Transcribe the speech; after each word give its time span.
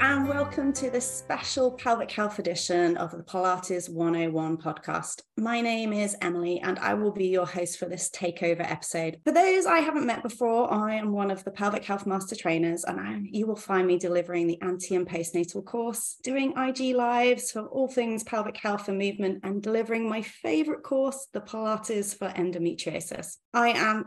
and 0.00 0.28
welcome 0.28 0.72
to 0.72 0.90
this 0.90 1.10
special 1.10 1.72
pelvic 1.72 2.10
health 2.10 2.38
edition 2.38 2.96
of 2.98 3.10
the 3.10 3.22
Pilates 3.22 3.90
101 3.90 4.56
podcast. 4.56 5.22
My 5.36 5.60
name 5.60 5.92
is 5.92 6.16
Emily, 6.22 6.60
and 6.60 6.78
I 6.78 6.94
will 6.94 7.10
be 7.10 7.26
your 7.26 7.46
host 7.46 7.78
for 7.78 7.86
this 7.86 8.08
takeover 8.10 8.60
episode. 8.60 9.18
For 9.24 9.32
those 9.32 9.66
I 9.66 9.80
haven't 9.80 10.06
met 10.06 10.22
before, 10.22 10.72
I 10.72 10.94
am 10.94 11.12
one 11.12 11.32
of 11.32 11.42
the 11.42 11.50
pelvic 11.50 11.84
health 11.84 12.06
master 12.06 12.36
trainers, 12.36 12.84
and 12.84 13.00
I, 13.00 13.22
you 13.24 13.46
will 13.48 13.56
find 13.56 13.88
me 13.88 13.98
delivering 13.98 14.46
the 14.46 14.60
anti 14.62 14.94
and 14.94 15.08
postnatal 15.08 15.64
course, 15.64 16.18
doing 16.22 16.54
IG 16.56 16.94
lives 16.94 17.50
for 17.50 17.62
all 17.66 17.88
things 17.88 18.22
pelvic 18.22 18.56
health 18.56 18.88
and 18.88 18.98
movement, 18.98 19.40
and 19.42 19.62
delivering 19.62 20.08
my 20.08 20.22
favorite 20.22 20.84
course, 20.84 21.26
the 21.32 21.40
Pilates 21.40 22.16
for 22.16 22.28
endometriosis. 22.28 23.38
I 23.52 23.70
am 23.70 24.06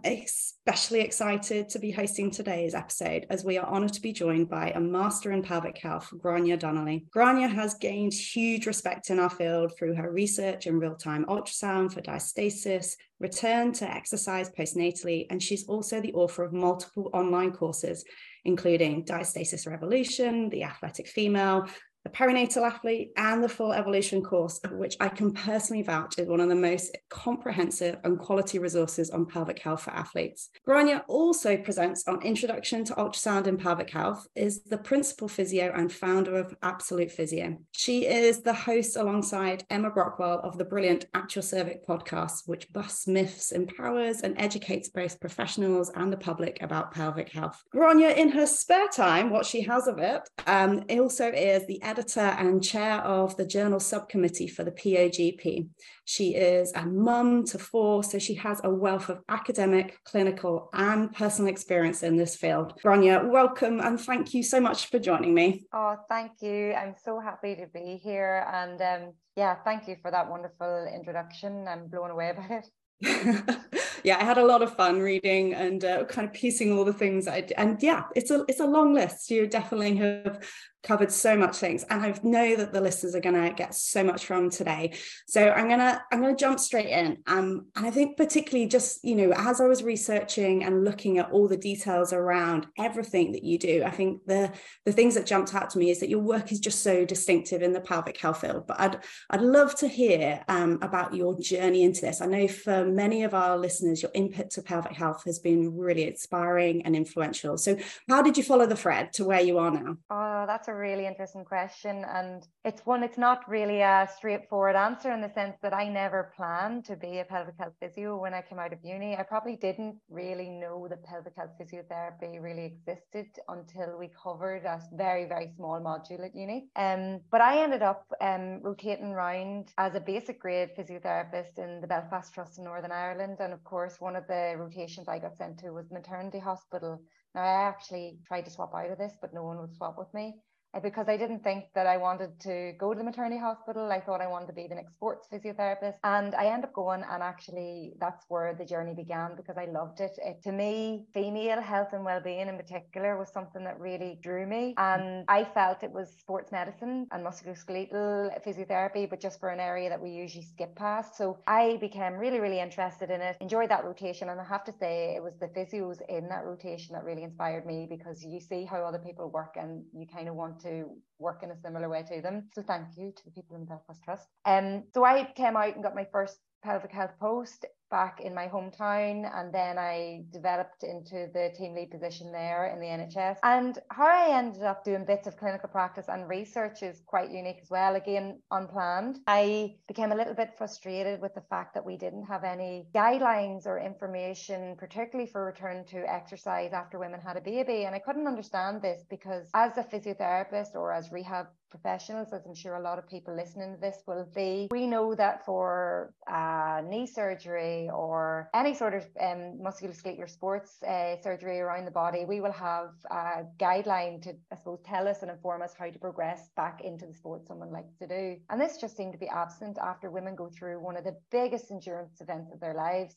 especially 0.71 1.01
excited 1.01 1.67
to 1.67 1.79
be 1.79 1.91
hosting 1.91 2.31
today's 2.31 2.73
episode 2.73 3.25
as 3.29 3.43
we 3.43 3.57
are 3.57 3.67
honored 3.67 3.91
to 3.91 4.01
be 4.01 4.13
joined 4.13 4.47
by 4.47 4.69
a 4.69 4.79
master 4.79 5.33
in 5.33 5.43
pelvic 5.43 5.77
health, 5.77 6.07
Grainne 6.13 6.57
Donnelly. 6.57 7.03
Grainne 7.13 7.53
has 7.53 7.73
gained 7.73 8.13
huge 8.13 8.65
respect 8.65 9.09
in 9.09 9.19
our 9.19 9.29
field 9.29 9.73
through 9.77 9.95
her 9.95 10.09
research 10.09 10.67
in 10.67 10.79
real 10.79 10.95
time 10.95 11.25
ultrasound 11.25 11.91
for 11.91 11.99
diastasis, 11.99 12.95
return 13.19 13.73
to 13.73 13.93
exercise 13.93 14.49
postnatally, 14.51 15.25
and 15.29 15.43
she's 15.43 15.67
also 15.67 15.99
the 15.99 16.13
author 16.13 16.45
of 16.45 16.53
multiple 16.53 17.09
online 17.13 17.51
courses, 17.51 18.05
including 18.45 19.03
Diastasis 19.03 19.67
Revolution, 19.67 20.47
The 20.47 20.63
Athletic 20.63 21.09
Female, 21.09 21.67
the 22.03 22.09
perinatal 22.09 22.65
athlete 22.65 23.11
and 23.15 23.43
the 23.43 23.49
full 23.49 23.73
evolution 23.73 24.23
course, 24.23 24.59
which 24.71 24.95
I 24.99 25.09
can 25.09 25.31
personally 25.31 25.83
vouch 25.83 26.17
is 26.17 26.27
one 26.27 26.39
of 26.39 26.49
the 26.49 26.55
most 26.55 26.97
comprehensive 27.09 27.97
and 28.03 28.17
quality 28.17 28.59
resources 28.59 29.09
on 29.09 29.25
pelvic 29.25 29.59
health 29.59 29.83
for 29.83 29.91
athletes. 29.91 30.49
Grainne 30.67 31.01
also 31.07 31.57
presents 31.57 32.07
on 32.07 32.21
Introduction 32.21 32.83
to 32.85 32.93
Ultrasound 32.95 33.47
in 33.47 33.57
Pelvic 33.57 33.89
Health, 33.89 34.27
is 34.35 34.63
the 34.63 34.77
principal 34.77 35.27
physio 35.27 35.71
and 35.75 35.91
founder 35.91 36.35
of 36.37 36.55
Absolute 36.63 37.11
Physio. 37.11 37.57
She 37.71 38.05
is 38.05 38.41
the 38.41 38.53
host 38.53 38.95
alongside 38.95 39.65
Emma 39.69 39.91
Brockwell 39.91 40.43
of 40.43 40.57
the 40.57 40.65
brilliant 40.65 41.05
Actual 41.13 41.43
Cervix 41.43 41.85
podcast, 41.85 42.47
which 42.47 42.71
busts 42.71 43.07
myths, 43.07 43.51
empowers 43.51 44.21
and 44.21 44.39
educates 44.39 44.89
both 44.89 45.19
professionals 45.19 45.91
and 45.95 46.11
the 46.11 46.17
public 46.17 46.61
about 46.61 46.93
pelvic 46.93 47.29
health. 47.29 47.61
Grainne, 47.73 48.15
in 48.15 48.29
her 48.29 48.45
spare 48.45 48.87
time, 48.87 49.29
what 49.29 49.45
she 49.45 49.61
has 49.61 49.87
of 49.87 49.99
it, 49.99 50.21
um, 50.47 50.83
also 50.89 51.31
is 51.31 51.65
the 51.67 51.81
editor 51.91 52.21
and 52.21 52.63
chair 52.63 52.99
of 53.01 53.35
the 53.35 53.45
journal 53.45 53.79
subcommittee 53.79 54.47
for 54.47 54.63
the 54.63 54.71
POGP. 54.71 55.67
She 56.05 56.35
is 56.35 56.71
a 56.73 56.85
mum 56.85 57.43
to 57.47 57.59
four, 57.59 58.01
so 58.05 58.17
she 58.17 58.35
has 58.35 58.61
a 58.63 58.69
wealth 58.69 59.09
of 59.09 59.19
academic, 59.27 59.99
clinical, 60.05 60.69
and 60.73 61.11
personal 61.11 61.51
experience 61.51 62.01
in 62.01 62.15
this 62.15 62.37
field. 62.37 62.79
Grainne, 62.81 63.29
welcome 63.29 63.81
and 63.81 63.99
thank 63.99 64.33
you 64.33 64.41
so 64.41 64.61
much 64.61 64.87
for 64.87 64.99
joining 64.99 65.33
me. 65.33 65.65
Oh, 65.73 65.97
thank 66.07 66.31
you. 66.41 66.71
I'm 66.73 66.95
so 67.03 67.19
happy 67.19 67.55
to 67.55 67.67
be 67.67 67.99
here. 68.01 68.47
And 68.53 68.81
um, 68.81 69.13
yeah, 69.35 69.55
thank 69.65 69.89
you 69.89 69.97
for 70.01 70.11
that 70.11 70.29
wonderful 70.29 70.87
introduction. 70.95 71.67
I'm 71.67 71.87
blown 71.89 72.11
away 72.11 72.31
by 72.37 72.55
it. 72.55 72.67
yeah, 74.03 74.17
I 74.19 74.23
had 74.23 74.37
a 74.37 74.45
lot 74.45 74.61
of 74.61 74.75
fun 74.75 74.99
reading 74.99 75.53
and 75.53 75.83
uh, 75.83 76.05
kind 76.05 76.27
of 76.27 76.33
piecing 76.33 76.71
all 76.71 76.85
the 76.85 76.93
things 76.93 77.27
I 77.27 77.47
and 77.57 77.81
yeah, 77.81 78.03
it's 78.15 78.31
a 78.31 78.45
it's 78.47 78.59
a 78.59 78.65
long 78.65 78.93
list. 78.93 79.31
You 79.31 79.47
definitely 79.47 79.95
have 79.97 80.43
covered 80.83 81.11
so 81.11 81.37
much 81.37 81.57
things 81.57 81.83
and 81.89 82.01
i 82.01 82.19
know 82.23 82.55
that 82.55 82.73
the 82.73 82.81
listeners 82.81 83.13
are 83.13 83.19
going 83.19 83.35
to 83.35 83.53
get 83.53 83.75
so 83.75 84.03
much 84.03 84.25
from 84.25 84.49
today 84.49 84.91
so 85.27 85.51
i'm 85.51 85.69
to 85.69 86.01
i'm 86.11 86.23
to 86.23 86.35
jump 86.35 86.59
straight 86.59 86.87
in 86.87 87.17
um, 87.27 87.67
and 87.75 87.85
i 87.85 87.91
think 87.91 88.17
particularly 88.17 88.67
just 88.67 89.03
you 89.03 89.15
know 89.15 89.31
as 89.35 89.61
i 89.61 89.65
was 89.67 89.83
researching 89.83 90.63
and 90.63 90.83
looking 90.83 91.19
at 91.19 91.29
all 91.31 91.47
the 91.47 91.57
details 91.57 92.13
around 92.13 92.65
everything 92.79 93.31
that 93.31 93.43
you 93.43 93.59
do 93.59 93.83
i 93.85 93.91
think 93.91 94.25
the 94.25 94.51
the 94.85 94.91
things 94.91 95.13
that 95.13 95.25
jumped 95.25 95.53
out 95.53 95.69
to 95.69 95.77
me 95.77 95.91
is 95.91 95.99
that 95.99 96.09
your 96.09 96.19
work 96.19 96.51
is 96.51 96.59
just 96.59 96.81
so 96.81 97.05
distinctive 97.05 97.61
in 97.61 97.73
the 97.73 97.81
pelvic 97.81 98.17
health 98.17 98.41
field 98.41 98.65
but 98.65 98.79
i'd 98.79 98.99
i'd 99.31 99.41
love 99.41 99.75
to 99.75 99.87
hear 99.87 100.43
um, 100.47 100.79
about 100.81 101.13
your 101.13 101.39
journey 101.39 101.83
into 101.83 102.01
this 102.01 102.21
i 102.21 102.25
know 102.25 102.47
for 102.47 102.85
many 102.91 103.23
of 103.23 103.33
our 103.33 103.57
listeners 103.57 104.01
your 104.01 104.11
input 104.13 104.49
to 104.51 104.61
pelvic 104.61 104.93
health 104.93 105.23
has 105.25 105.39
been 105.39 105.77
really 105.77 106.07
inspiring 106.07 106.85
and 106.85 106.95
influential 106.95 107.57
so 107.57 107.77
how 108.09 108.21
did 108.21 108.37
you 108.37 108.43
follow 108.43 108.65
the 108.65 108.75
thread 108.75 109.13
to 109.13 109.25
where 109.25 109.41
you 109.41 109.57
are 109.57 109.71
now 109.71 109.97
oh 110.09 110.45
that's 110.47 110.67
a 110.67 110.73
really 110.73 111.05
interesting 111.05 111.45
question. 111.45 112.05
And 112.07 112.47
it's 112.65 112.85
one, 112.85 113.03
it's 113.03 113.17
not 113.17 113.47
really 113.47 113.81
a 113.81 114.07
straightforward 114.17 114.75
answer 114.75 115.11
in 115.11 115.21
the 115.21 115.31
sense 115.33 115.55
that 115.61 115.73
I 115.73 115.87
never 115.87 116.31
planned 116.35 116.85
to 116.85 116.95
be 116.95 117.19
a 117.19 117.25
pelvic 117.25 117.55
health 117.59 117.75
physio 117.79 118.17
when 118.17 118.33
I 118.33 118.41
came 118.41 118.59
out 118.59 118.73
of 118.73 118.79
uni. 118.83 119.15
I 119.15 119.23
probably 119.23 119.55
didn't 119.55 119.97
really 120.09 120.49
know 120.49 120.87
that 120.89 121.03
pelvic 121.03 121.35
health 121.37 121.51
physiotherapy 121.59 122.41
really 122.41 122.65
existed 122.65 123.27
until 123.47 123.97
we 123.97 124.09
covered 124.23 124.65
a 124.65 124.81
very, 124.93 125.25
very 125.25 125.51
small 125.55 125.79
module 125.79 126.25
at 126.25 126.35
uni. 126.35 126.67
Um, 126.75 127.21
but 127.31 127.41
I 127.41 127.63
ended 127.63 127.81
up 127.81 128.05
um, 128.19 128.61
rotating 128.61 129.11
around 129.11 129.71
as 129.77 129.95
a 129.95 129.99
basic 129.99 130.39
grade 130.39 130.69
physiotherapist 130.77 131.57
in 131.57 131.81
the 131.81 131.87
Belfast 131.87 132.33
Trust 132.33 132.57
in 132.57 132.63
Northern 132.63 132.80
Ireland. 132.89 133.37
And 133.39 133.53
of 133.53 133.63
course, 133.63 133.99
one 133.99 134.15
of 134.15 134.25
the 134.27 134.55
rotations 134.57 135.07
I 135.07 135.19
got 135.19 135.37
sent 135.37 135.59
to 135.59 135.71
was 135.71 135.91
maternity 135.91 136.39
hospital. 136.39 137.01
Now, 137.35 137.43
I 137.43 137.67
actually 137.67 138.17
tried 138.25 138.45
to 138.45 138.51
swap 138.51 138.73
out 138.73 138.89
of 138.89 138.97
this, 138.97 139.13
but 139.21 139.33
no 139.33 139.43
one 139.43 139.59
would 139.59 139.75
swap 139.75 139.97
with 139.99 140.11
me. 140.13 140.41
Because 140.81 141.07
I 141.09 141.17
didn't 141.17 141.43
think 141.43 141.65
that 141.75 141.85
I 141.85 141.97
wanted 141.97 142.39
to 142.41 142.73
go 142.79 142.93
to 142.93 142.97
the 142.97 143.03
maternity 143.03 143.37
hospital. 143.37 143.91
I 143.91 143.99
thought 143.99 144.21
I 144.21 144.27
wanted 144.27 144.47
to 144.47 144.53
be 144.53 144.67
the 144.67 144.75
next 144.75 144.93
sports 144.93 145.27
physiotherapist. 145.31 145.95
And 146.03 146.33
I 146.33 146.45
ended 146.45 146.69
up 146.69 146.73
going, 146.73 147.03
and 147.09 147.21
actually, 147.21 147.93
that's 147.99 148.25
where 148.29 148.53
the 148.53 148.63
journey 148.65 148.93
began 148.93 149.35
because 149.35 149.57
I 149.57 149.65
loved 149.65 149.99
it. 149.99 150.17
it 150.23 150.41
to 150.43 150.51
me, 150.51 151.05
female 151.13 151.61
health 151.61 151.89
and 151.93 152.05
well-being 152.05 152.47
in 152.47 152.57
particular 152.57 153.17
was 153.17 153.29
something 153.33 153.63
that 153.65 153.79
really 153.79 154.17
drew 154.23 154.45
me. 154.45 154.73
And 154.77 155.25
I 155.27 155.43
felt 155.43 155.83
it 155.83 155.91
was 155.91 156.09
sports 156.17 156.51
medicine 156.51 157.07
and 157.11 157.25
musculoskeletal 157.25 158.41
physiotherapy, 158.45 159.09
but 159.09 159.19
just 159.19 159.39
for 159.39 159.49
an 159.49 159.59
area 159.59 159.89
that 159.89 160.01
we 160.01 160.11
usually 160.11 160.45
skip 160.45 160.75
past. 160.75 161.17
So 161.17 161.39
I 161.47 161.77
became 161.81 162.13
really, 162.13 162.39
really 162.39 162.59
interested 162.59 163.09
in 163.09 163.21
it, 163.21 163.35
enjoyed 163.41 163.69
that 163.69 163.83
rotation. 163.83 164.29
And 164.29 164.39
I 164.39 164.45
have 164.45 164.63
to 164.65 164.73
say, 164.79 165.15
it 165.15 165.23
was 165.23 165.33
the 165.39 165.47
physios 165.47 165.99
in 166.07 166.29
that 166.29 166.45
rotation 166.45 166.93
that 166.93 167.03
really 167.03 167.23
inspired 167.23 167.65
me 167.65 167.87
because 167.89 168.23
you 168.23 168.39
see 168.39 168.63
how 168.63 168.83
other 168.83 168.99
people 168.99 169.29
work 169.29 169.55
and 169.59 169.83
you 169.93 170.05
kind 170.07 170.29
of 170.29 170.35
want 170.35 170.60
to 170.63 170.89
work 171.19 171.43
in 171.43 171.51
a 171.51 171.59
similar 171.61 171.89
way 171.89 172.03
to 172.03 172.21
them. 172.21 172.49
So 172.53 172.61
thank 172.61 172.97
you 172.97 173.11
to 173.15 173.25
the 173.25 173.31
people 173.31 173.55
in 173.55 173.65
Belfast 173.65 174.03
Trust. 174.03 174.27
Um, 174.45 174.83
so 174.93 175.03
I 175.03 175.31
came 175.35 175.57
out 175.57 175.75
and 175.75 175.83
got 175.83 175.95
my 175.95 176.07
first 176.11 176.37
pelvic 176.63 176.91
health 176.91 177.13
post 177.19 177.65
back 177.91 178.21
in 178.21 178.33
my 178.33 178.47
hometown 178.47 179.29
and 179.35 179.53
then 179.53 179.77
I 179.77 180.23
developed 180.31 180.83
into 180.83 181.29
the 181.33 181.51
team 181.55 181.75
lead 181.75 181.91
position 181.91 182.31
there 182.31 182.67
in 182.73 182.79
the 182.79 182.87
NHS. 182.87 183.37
And 183.43 183.77
how 183.91 184.07
I 184.07 184.37
ended 184.37 184.63
up 184.63 184.83
doing 184.83 185.05
bits 185.05 185.27
of 185.27 185.37
clinical 185.37 185.69
practice 185.69 186.05
and 186.07 186.27
research 186.27 186.81
is 186.81 187.01
quite 187.05 187.29
unique 187.29 187.59
as 187.61 187.69
well, 187.69 187.95
again, 187.95 188.41
unplanned. 188.49 189.19
I 189.27 189.75
became 189.87 190.11
a 190.11 190.15
little 190.15 190.33
bit 190.33 190.53
frustrated 190.57 191.21
with 191.21 191.35
the 191.35 191.41
fact 191.41 191.73
that 191.73 191.85
we 191.85 191.97
didn't 191.97 192.25
have 192.25 192.43
any 192.43 192.87
guidelines 192.95 193.67
or 193.67 193.77
information, 193.79 194.75
particularly 194.77 195.29
for 195.29 195.45
return 195.45 195.85
to 195.91 195.97
exercise 196.11 196.71
after 196.73 196.97
women 196.97 197.19
had 197.19 197.37
a 197.37 197.41
baby. 197.41 197.83
And 197.83 197.93
I 197.93 197.99
couldn't 197.99 198.27
understand 198.27 198.81
this 198.81 199.03
because 199.09 199.49
as 199.53 199.77
a 199.77 199.83
physiotherapist 199.83 200.75
or 200.75 200.93
as 200.93 201.11
rehab 201.11 201.47
professionals, 201.69 202.33
as 202.33 202.45
I'm 202.45 202.53
sure 202.53 202.75
a 202.75 202.81
lot 202.81 202.99
of 202.99 203.07
people 203.07 203.35
listening 203.35 203.73
to 203.73 203.79
this 203.79 203.97
will 204.05 204.27
be, 204.35 204.67
we 204.71 204.85
know 204.87 205.15
that 205.15 205.45
for 205.45 206.13
uh, 206.27 206.81
knee 206.85 207.07
surgery 207.07 207.80
or 207.89 208.49
any 208.53 208.73
sort 208.73 208.93
of 208.93 209.03
um, 209.19 209.59
musculoskeletal 209.61 210.29
sports 210.29 210.81
uh, 210.83 211.15
surgery 211.21 211.59
around 211.59 211.85
the 211.85 211.91
body, 211.91 212.25
we 212.25 212.41
will 212.41 212.51
have 212.51 212.89
a 213.09 213.43
guideline 213.59 214.21
to, 214.23 214.33
I 214.51 214.55
suppose, 214.55 214.79
tell 214.85 215.07
us 215.07 215.21
and 215.21 215.31
inform 215.31 215.61
us 215.61 215.73
how 215.77 215.89
to 215.89 215.99
progress 215.99 216.49
back 216.55 216.81
into 216.83 217.05
the 217.05 217.13
sport 217.13 217.47
someone 217.47 217.71
likes 217.71 217.95
to 217.99 218.07
do. 218.07 218.37
And 218.49 218.59
this 218.59 218.77
just 218.77 218.95
seemed 218.95 219.13
to 219.13 219.19
be 219.19 219.27
absent 219.27 219.77
after 219.81 220.09
women 220.11 220.35
go 220.35 220.49
through 220.49 220.79
one 220.79 220.97
of 220.97 221.03
the 221.03 221.17
biggest 221.31 221.71
endurance 221.71 222.21
events 222.21 222.51
of 222.53 222.59
their 222.59 222.73
lives. 222.73 223.15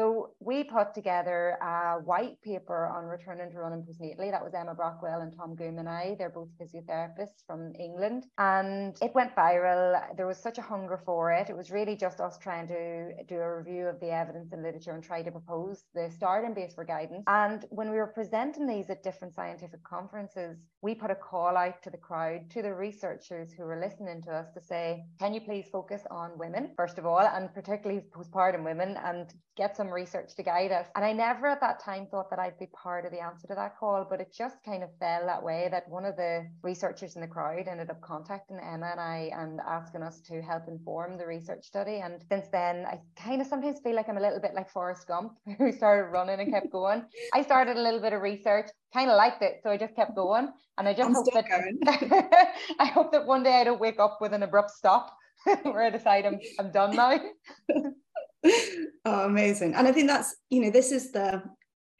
So 0.00 0.30
we 0.40 0.64
put 0.64 0.94
together 0.94 1.58
a 1.60 2.00
white 2.02 2.40
paper 2.40 2.86
on 2.86 3.04
returning 3.04 3.50
to 3.50 3.58
running 3.58 3.82
postnatally. 3.82 4.30
That 4.30 4.42
was 4.42 4.54
Emma 4.54 4.74
Brockwell 4.74 5.20
and 5.20 5.30
Tom 5.36 5.54
Goom 5.54 5.78
and 5.78 5.86
I. 5.86 6.16
They're 6.18 6.30
both 6.30 6.48
physiotherapists 6.58 7.44
from 7.46 7.74
England. 7.78 8.24
And 8.38 8.96
it 9.02 9.14
went 9.14 9.36
viral. 9.36 10.00
There 10.16 10.26
was 10.26 10.38
such 10.38 10.56
a 10.56 10.62
hunger 10.62 11.02
for 11.04 11.32
it. 11.32 11.50
It 11.50 11.56
was 11.56 11.70
really 11.70 11.96
just 11.96 12.18
us 12.18 12.38
trying 12.38 12.66
to 12.68 13.22
do 13.24 13.34
a 13.40 13.58
review 13.58 13.88
of 13.88 14.00
the 14.00 14.08
evidence 14.08 14.52
and 14.52 14.62
literature 14.62 14.92
and 14.92 15.04
try 15.04 15.20
to 15.20 15.30
propose 15.30 15.84
the 15.94 16.08
starting 16.10 16.54
base 16.54 16.72
for 16.72 16.84
guidance. 16.86 17.24
And 17.26 17.66
when 17.68 17.90
we 17.90 17.98
were 17.98 18.06
presenting 18.06 18.66
these 18.66 18.88
at 18.88 19.02
different 19.02 19.34
scientific 19.34 19.84
conferences, 19.84 20.56
we 20.82 20.94
put 20.94 21.10
a 21.10 21.14
call 21.14 21.56
out 21.56 21.82
to 21.82 21.90
the 21.90 21.98
crowd, 21.98 22.50
to 22.50 22.62
the 22.62 22.72
researchers 22.72 23.52
who 23.52 23.64
were 23.64 23.80
listening 23.80 24.22
to 24.22 24.30
us 24.30 24.46
to 24.54 24.60
say, 24.60 25.04
can 25.18 25.34
you 25.34 25.40
please 25.40 25.66
focus 25.70 26.02
on 26.10 26.38
women, 26.38 26.72
first 26.76 26.98
of 26.98 27.06
all, 27.06 27.20
and 27.20 27.52
particularly 27.52 28.02
postpartum 28.14 28.64
women, 28.64 28.96
and 29.04 29.32
get 29.56 29.76
some 29.76 29.92
research 29.92 30.34
to 30.34 30.42
guide 30.42 30.72
us. 30.72 30.86
And 30.96 31.04
I 31.04 31.12
never 31.12 31.46
at 31.46 31.60
that 31.60 31.84
time 31.84 32.06
thought 32.10 32.30
that 32.30 32.38
I'd 32.38 32.58
be 32.58 32.68
part 32.72 33.04
of 33.04 33.12
the 33.12 33.20
answer 33.20 33.46
to 33.48 33.54
that 33.54 33.76
call, 33.78 34.06
but 34.08 34.20
it 34.20 34.32
just 34.32 34.56
kind 34.64 34.82
of 34.82 34.88
fell 34.98 35.26
that 35.26 35.42
way 35.42 35.68
that 35.70 35.86
one 35.88 36.06
of 36.06 36.16
the 36.16 36.46
researchers 36.62 37.14
in 37.14 37.20
the 37.20 37.28
crowd 37.28 37.68
ended 37.68 37.90
up 37.90 38.00
contacting 38.00 38.58
Emma 38.58 38.88
and 38.92 39.00
I 39.00 39.30
and 39.34 39.60
asking 39.60 40.02
us 40.02 40.20
to 40.28 40.40
help 40.40 40.62
inform 40.66 41.18
the 41.18 41.26
research 41.26 41.64
study. 41.66 42.00
And 42.02 42.22
since 42.30 42.46
then, 42.50 42.86
I 42.86 43.00
kind 43.16 43.42
of 43.42 43.48
sometimes 43.48 43.80
feel 43.80 43.94
like 43.94 44.08
I'm 44.08 44.16
a 44.16 44.20
little 44.20 44.40
bit 44.40 44.54
like 44.54 44.70
Forrest 44.70 45.06
Gump, 45.06 45.32
who 45.58 45.72
started 45.72 46.10
running 46.10 46.40
and 46.40 46.50
kept 46.50 46.72
going. 46.72 47.04
I 47.34 47.42
started 47.42 47.76
a 47.76 47.82
little 47.82 48.00
bit 48.00 48.14
of 48.14 48.22
research, 48.22 48.70
kind 48.92 49.10
of 49.10 49.16
liked 49.16 49.42
it. 49.42 49.60
So 49.62 49.70
I 49.70 49.76
just 49.76 49.94
kept 49.94 50.14
going. 50.14 50.48
And 50.78 50.88
I 50.88 50.94
just 50.94 51.08
I'm 51.08 51.14
hope 51.14 51.26
that 51.32 52.52
I 52.78 52.86
hope 52.86 53.12
that 53.12 53.26
one 53.26 53.42
day 53.42 53.60
I 53.60 53.64
don't 53.64 53.80
wake 53.80 53.98
up 53.98 54.18
with 54.20 54.32
an 54.32 54.42
abrupt 54.42 54.70
stop 54.70 55.16
where 55.62 55.82
I 55.82 55.90
decide 55.90 56.26
I'm 56.26 56.38
I'm 56.58 56.70
done 56.72 56.96
now. 56.96 57.20
oh, 59.04 59.24
amazing. 59.26 59.74
And 59.74 59.86
I 59.86 59.92
think 59.92 60.08
that's, 60.08 60.34
you 60.48 60.62
know, 60.62 60.70
this 60.70 60.92
is 60.92 61.12
the 61.12 61.42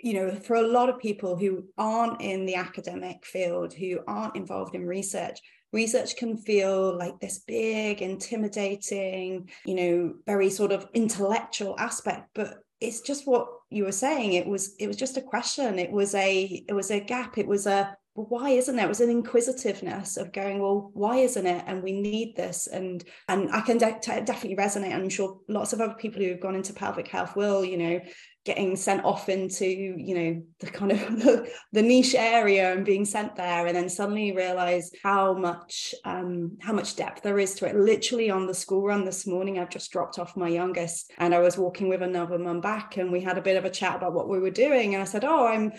you 0.03 0.15
know, 0.15 0.35
for 0.35 0.55
a 0.55 0.67
lot 0.67 0.89
of 0.89 0.99
people 0.99 1.37
who 1.37 1.65
aren't 1.77 2.23
in 2.23 2.47
the 2.47 2.55
academic 2.55 3.27
field, 3.27 3.75
who 3.75 4.01
aren't 4.07 4.35
involved 4.35 4.75
in 4.75 4.87
research, 4.87 5.39
research 5.73 6.17
can 6.17 6.37
feel 6.37 6.97
like 6.97 7.21
this 7.21 7.41
big, 7.47 8.03
intimidating, 8.03 9.49
you 9.65 9.75
know, 9.75 10.15
very 10.27 10.51
sort 10.51 10.73
of 10.73 10.89
intellectual 10.95 11.79
aspect. 11.79 12.31
But 12.35 12.55
it's 12.81 13.03
just 13.03 13.27
what 13.27 13.49
you 13.71 13.85
were 13.85 13.93
saying 13.93 14.33
it 14.33 14.47
was 14.47 14.75
it 14.79 14.89
was 14.89 14.97
just 14.97 15.17
a 15.17 15.23
question. 15.23 15.79
It 15.79 15.93
was 15.93 16.15
a 16.15 16.65
it 16.69 16.73
was 16.73 16.91
a 16.91 17.01
gap. 17.01 17.39
It 17.39 17.47
was 17.47 17.67
a 17.67 17.97
well, 18.15 18.27
why 18.29 18.51
isn't 18.51 18.75
there? 18.75 18.87
It 18.87 18.89
was 18.89 19.01
an 19.01 19.11
inquisitiveness 19.11 20.17
of 20.17 20.33
going, 20.33 20.61
well, 20.61 20.91
why 20.95 21.17
isn't 21.19 21.47
it? 21.47 21.65
And 21.67 21.83
we 21.83 21.93
need 21.93 22.35
this. 22.37 22.67
And 22.67 23.05
and 23.29 23.51
I 23.53 23.61
can 23.61 23.79
de- 23.79 24.01
definitely 24.01 24.57
resonate. 24.57 24.95
I'm 24.95 25.09
sure 25.09 25.39
lots 25.49 25.73
of 25.73 25.81
other 25.81 25.95
people 25.95 26.21
who 26.21 26.31
have 26.31 26.41
gone 26.41 26.57
into 26.57 26.73
pelvic 26.73 27.09
health 27.09 27.37
will, 27.37 27.65
you 27.65 27.77
know, 27.77 28.01
getting 28.47 28.75
sent 28.75 29.05
off 29.05 29.29
into 29.29 29.67
you 29.67 30.15
know 30.15 30.43
the 30.61 30.67
kind 30.67 30.93
of 30.93 30.99
the, 31.23 31.51
the 31.73 31.83
niche 31.83 32.15
area 32.15 32.73
and 32.73 32.87
being 32.87 33.05
sent 33.05 33.37
there 33.37 33.67
and 33.67 33.77
then 33.77 33.89
suddenly 33.89 34.33
realize 34.33 34.91
how 35.03 35.35
much 35.35 35.95
um 36.05 36.57
how 36.61 36.73
much 36.73 36.97
depth 36.97 37.23
there 37.23 37.39
is 37.39 37.55
to 37.55 37.67
it 37.67 37.77
literally 37.77 38.31
on 38.31 38.47
the 38.47 38.55
school 38.55 38.83
run 38.83 39.05
this 39.05 39.27
morning 39.27 39.59
i've 39.59 39.69
just 39.69 39.93
dropped 39.93 40.19
off 40.19 40.39
my 40.39 40.49
youngest 40.49 41.13
and 41.19 41.35
i 41.35 41.39
was 41.39 41.59
walking 41.59 41.89
with 41.89 42.03
another 42.03 42.39
mum 42.39 42.63
back 42.63 42.97
and 42.97 43.13
we 43.13 43.21
had 43.21 43.37
a 43.37 43.43
bit 43.43 43.59
of 43.59 43.67
a 43.67 43.71
chat 43.71 43.97
about 43.97 44.15
what 44.15 44.29
we 44.29 44.39
were 44.39 44.51
doing 44.51 44.95
and 44.95 45.03
i 45.03 45.07
said 45.07 45.25
oh 45.25 45.47
i'm 45.47 45.71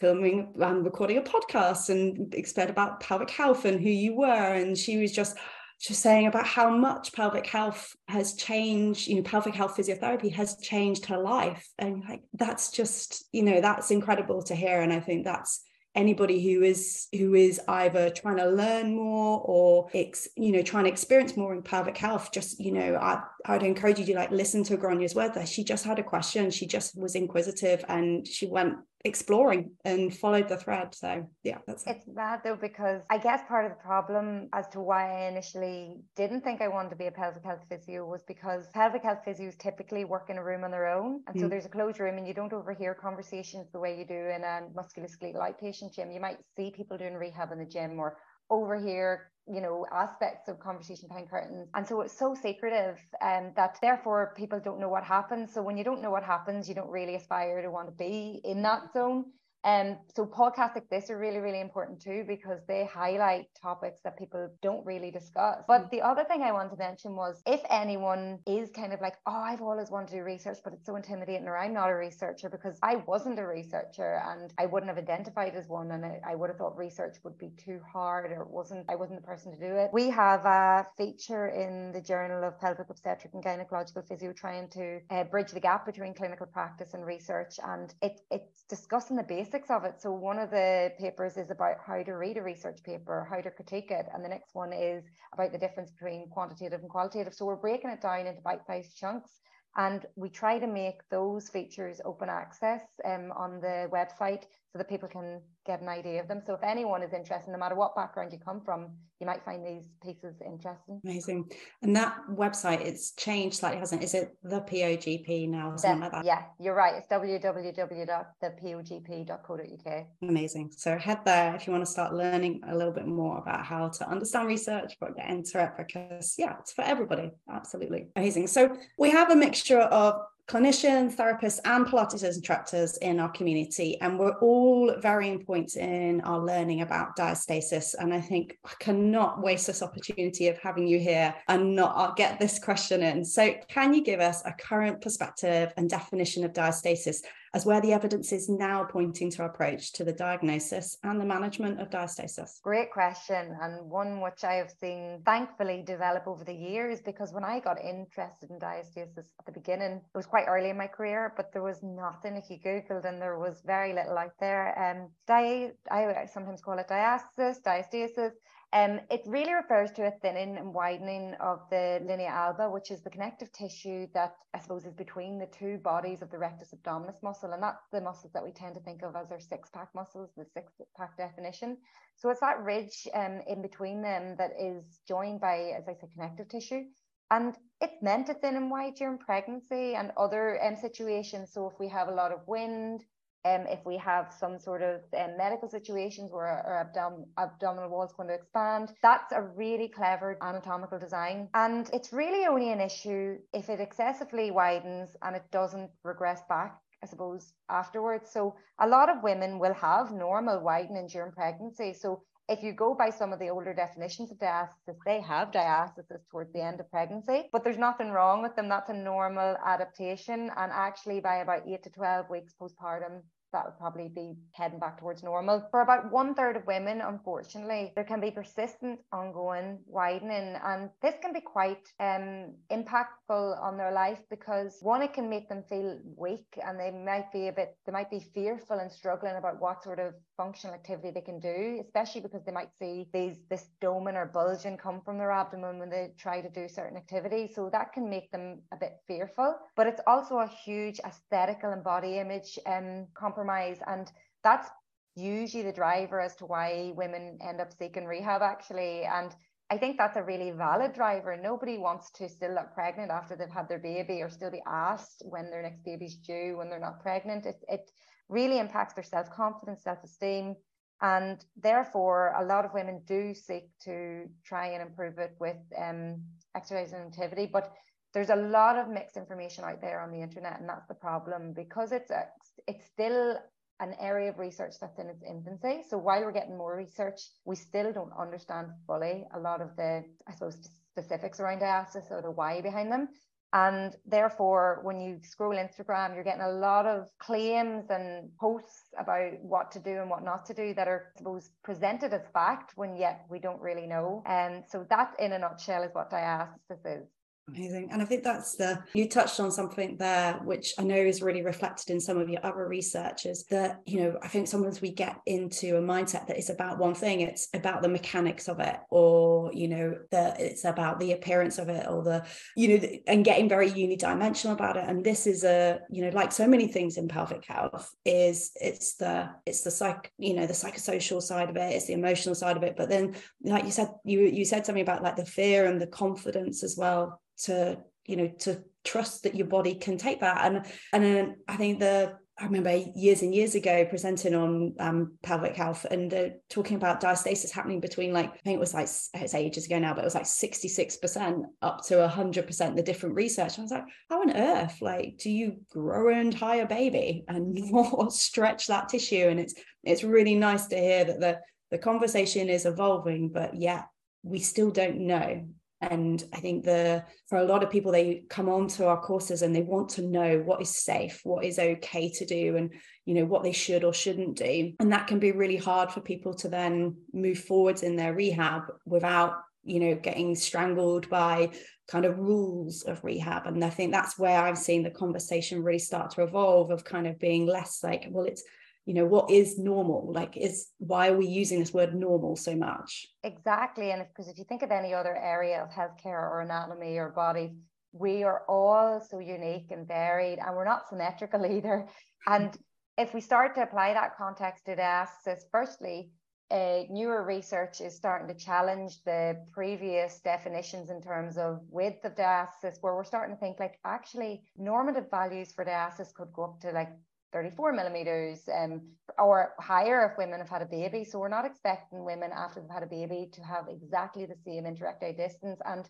filming 0.00 0.52
and 0.60 0.84
recording 0.84 1.18
a 1.18 1.22
podcast 1.22 1.88
and 1.90 2.34
explained 2.34 2.70
about 2.70 3.00
pelvic 3.00 3.30
health 3.30 3.64
and 3.64 3.80
who 3.80 3.90
you 3.90 4.16
were. 4.16 4.54
And 4.54 4.76
she 4.76 4.98
was 4.98 5.12
just 5.12 5.36
just 5.80 6.00
saying 6.00 6.28
about 6.28 6.46
how 6.46 6.70
much 6.70 7.12
pelvic 7.12 7.44
health 7.44 7.96
has 8.06 8.34
changed 8.34 9.08
you 9.08 9.16
know 9.16 9.22
pelvic 9.22 9.52
health 9.52 9.76
physiotherapy 9.76 10.32
has 10.32 10.56
changed 10.58 11.06
her 11.06 11.18
life. 11.18 11.68
And 11.78 12.02
like 12.08 12.22
that's 12.34 12.70
just 12.70 13.24
you 13.32 13.42
know 13.42 13.60
that's 13.60 13.90
incredible 13.90 14.42
to 14.44 14.54
hear. 14.54 14.80
And 14.80 14.92
i 14.92 15.00
think 15.00 15.24
that's 15.24 15.62
anybody 15.94 16.42
who 16.42 16.62
is 16.62 17.08
who 17.12 17.34
is 17.34 17.60
either 17.68 18.10
trying 18.10 18.38
to 18.38 18.46
learn 18.46 18.94
more 18.94 19.42
or 19.44 19.90
ex, 19.92 20.26
you 20.36 20.52
know 20.52 20.62
trying 20.62 20.84
to 20.84 20.90
experience 20.90 21.36
more 21.36 21.52
in 21.52 21.62
pelvic 21.62 21.96
health 21.98 22.32
just 22.32 22.58
you 22.58 22.72
know 22.72 22.96
i 22.96 23.20
i'd 23.46 23.62
encourage 23.62 23.98
you 23.98 24.06
to 24.06 24.14
like 24.14 24.30
listen 24.30 24.62
to 24.64 24.76
Grainne's 24.76 25.14
word 25.14 25.34
there 25.34 25.46
she 25.46 25.64
just 25.64 25.84
had 25.84 25.98
a 25.98 26.02
question. 26.02 26.50
She 26.50 26.66
just 26.66 26.98
was 26.98 27.14
inquisitive 27.14 27.84
and 27.88 28.26
she 28.26 28.46
went 28.46 28.76
exploring 29.04 29.72
and 29.84 30.14
followed 30.16 30.48
the 30.48 30.56
thread. 30.56 30.94
So 30.94 31.28
yeah, 31.42 31.58
that's 31.66 31.84
it's 31.86 32.06
mad 32.06 32.40
though 32.44 32.56
because 32.56 33.02
I 33.10 33.18
guess 33.18 33.40
part 33.48 33.64
of 33.64 33.72
the 33.72 33.82
problem 33.82 34.48
as 34.52 34.68
to 34.68 34.80
why 34.80 35.24
I 35.24 35.28
initially 35.28 35.96
didn't 36.16 36.42
think 36.42 36.60
I 36.60 36.68
wanted 36.68 36.90
to 36.90 36.96
be 36.96 37.06
a 37.06 37.10
pelvic 37.10 37.44
health 37.44 37.64
physio 37.68 38.06
was 38.06 38.22
because 38.22 38.68
pelvic 38.68 39.02
health 39.02 39.18
physios 39.26 39.58
typically 39.58 40.04
work 40.04 40.30
in 40.30 40.38
a 40.38 40.44
room 40.44 40.64
on 40.64 40.70
their 40.70 40.86
own. 40.86 41.22
And 41.26 41.36
mm. 41.36 41.40
so 41.40 41.48
there's 41.48 41.66
a 41.66 41.68
closed 41.68 41.98
room 41.98 42.16
and 42.18 42.26
you 42.26 42.34
don't 42.34 42.52
overhear 42.52 42.94
conversations 42.94 43.68
the 43.72 43.80
way 43.80 43.98
you 43.98 44.06
do 44.06 44.14
in 44.14 44.42
a 44.44 44.60
musculoskeletal 44.76 45.36
outpatient 45.36 45.94
gym. 45.94 46.10
You 46.10 46.20
might 46.20 46.38
see 46.56 46.70
people 46.70 46.96
doing 46.96 47.14
rehab 47.14 47.52
in 47.52 47.58
the 47.58 47.66
gym 47.66 47.98
or 47.98 48.16
overhear 48.52 49.30
you 49.48 49.60
know 49.60 49.84
aspects 49.90 50.48
of 50.48 50.60
conversation 50.60 51.08
behind 51.08 51.28
curtains. 51.28 51.68
And 51.74 51.86
so 51.88 52.02
it's 52.02 52.16
so 52.16 52.34
secretive 52.34 52.98
and 53.20 53.46
um, 53.46 53.52
that 53.56 53.78
therefore 53.82 54.34
people 54.36 54.60
don't 54.60 54.78
know 54.78 54.88
what 54.88 55.04
happens. 55.04 55.52
So 55.52 55.62
when 55.62 55.76
you 55.76 55.84
don't 55.84 56.02
know 56.02 56.12
what 56.16 56.22
happens 56.22 56.68
you 56.68 56.74
don't 56.74 56.90
really 56.90 57.16
aspire 57.16 57.60
to 57.62 57.70
want 57.70 57.88
to 57.88 57.96
be 58.08 58.40
in 58.44 58.62
that 58.62 58.92
zone 58.92 59.24
um, 59.64 59.98
so 60.14 60.26
podcasts 60.26 60.74
like 60.74 60.88
this 60.90 61.08
are 61.10 61.18
really, 61.18 61.38
really 61.38 61.60
important 61.60 62.00
too 62.00 62.24
because 62.26 62.60
they 62.66 62.84
highlight 62.84 63.46
topics 63.60 64.00
that 64.02 64.18
people 64.18 64.48
don't 64.60 64.84
really 64.84 65.10
discuss. 65.10 65.58
But 65.68 65.90
the 65.90 66.00
other 66.00 66.24
thing 66.24 66.42
I 66.42 66.52
wanted 66.52 66.70
to 66.70 66.76
mention 66.76 67.14
was 67.14 67.42
if 67.46 67.60
anyone 67.70 68.40
is 68.46 68.70
kind 68.70 68.92
of 68.92 69.00
like, 69.00 69.14
oh, 69.26 69.32
I've 69.32 69.62
always 69.62 69.90
wanted 69.90 70.08
to 70.08 70.16
do 70.16 70.22
research, 70.22 70.58
but 70.64 70.72
it's 70.72 70.86
so 70.86 70.96
intimidating, 70.96 71.46
or 71.46 71.56
I'm 71.56 71.72
not 71.72 71.90
a 71.90 71.94
researcher 71.94 72.48
because 72.48 72.78
I 72.82 72.96
wasn't 73.06 73.38
a 73.38 73.46
researcher 73.46 74.20
and 74.26 74.52
I 74.58 74.66
wouldn't 74.66 74.88
have 74.88 74.98
identified 74.98 75.54
as 75.54 75.68
one, 75.68 75.92
and 75.92 76.04
I, 76.04 76.20
I 76.26 76.34
would 76.34 76.50
have 76.50 76.58
thought 76.58 76.76
research 76.76 77.16
would 77.24 77.38
be 77.38 77.50
too 77.50 77.80
hard 77.90 78.32
or 78.32 78.44
wasn't 78.44 78.86
I 78.88 78.96
wasn't 78.96 79.20
the 79.20 79.26
person 79.26 79.52
to 79.52 79.58
do 79.58 79.76
it. 79.76 79.90
We 79.92 80.10
have 80.10 80.44
a 80.44 80.86
feature 80.96 81.48
in 81.48 81.92
the 81.92 82.00
Journal 82.00 82.42
of 82.42 82.58
Pelvic 82.60 82.90
Obstetric 82.90 83.32
and 83.34 83.44
Gynecological 83.44 84.06
Physio 84.08 84.32
trying 84.32 84.68
to 84.70 85.00
uh, 85.10 85.24
bridge 85.24 85.52
the 85.52 85.60
gap 85.60 85.86
between 85.86 86.14
clinical 86.14 86.46
practice 86.46 86.94
and 86.94 87.06
research, 87.06 87.60
and 87.64 87.94
it, 88.02 88.20
it's 88.30 88.64
discussing 88.64 89.16
the 89.16 89.22
basics 89.22 89.51
basics 89.52 89.70
of 89.70 89.84
it. 89.84 90.00
So 90.00 90.12
one 90.12 90.38
of 90.38 90.50
the 90.50 90.92
papers 90.98 91.36
is 91.36 91.50
about 91.50 91.76
how 91.86 92.02
to 92.02 92.12
read 92.12 92.36
a 92.38 92.42
research 92.42 92.82
paper, 92.84 93.26
how 93.28 93.40
to 93.40 93.50
critique 93.50 93.90
it, 93.90 94.06
and 94.12 94.24
the 94.24 94.28
next 94.28 94.54
one 94.54 94.72
is 94.72 95.04
about 95.34 95.52
the 95.52 95.58
difference 95.58 95.90
between 95.90 96.28
quantitative 96.30 96.80
and 96.80 96.88
qualitative. 96.88 97.34
So 97.34 97.44
we're 97.44 97.56
breaking 97.56 97.90
it 97.90 98.00
down 98.00 98.26
into 98.26 98.40
bite-sized 98.40 98.96
chunks 98.96 99.30
and 99.76 100.06
we 100.16 100.30
try 100.30 100.58
to 100.58 100.66
make 100.66 101.00
those 101.10 101.48
features 101.48 102.00
open 102.04 102.28
access 102.28 102.82
um, 103.04 103.30
on 103.36 103.60
the 103.60 103.88
website 103.92 104.44
so 104.72 104.78
that 104.78 104.88
people 104.88 105.08
can 105.08 105.40
get 105.66 105.82
an 105.82 105.88
idea 105.88 106.20
of 106.20 106.28
them. 106.28 106.40
So 106.46 106.54
if 106.54 106.62
anyone 106.62 107.02
is 107.02 107.12
interested, 107.12 107.50
no 107.50 107.58
matter 107.58 107.74
what 107.74 107.94
background 107.94 108.32
you 108.32 108.38
come 108.38 108.62
from, 108.64 108.88
you 109.20 109.26
might 109.26 109.44
find 109.44 109.62
these 109.64 109.82
pieces 110.02 110.34
interesting. 110.44 111.00
Amazing. 111.04 111.50
And 111.82 111.94
that 111.94 112.16
website, 112.30 112.80
it's 112.80 113.12
changed 113.12 113.56
slightly, 113.56 113.78
hasn't 113.78 114.00
it? 114.00 114.06
Is 114.06 114.14
it 114.14 114.34
the 114.42 114.62
POGP 114.62 115.50
now 115.50 115.72
or 115.72 115.78
something 115.78 116.00
the, 116.00 116.06
like 116.06 116.12
that? 116.12 116.24
Yeah, 116.24 116.44
you're 116.58 116.74
right. 116.74 116.94
It's 116.96 117.06
www.thepogp.co.uk. 117.08 120.06
Amazing. 120.22 120.70
So 120.74 120.96
head 120.96 121.18
there 121.26 121.54
if 121.54 121.66
you 121.66 121.72
want 121.72 121.84
to 121.84 121.90
start 121.90 122.14
learning 122.14 122.62
a 122.66 122.74
little 122.74 122.94
bit 122.94 123.06
more 123.06 123.36
about 123.38 123.66
how 123.66 123.90
to 123.90 124.08
understand 124.08 124.48
research, 124.48 124.96
but 124.98 125.14
get 125.16 125.28
into 125.28 125.62
it 125.62 125.72
because 125.76 126.34
yeah, 126.38 126.54
it's 126.60 126.72
for 126.72 126.82
everybody. 126.82 127.30
Absolutely. 127.50 128.08
Amazing. 128.16 128.46
So 128.46 128.74
we 128.96 129.10
have 129.10 129.30
a 129.30 129.36
mixture 129.36 129.80
of 129.80 130.18
clinicians, 130.48 131.14
therapists, 131.14 131.60
and 131.64 131.86
Pilates 131.86 132.24
instructors 132.24 132.96
in 132.98 133.20
our 133.20 133.30
community. 133.30 134.00
And 134.00 134.18
we're 134.18 134.38
all 134.40 134.94
varying 134.98 135.44
points 135.44 135.76
in 135.76 136.20
our 136.22 136.40
learning 136.40 136.82
about 136.82 137.16
diastasis. 137.16 137.94
And 137.98 138.12
I 138.12 138.20
think 138.20 138.58
I 138.64 138.72
cannot 138.80 139.42
waste 139.42 139.66
this 139.66 139.82
opportunity 139.82 140.48
of 140.48 140.58
having 140.58 140.86
you 140.86 140.98
here 140.98 141.34
and 141.48 141.74
not 141.76 142.16
get 142.16 142.38
this 142.38 142.58
question 142.58 143.02
in. 143.02 143.24
So, 143.24 143.54
can 143.68 143.94
you 143.94 144.02
give 144.02 144.20
us 144.20 144.42
a 144.44 144.52
current 144.52 145.00
perspective 145.00 145.72
and 145.76 145.88
definition 145.88 146.44
of 146.44 146.52
diastasis? 146.52 147.18
As 147.54 147.66
where 147.66 147.80
the 147.80 147.92
evidence 147.92 148.32
is 148.32 148.48
now 148.48 148.84
pointing 148.84 149.30
to 149.30 149.42
our 149.42 149.48
approach 149.48 149.92
to 149.92 150.04
the 150.04 150.12
diagnosis 150.12 150.96
and 151.02 151.20
the 151.20 151.24
management 151.24 151.80
of 151.80 151.90
diastasis? 151.90 152.62
Great 152.62 152.90
question, 152.90 153.56
and 153.60 153.90
one 153.90 154.20
which 154.20 154.42
I 154.42 154.54
have 154.54 154.70
seen 154.70 155.20
thankfully 155.24 155.82
develop 155.86 156.26
over 156.26 156.44
the 156.44 156.54
years 156.54 157.00
because 157.00 157.32
when 157.32 157.44
I 157.44 157.60
got 157.60 157.78
interested 157.80 158.50
in 158.50 158.58
diastasis 158.58 159.26
at 159.38 159.46
the 159.46 159.52
beginning, 159.52 159.92
it 159.92 160.16
was 160.16 160.26
quite 160.26 160.46
early 160.48 160.70
in 160.70 160.78
my 160.78 160.86
career, 160.86 161.32
but 161.36 161.52
there 161.52 161.62
was 161.62 161.82
nothing. 161.82 162.36
If 162.36 162.50
you 162.50 162.58
Googled, 162.58 163.04
and 163.04 163.20
there 163.20 163.38
was 163.38 163.60
very 163.64 163.92
little 163.92 164.16
out 164.16 164.32
there. 164.40 164.78
Um, 164.78 165.08
di- 165.26 165.72
I 165.90 166.26
sometimes 166.32 166.62
call 166.62 166.78
it 166.78 166.88
diastasis, 166.88 167.62
diastasis. 167.62 168.32
Um, 168.74 169.00
it 169.10 169.20
really 169.26 169.52
refers 169.52 169.92
to 169.92 170.06
a 170.06 170.10
thinning 170.22 170.56
and 170.56 170.72
widening 170.72 171.34
of 171.40 171.60
the 171.70 172.00
linea 172.06 172.28
alba, 172.28 172.70
which 172.70 172.90
is 172.90 173.02
the 173.02 173.10
connective 173.10 173.52
tissue 173.52 174.06
that 174.14 174.34
I 174.54 174.60
suppose 174.60 174.86
is 174.86 174.94
between 174.94 175.38
the 175.38 175.46
two 175.46 175.76
bodies 175.78 176.22
of 176.22 176.30
the 176.30 176.38
rectus 176.38 176.72
abdominis 176.74 177.22
muscle. 177.22 177.52
And 177.52 177.62
that's 177.62 177.84
the 177.92 178.00
muscles 178.00 178.32
that 178.32 178.42
we 178.42 178.50
tend 178.50 178.74
to 178.76 178.80
think 178.80 179.02
of 179.02 179.14
as 179.14 179.30
our 179.30 179.40
six 179.40 179.68
pack 179.68 179.88
muscles, 179.94 180.30
the 180.38 180.46
six 180.54 180.72
pack 180.96 181.18
definition. 181.18 181.76
So 182.16 182.30
it's 182.30 182.40
that 182.40 182.62
ridge 182.62 183.06
um, 183.14 183.42
in 183.46 183.60
between 183.60 184.00
them 184.00 184.36
that 184.38 184.52
is 184.58 185.00
joined 185.06 185.42
by, 185.42 185.72
as 185.76 185.86
I 185.86 185.94
said, 186.00 186.08
connective 186.14 186.48
tissue. 186.48 186.84
And 187.30 187.54
it's 187.82 188.02
meant 188.02 188.26
to 188.28 188.34
thin 188.34 188.56
and 188.56 188.70
wide 188.70 188.94
during 188.94 189.18
pregnancy 189.18 189.96
and 189.96 190.12
other 190.16 190.62
um, 190.64 190.76
situations. 190.76 191.52
So 191.52 191.66
if 191.66 191.78
we 191.78 191.88
have 191.88 192.08
a 192.08 192.14
lot 192.14 192.32
of 192.32 192.46
wind, 192.46 193.04
um, 193.44 193.66
if 193.68 193.84
we 193.84 193.96
have 193.98 194.32
some 194.32 194.58
sort 194.58 194.82
of 194.82 195.00
um, 195.18 195.36
medical 195.36 195.68
situations 195.68 196.30
where 196.32 196.46
our 196.46 196.80
abdom- 196.80 197.26
abdominal 197.38 197.90
wall 197.90 198.04
is 198.04 198.12
going 198.12 198.28
to 198.28 198.34
expand, 198.34 198.92
that's 199.02 199.32
a 199.32 199.42
really 199.42 199.88
clever 199.88 200.38
anatomical 200.42 200.98
design. 200.98 201.48
And 201.54 201.90
it's 201.92 202.12
really 202.12 202.46
only 202.46 202.70
an 202.70 202.80
issue 202.80 203.38
if 203.52 203.68
it 203.68 203.80
excessively 203.80 204.50
widens 204.50 205.16
and 205.22 205.34
it 205.34 205.44
doesn't 205.50 205.90
regress 206.04 206.40
back. 206.48 206.78
I 207.02 207.08
suppose 207.08 207.52
afterwards. 207.68 208.30
So 208.30 208.54
a 208.78 208.86
lot 208.86 209.08
of 209.08 209.24
women 209.24 209.58
will 209.58 209.74
have 209.74 210.12
normal 210.12 210.60
widening 210.60 211.08
during 211.08 211.32
pregnancy. 211.32 211.94
So 211.94 212.22
if 212.52 212.62
you 212.62 212.72
go 212.72 212.94
by 212.94 213.08
some 213.08 213.32
of 213.32 213.38
the 213.38 213.48
older 213.48 213.72
definitions 213.72 214.30
of 214.30 214.38
diastasis, 214.38 214.98
they 215.06 215.20
have 215.22 215.50
diastasis 215.50 216.20
towards 216.30 216.52
the 216.52 216.62
end 216.62 216.80
of 216.80 216.90
pregnancy, 216.90 217.48
but 217.52 217.64
there's 217.64 217.78
nothing 217.78 218.10
wrong 218.10 218.42
with 218.42 218.54
them. 218.54 218.68
That's 218.68 218.90
a 218.90 218.94
normal 218.94 219.56
adaptation. 219.64 220.50
And 220.56 220.70
actually, 220.70 221.20
by 221.20 221.36
about 221.36 221.66
eight 221.66 221.82
to 221.84 221.90
12 221.90 222.28
weeks 222.28 222.54
postpartum, 222.60 223.22
that 223.52 223.64
would 223.64 223.78
probably 223.78 224.08
be 224.08 224.34
heading 224.52 224.78
back 224.78 224.98
towards 224.98 225.22
normal. 225.22 225.66
For 225.70 225.82
about 225.82 226.10
one 226.10 226.34
third 226.34 226.56
of 226.56 226.66
women, 226.66 227.00
unfortunately, 227.00 227.92
there 227.94 228.04
can 228.04 228.20
be 228.20 228.30
persistent 228.30 229.00
ongoing 229.12 229.78
widening, 229.86 230.56
and 230.64 230.90
this 231.02 231.14
can 231.20 231.32
be 231.32 231.40
quite 231.40 231.86
um, 232.00 232.54
impactful 232.70 233.60
on 233.62 233.76
their 233.76 233.92
life 233.92 234.20
because 234.30 234.78
one, 234.80 235.02
it 235.02 235.12
can 235.12 235.28
make 235.28 235.48
them 235.48 235.62
feel 235.68 235.98
weak 236.16 236.46
and 236.66 236.78
they 236.78 236.90
might 236.90 237.30
be 237.32 237.48
a 237.48 237.52
bit, 237.52 237.76
they 237.86 237.92
might 237.92 238.10
be 238.10 238.20
fearful 238.34 238.78
and 238.78 238.90
struggling 238.90 239.36
about 239.36 239.60
what 239.60 239.82
sort 239.82 239.98
of 239.98 240.14
functional 240.36 240.74
activity 240.74 241.10
they 241.10 241.20
can 241.20 241.38
do, 241.38 241.80
especially 241.84 242.20
because 242.20 242.44
they 242.44 242.52
might 242.52 242.70
see 242.78 243.08
these 243.12 243.36
this 243.50 243.66
doming 243.82 244.14
or 244.14 244.26
bulging 244.26 244.76
come 244.76 245.00
from 245.04 245.18
their 245.18 245.30
abdomen 245.30 245.78
when 245.78 245.90
they 245.90 246.12
try 246.18 246.40
to 246.40 246.48
do 246.50 246.68
certain 246.68 246.96
activities. 246.96 247.54
So 247.54 247.68
that 247.70 247.92
can 247.92 248.08
make 248.08 248.30
them 248.30 248.62
a 248.72 248.76
bit 248.76 248.94
fearful. 249.06 249.56
But 249.76 249.86
it's 249.86 250.00
also 250.06 250.38
a 250.38 250.46
huge 250.64 250.98
aesthetical 251.00 251.70
and 251.70 251.84
body 251.84 252.18
image 252.18 252.58
um, 252.66 253.06
compromise. 253.14 253.41
And 253.86 254.10
that's 254.42 254.68
usually 255.14 255.62
the 255.62 255.72
driver 255.72 256.20
as 256.20 256.34
to 256.36 256.46
why 256.46 256.92
women 256.96 257.38
end 257.46 257.60
up 257.60 257.72
seeking 257.72 258.06
rehab 258.06 258.42
actually. 258.42 259.04
And 259.04 259.34
I 259.70 259.78
think 259.78 259.96
that's 259.96 260.16
a 260.16 260.22
really 260.22 260.50
valid 260.50 260.92
driver. 260.92 261.36
Nobody 261.36 261.78
wants 261.78 262.10
to 262.12 262.28
still 262.28 262.54
look 262.54 262.74
pregnant 262.74 263.10
after 263.10 263.36
they've 263.36 263.48
had 263.48 263.68
their 263.68 263.78
baby 263.78 264.20
or 264.22 264.28
still 264.28 264.50
be 264.50 264.62
asked 264.66 265.22
when 265.24 265.50
their 265.50 265.62
next 265.62 265.82
baby's 265.84 266.16
due 266.16 266.56
when 266.58 266.68
they're 266.68 266.78
not 266.78 267.00
pregnant. 267.00 267.46
It, 267.46 267.64
it 267.68 267.90
really 268.28 268.58
impacts 268.58 268.94
their 268.94 269.04
self 269.04 269.30
confidence, 269.30 269.82
self 269.82 270.04
esteem. 270.04 270.56
And 271.00 271.44
therefore, 271.56 272.34
a 272.38 272.44
lot 272.44 272.64
of 272.64 272.74
women 272.74 273.02
do 273.06 273.34
seek 273.34 273.70
to 273.84 274.28
try 274.44 274.68
and 274.68 274.82
improve 274.82 275.18
it 275.18 275.34
with 275.40 275.56
um, 275.76 276.22
exercise 276.54 276.92
and 276.92 277.06
activity. 277.06 277.48
But 277.52 277.72
there's 278.12 278.30
a 278.30 278.36
lot 278.36 278.78
of 278.78 278.88
mixed 278.88 279.16
information 279.16 279.64
out 279.64 279.80
there 279.80 280.00
on 280.00 280.10
the 280.10 280.20
internet, 280.20 280.60
and 280.60 280.68
that's 280.68 280.86
the 280.86 280.94
problem 280.94 281.52
because 281.52 281.92
it's 281.92 282.10
a, 282.10 282.24
it's 282.66 282.84
still 282.86 283.38
an 283.80 283.94
area 284.00 284.30
of 284.30 284.38
research 284.38 284.74
that's 284.80 284.98
in 284.98 285.08
its 285.08 285.22
infancy. 285.28 285.82
So 285.88 285.98
while 285.98 286.20
we're 286.20 286.32
getting 286.32 286.56
more 286.56 286.76
research, 286.76 287.20
we 287.44 287.56
still 287.56 287.92
don't 287.92 288.12
understand 288.18 288.68
fully 288.86 289.24
a 289.34 289.40
lot 289.40 289.60
of 289.60 289.74
the, 289.76 290.04
I 290.28 290.32
suppose, 290.32 290.56
specifics 290.92 291.40
around 291.40 291.60
diastasis 291.60 292.10
or 292.10 292.22
the 292.22 292.30
why 292.30 292.60
behind 292.60 292.92
them. 292.92 293.08
And 293.54 293.94
therefore, 294.06 294.80
when 294.82 294.98
you 295.00 295.18
scroll 295.22 295.54
Instagram, 295.54 296.14
you're 296.14 296.24
getting 296.24 296.42
a 296.42 296.52
lot 296.52 296.86
of 296.86 297.08
claims 297.18 297.90
and 297.90 298.30
posts 298.40 298.84
about 298.98 299.32
what 299.42 299.70
to 299.72 299.78
do 299.78 300.00
and 300.00 300.08
what 300.08 300.24
not 300.24 300.46
to 300.46 300.54
do 300.54 300.72
that 300.74 300.88
are, 300.88 301.12
I 301.14 301.18
suppose, 301.18 301.50
presented 301.62 302.14
as 302.14 302.22
fact 302.32 302.72
when 302.76 302.96
yet 302.96 303.26
we 303.28 303.40
don't 303.40 303.60
really 303.60 303.86
know. 303.86 304.22
And 304.24 304.64
so 304.70 304.86
that, 304.88 305.14
in 305.18 305.32
a 305.32 305.38
nutshell, 305.38 305.82
is 305.82 305.90
what 305.92 306.10
diastasis 306.10 306.86
is. 306.86 307.08
Amazing. 307.48 307.88
And 307.90 308.00
I 308.00 308.04
think 308.04 308.22
that's 308.22 308.54
the, 308.54 308.78
you 308.94 309.08
touched 309.08 309.40
on 309.40 309.50
something 309.50 309.96
there, 309.96 310.34
which 310.44 310.74
I 310.78 310.84
know 310.84 310.94
is 310.94 311.22
really 311.22 311.42
reflected 311.42 311.90
in 311.90 311.98
some 311.98 312.16
of 312.16 312.28
your 312.28 312.44
other 312.46 312.68
researchers 312.68 313.44
that, 313.50 313.80
you 313.84 314.00
know, 314.00 314.16
I 314.22 314.28
think 314.28 314.46
sometimes 314.46 314.80
we 314.80 314.92
get 314.92 315.16
into 315.26 315.76
a 315.76 315.82
mindset 315.82 316.28
that 316.28 316.38
it's 316.38 316.50
about 316.50 316.78
one 316.78 316.94
thing, 316.94 317.20
it's 317.20 317.48
about 317.52 317.82
the 317.82 317.88
mechanics 317.88 318.48
of 318.48 318.60
it, 318.60 318.76
or, 318.90 319.50
you 319.52 319.66
know, 319.66 319.96
that 320.12 320.40
it's 320.40 320.64
about 320.64 321.00
the 321.00 321.12
appearance 321.12 321.58
of 321.58 321.68
it, 321.68 321.84
or 321.88 322.04
the, 322.04 322.24
you 322.56 322.68
know, 322.68 322.88
and 323.08 323.24
getting 323.24 323.48
very 323.48 323.70
unidimensional 323.72 324.52
about 324.52 324.76
it. 324.76 324.84
And 324.86 325.04
this 325.04 325.26
is 325.26 325.42
a, 325.42 325.80
you 325.90 326.02
know, 326.02 326.10
like 326.10 326.30
so 326.30 326.46
many 326.46 326.68
things 326.68 326.96
in 326.96 327.08
pelvic 327.08 327.44
health, 327.44 327.92
is 328.04 328.52
it's 328.60 328.94
the, 328.94 329.28
it's 329.46 329.62
the 329.62 329.70
psych, 329.72 330.12
you 330.16 330.34
know, 330.34 330.46
the 330.46 330.52
psychosocial 330.52 331.20
side 331.20 331.50
of 331.50 331.56
it, 331.56 331.74
it's 331.74 331.86
the 331.86 331.94
emotional 331.94 332.36
side 332.36 332.56
of 332.56 332.62
it. 332.62 332.76
But 332.76 332.88
then, 332.88 333.16
like 333.42 333.64
you 333.64 333.72
said, 333.72 333.88
you 334.04 334.20
you 334.20 334.44
said 334.44 334.64
something 334.64 334.82
about 334.82 335.02
like 335.02 335.16
the 335.16 335.24
fear 335.24 335.66
and 335.66 335.80
the 335.80 335.88
confidence 335.88 336.62
as 336.62 336.76
well 336.76 337.20
to 337.44 337.78
you 338.06 338.16
know 338.16 338.28
to 338.40 338.62
trust 338.84 339.22
that 339.22 339.34
your 339.34 339.46
body 339.46 339.74
can 339.74 339.96
take 339.96 340.20
that 340.20 340.44
and 340.44 340.66
and 340.92 341.04
then 341.04 341.36
i 341.48 341.56
think 341.56 341.78
the 341.78 342.12
I 342.38 342.46
remember 342.46 342.74
years 342.96 343.22
and 343.22 343.34
years 343.34 343.54
ago 343.54 343.84
presenting 343.84 344.34
on 344.34 344.74
um, 344.80 345.12
pelvic 345.22 345.54
health 345.54 345.84
and 345.90 346.12
uh, 346.12 346.28
talking 346.48 346.76
about 346.76 347.00
diastasis 347.00 347.52
happening 347.52 347.78
between 347.78 348.12
like 348.12 348.30
I 348.30 348.38
think 348.38 348.56
it 348.56 348.60
was 348.60 348.72
like 348.72 348.88
it's 349.14 349.34
ages 349.34 349.66
ago 349.66 349.78
now, 349.78 349.94
but 349.94 350.00
it 350.00 350.06
was 350.06 350.14
like 350.14 350.26
sixty 350.26 350.66
six 350.66 350.96
percent 350.96 351.44
up 351.60 351.84
to 351.86 352.08
hundred 352.08 352.46
percent. 352.46 352.74
The 352.74 352.82
different 352.82 353.14
research. 353.16 353.58
I 353.58 353.62
was 353.62 353.70
like, 353.70 353.84
how 354.08 354.22
on 354.22 354.34
earth 354.34 354.78
like 354.80 355.18
do 355.18 355.30
you 355.30 355.60
grow 355.70 356.18
and 356.18 356.32
hire 356.32 356.62
a 356.62 356.66
baby 356.66 357.24
and 357.28 357.58
stretch 358.12 358.66
that 358.66 358.88
tissue? 358.88 359.28
And 359.28 359.38
it's 359.38 359.54
it's 359.84 360.02
really 360.02 360.34
nice 360.34 360.66
to 360.68 360.76
hear 360.76 361.04
that 361.04 361.20
the 361.20 361.38
the 361.70 361.78
conversation 361.78 362.48
is 362.48 362.66
evolving, 362.66 363.28
but 363.28 363.54
yet 363.54 363.86
we 364.22 364.40
still 364.40 364.70
don't 364.70 365.00
know 365.00 365.46
and 365.82 366.24
i 366.32 366.38
think 366.38 366.64
the 366.64 367.04
for 367.28 367.38
a 367.38 367.44
lot 367.44 367.62
of 367.62 367.70
people 367.70 367.92
they 367.92 368.24
come 368.28 368.48
on 368.48 368.68
to 368.68 368.86
our 368.86 369.00
courses 369.00 369.42
and 369.42 369.54
they 369.54 369.62
want 369.62 369.88
to 369.88 370.02
know 370.02 370.38
what 370.38 370.62
is 370.62 370.74
safe 370.74 371.20
what 371.24 371.44
is 371.44 371.58
okay 371.58 372.08
to 372.10 372.24
do 372.24 372.56
and 372.56 372.70
you 373.04 373.14
know 373.14 373.24
what 373.24 373.42
they 373.42 373.52
should 373.52 373.84
or 373.84 373.92
shouldn't 373.92 374.36
do. 374.36 374.72
And 374.78 374.92
that 374.92 375.06
can 375.06 375.18
be 375.18 375.32
really 375.32 375.56
hard 375.56 375.90
for 375.90 376.00
people 376.00 376.34
to 376.34 376.48
then 376.48 376.96
move 377.12 377.38
forwards 377.38 377.82
in 377.82 377.96
their 377.96 378.14
rehab 378.14 378.62
without 378.86 379.34
you 379.64 379.80
know 379.80 379.94
getting 379.94 380.34
strangled 380.34 381.08
by 381.08 381.50
kind 381.88 382.04
of 382.04 382.18
rules 382.18 382.82
of 382.82 383.02
rehab. 383.04 383.46
And 383.46 383.64
i 383.64 383.70
think 383.70 383.92
that's 383.92 384.18
where 384.18 384.42
i've 384.42 384.58
seen 384.58 384.82
the 384.82 384.90
conversation 384.90 385.62
really 385.62 385.78
start 385.78 386.10
to 386.12 386.22
evolve 386.22 386.70
of 386.70 386.84
kind 386.84 387.06
of 387.06 387.18
being 387.18 387.46
less 387.46 387.80
like 387.82 388.06
well 388.10 388.24
it's 388.24 388.42
you 388.86 388.94
know 388.94 389.06
what 389.06 389.30
is 389.30 389.58
normal? 389.58 390.12
Like 390.12 390.36
is 390.36 390.68
why 390.78 391.08
are 391.08 391.16
we 391.16 391.26
using 391.26 391.60
this 391.60 391.72
word 391.72 391.94
normal 391.94 392.36
so 392.36 392.56
much? 392.56 393.06
Exactly 393.22 393.92
and 393.92 394.04
because 394.08 394.28
if, 394.28 394.34
if 394.34 394.38
you 394.38 394.44
think 394.44 394.62
of 394.62 394.70
any 394.70 394.92
other 394.92 395.16
area 395.16 395.62
of 395.62 395.70
healthcare 395.70 396.30
or 396.30 396.40
anatomy 396.40 396.96
or 396.98 397.10
body 397.10 397.52
we 397.92 398.22
are 398.22 398.42
all 398.48 399.00
so 399.00 399.18
unique 399.18 399.70
and 399.70 399.86
varied 399.86 400.38
and 400.38 400.56
we're 400.56 400.64
not 400.64 400.88
symmetrical 400.88 401.44
either. 401.56 401.86
And 402.26 402.56
if 402.98 403.14
we 403.14 403.20
start 403.20 403.54
to 403.54 403.62
apply 403.62 403.94
that 403.94 404.16
context 404.16 404.64
to 404.66 404.76
diastasis 404.76 405.42
firstly 405.50 406.10
uh, 406.50 406.82
newer 406.90 407.24
research 407.24 407.80
is 407.80 407.96
starting 407.96 408.28
to 408.28 408.34
challenge 408.34 409.02
the 409.04 409.42
previous 409.52 410.20
definitions 410.20 410.90
in 410.90 411.00
terms 411.00 411.38
of 411.38 411.60
width 411.70 412.04
of 412.04 412.14
diastasis, 412.14 412.76
where 412.82 412.94
we're 412.94 413.04
starting 413.04 413.34
to 413.34 413.40
think 413.40 413.58
like 413.58 413.78
actually 413.86 414.42
normative 414.58 415.10
values 415.10 415.50
for 415.52 415.64
diastasis 415.64 416.12
could 416.12 416.30
go 416.34 416.44
up 416.44 416.60
to 416.60 416.70
like 416.70 416.90
34 417.32 417.72
millimeters 417.72 418.48
um, 418.52 418.82
or 419.18 419.54
higher 419.58 420.10
if 420.10 420.18
women 420.18 420.38
have 420.38 420.48
had 420.48 420.62
a 420.62 420.66
baby. 420.66 421.04
So 421.04 421.18
we're 421.18 421.28
not 421.28 421.46
expecting 421.46 422.04
women 422.04 422.30
after 422.34 422.60
they've 422.60 422.70
had 422.70 422.82
a 422.82 422.86
baby 422.86 423.30
to 423.32 423.42
have 423.42 423.66
exactly 423.68 424.26
the 424.26 424.36
same 424.44 424.66
inter-recti 424.66 425.12
distance. 425.14 425.60
And 425.64 425.88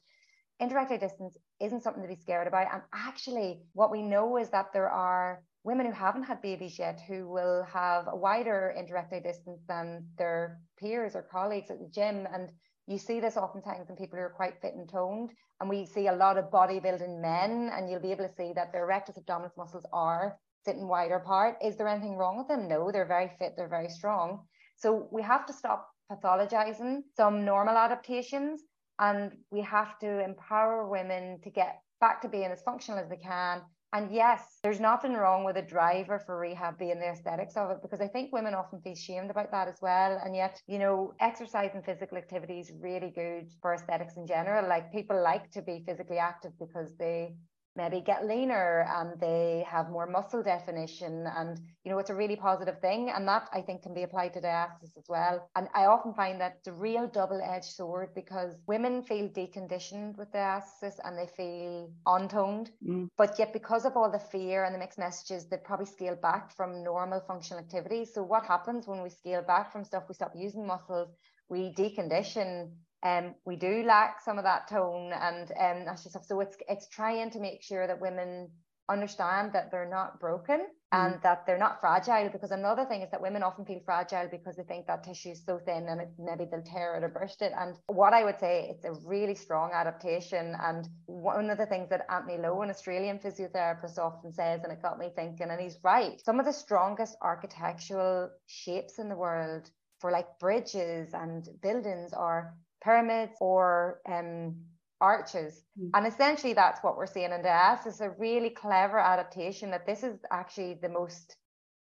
inter-recti 0.61 0.99
distance 0.99 1.37
isn't 1.61 1.83
something 1.83 2.03
to 2.03 2.09
be 2.09 2.21
scared 2.21 2.47
about. 2.47 2.73
And 2.73 2.83
actually, 2.95 3.63
what 3.73 3.91
we 3.91 4.03
know 4.03 4.37
is 4.37 4.51
that 4.51 4.73
there 4.73 4.91
are 4.91 5.43
women 5.65 5.87
who 5.87 5.93
haven't 5.93 6.25
had 6.25 6.43
babies 6.43 6.79
yet 6.79 7.01
who 7.07 7.29
will 7.29 7.65
have 7.65 8.07
a 8.09 8.17
wider 8.17 8.75
inter-recti 8.77 9.21
distance 9.21 9.61
than 9.69 10.07
their 10.19 10.61
peers 10.79 11.15
or 11.15 11.23
colleagues 11.23 11.71
at 11.71 11.79
the 11.79 11.89
gym. 11.89 12.27
And 12.33 12.51
you 12.87 12.99
see 12.99 13.21
this 13.21 13.37
oftentimes 13.37 13.91
in 13.91 13.97
people 13.97 14.19
who 14.19 14.25
are 14.25 14.35
quite 14.37 14.61
fit 14.61 14.75
and 14.75 14.89
toned. 14.89 15.31
And 15.61 15.69
we 15.69 15.87
see 15.87 16.09
a 16.09 16.13
lot 16.13 16.39
of 16.39 16.51
bodybuilding 16.51 17.21
men, 17.21 17.71
and 17.73 17.89
you'll 17.89 18.01
be 18.01 18.11
able 18.11 18.27
to 18.27 18.35
see 18.35 18.53
that 18.55 18.73
their 18.73 18.87
rectus 18.87 19.17
abdominis 19.17 19.57
muscles 19.57 19.87
are 19.93 20.37
sitting 20.65 20.89
wider 20.89 21.17
apart. 21.17 21.57
Is 21.63 21.77
there 21.77 21.89
anything 21.89 22.17
wrong 22.17 22.39
with 22.39 22.49
them? 22.49 22.69
No, 22.69 22.91
they're 22.91 23.07
very 23.07 23.31
fit, 23.39 23.55
they're 23.57 23.69
very 23.69 23.89
strong. 23.89 24.47
So 24.77 25.09
we 25.13 25.23
have 25.23 25.47
to 25.47 25.53
stop 25.53 25.89
pathologizing 26.11 27.03
some 27.17 27.45
normal 27.45 27.77
adaptations 27.77 28.63
and 28.99 29.33
we 29.51 29.61
have 29.63 29.99
to 30.01 30.25
empower 30.25 30.89
women 30.89 31.41
to 31.43 31.51
get 31.51 31.81
back 32.01 32.21
to 32.23 32.29
being 32.29 32.51
as 32.51 32.63
functional 32.63 33.01
as 33.01 33.09
they 33.09 33.17
can. 33.17 33.63
And 33.95 34.11
yes, 34.11 34.59
there's 34.63 34.81
nothing 34.81 35.13
wrong 35.13 35.45
with 35.45 35.59
a 35.59 35.63
driver 35.63 36.19
for 36.19 36.39
rehab 36.39 36.79
being 36.79 36.99
the 36.99 37.11
aesthetics 37.11 37.57
of 37.59 37.71
it 37.71 37.83
because 37.83 38.01
I 38.01 38.09
think 38.09 38.33
women 38.33 38.55
often 38.55 38.81
feel 38.81 38.95
shamed 38.95 39.31
about 39.31 39.51
that 39.51 39.69
as 39.69 39.79
well. 39.83 40.19
And 40.25 40.35
yet, 40.35 40.63
you 40.67 40.79
know, 40.79 41.13
exercise 41.21 41.73
and 41.75 41.85
physical 41.85 42.17
activity 42.17 42.61
is 42.61 42.73
really 42.81 43.11
good 43.15 43.51
for 43.61 43.75
aesthetics 43.75 44.17
in 44.17 44.27
general. 44.27 44.67
Like 44.67 44.93
people 44.93 45.23
like 45.23 45.51
to 45.51 45.61
be 45.61 45.85
physically 45.87 46.17
active 46.17 46.53
because 46.59 46.97
they 46.99 47.35
maybe 47.77 48.01
get 48.01 48.27
leaner 48.27 48.87
and 48.97 49.19
they 49.21 49.65
have 49.69 49.91
more 49.91 50.07
muscle 50.07 50.43
definition 50.43 51.27
and 51.37 51.59
you 51.85 51.91
know 51.91 51.99
it's 51.99 52.11
a 52.11 52.15
really 52.15 52.37
positive 52.37 52.79
thing. 52.81 53.11
And 53.11 53.27
that 53.29 53.49
i 53.53 53.61
think 53.61 53.83
can 53.83 53.95
be 53.95 54.03
applied 54.03 54.35
to 54.35 54.41
diastasis 54.41 54.97
as 54.97 55.07
well. 55.09 55.49
And 55.57 55.69
i 55.75 55.87
often 55.87 56.15
find 56.15 56.41
that 56.41 56.59
a 56.67 56.73
real 56.73 57.07
double-edged 57.07 57.73
sword 57.73 58.15
because 58.15 58.57
women 58.67 59.03
feel 59.03 59.29
deconditioned 59.29 60.17
with 60.19 60.33
diastasis 60.33 60.97
and 61.05 61.19
they 61.19 61.27
feel 61.27 61.91
untoned. 62.07 62.71
Mm. 62.87 63.09
but 63.17 63.39
yet 63.39 63.53
because 63.53 63.85
of 63.85 63.97
all 63.97 64.11
the 64.11 64.19
fear 64.19 64.65
and 64.65 64.75
the 64.75 64.79
mixed 64.79 64.99
messages 64.99 65.47
they 65.47 65.57
probably 65.57 65.87
scale 65.87 66.17
back 66.17 66.55
from 66.57 66.83
normal 66.83 67.21
functional 67.21 67.63
activities 67.63 68.13
so 68.15 68.23
what 68.23 68.47
happens 68.47 68.87
when 68.87 69.03
we 69.03 69.11
scale 69.11 69.43
back 69.43 69.73
from 69.73 69.85
stuff? 69.85 70.05
We 70.09 70.15
stop 70.15 70.33
using 70.35 70.67
muscles. 70.67 71.09
We 71.49 71.73
decondition 71.75 72.73
um, 73.03 73.35
we 73.45 73.57
do 73.57 73.83
lack 73.85 74.21
some 74.21 74.39
of 74.39 74.45
that 74.45 74.69
tone 74.69 75.13
and 75.13 75.51
um, 75.53 75.85
that 75.85 75.99
stuff. 75.99 76.25
So 76.25 76.41
it's 76.41 76.57
it's 76.69 76.89
trying 76.89 77.31
to 77.31 77.41
make 77.41 77.63
sure 77.63 77.87
that 77.87 78.01
women 78.01 78.49
understand 78.89 79.53
that 79.53 79.71
they're 79.71 79.89
not 79.89 80.21
broken 80.21 80.61
mm. 80.61 80.67
and 80.93 81.23
that 81.23 81.47
they're 81.47 81.59
not 81.59 81.81
fragile 81.81 82.29
because 82.31 82.51
another 82.51 82.85
thing 82.85 83.01
is 83.01 83.11
that 83.11 83.23
women 83.23 83.43
often 83.43 83.65
feel 83.65 83.81
fragile 83.85 84.29
because 84.31 84.57
they 84.57 84.65
think 84.65 84.87
that 84.87 85.05
tissue 85.05 85.31
is 85.31 85.43
so 85.45 85.59
thin 85.65 85.87
and 85.89 86.01
it, 86.01 86.11
maybe 86.19 86.45
they'll 86.51 86.63
tear 86.63 86.97
it 86.97 87.05
or 87.05 87.09
burst 87.09 87.43
it 87.43 87.53
and 87.57 87.77
what 87.87 88.13
i 88.13 88.25
would 88.25 88.39
say 88.41 88.69
it's 88.71 88.85
a 88.85 88.93
really 89.07 89.35
strong 89.35 89.71
adaptation 89.73 90.55
and 90.63 90.89
one 91.07 91.49
of 91.49 91.59
the 91.59 91.67
things 91.67 91.89
that 91.89 92.05
Antony 92.11 92.39
Lo 92.39 92.61
an 92.63 92.71
australian 92.71 93.19
physiotherapist 93.19 93.99
often 93.99 94.33
says 94.33 94.61
and 94.65 94.73
it 94.73 94.83
got 94.83 94.99
me 94.99 95.11
thinking 95.15 95.49
and 95.49 95.61
he's 95.61 95.79
right 95.85 96.21
some 96.25 96.41
of 96.41 96.45
the 96.45 96.53
strongest 96.53 97.17
architectural 97.23 98.31
shapes 98.47 98.99
in 98.99 99.09
the 99.09 99.17
world 99.17 99.71
for 100.01 100.11
like 100.11 100.27
bridges 100.41 101.15
and 101.15 101.49
buildings 101.63 102.13
or 102.13 102.53
pyramids 102.83 103.35
or 103.41 104.01
um, 104.09 104.57
arches. 105.01 105.63
Mm. 105.81 105.91
And 105.95 106.07
essentially, 106.07 106.53
that's 106.53 106.83
what 106.83 106.97
we're 106.97 107.07
seeing 107.07 107.33
in 107.33 107.43
the 107.43 107.49
ass 107.49 107.87
is 107.87 108.01
a 108.01 108.11
really 108.11 108.51
clever 108.51 108.99
adaptation 108.99 109.71
that 109.71 109.87
this 109.87 110.03
is 110.03 110.19
actually 110.31 110.79
the 110.81 110.89
most 110.89 111.37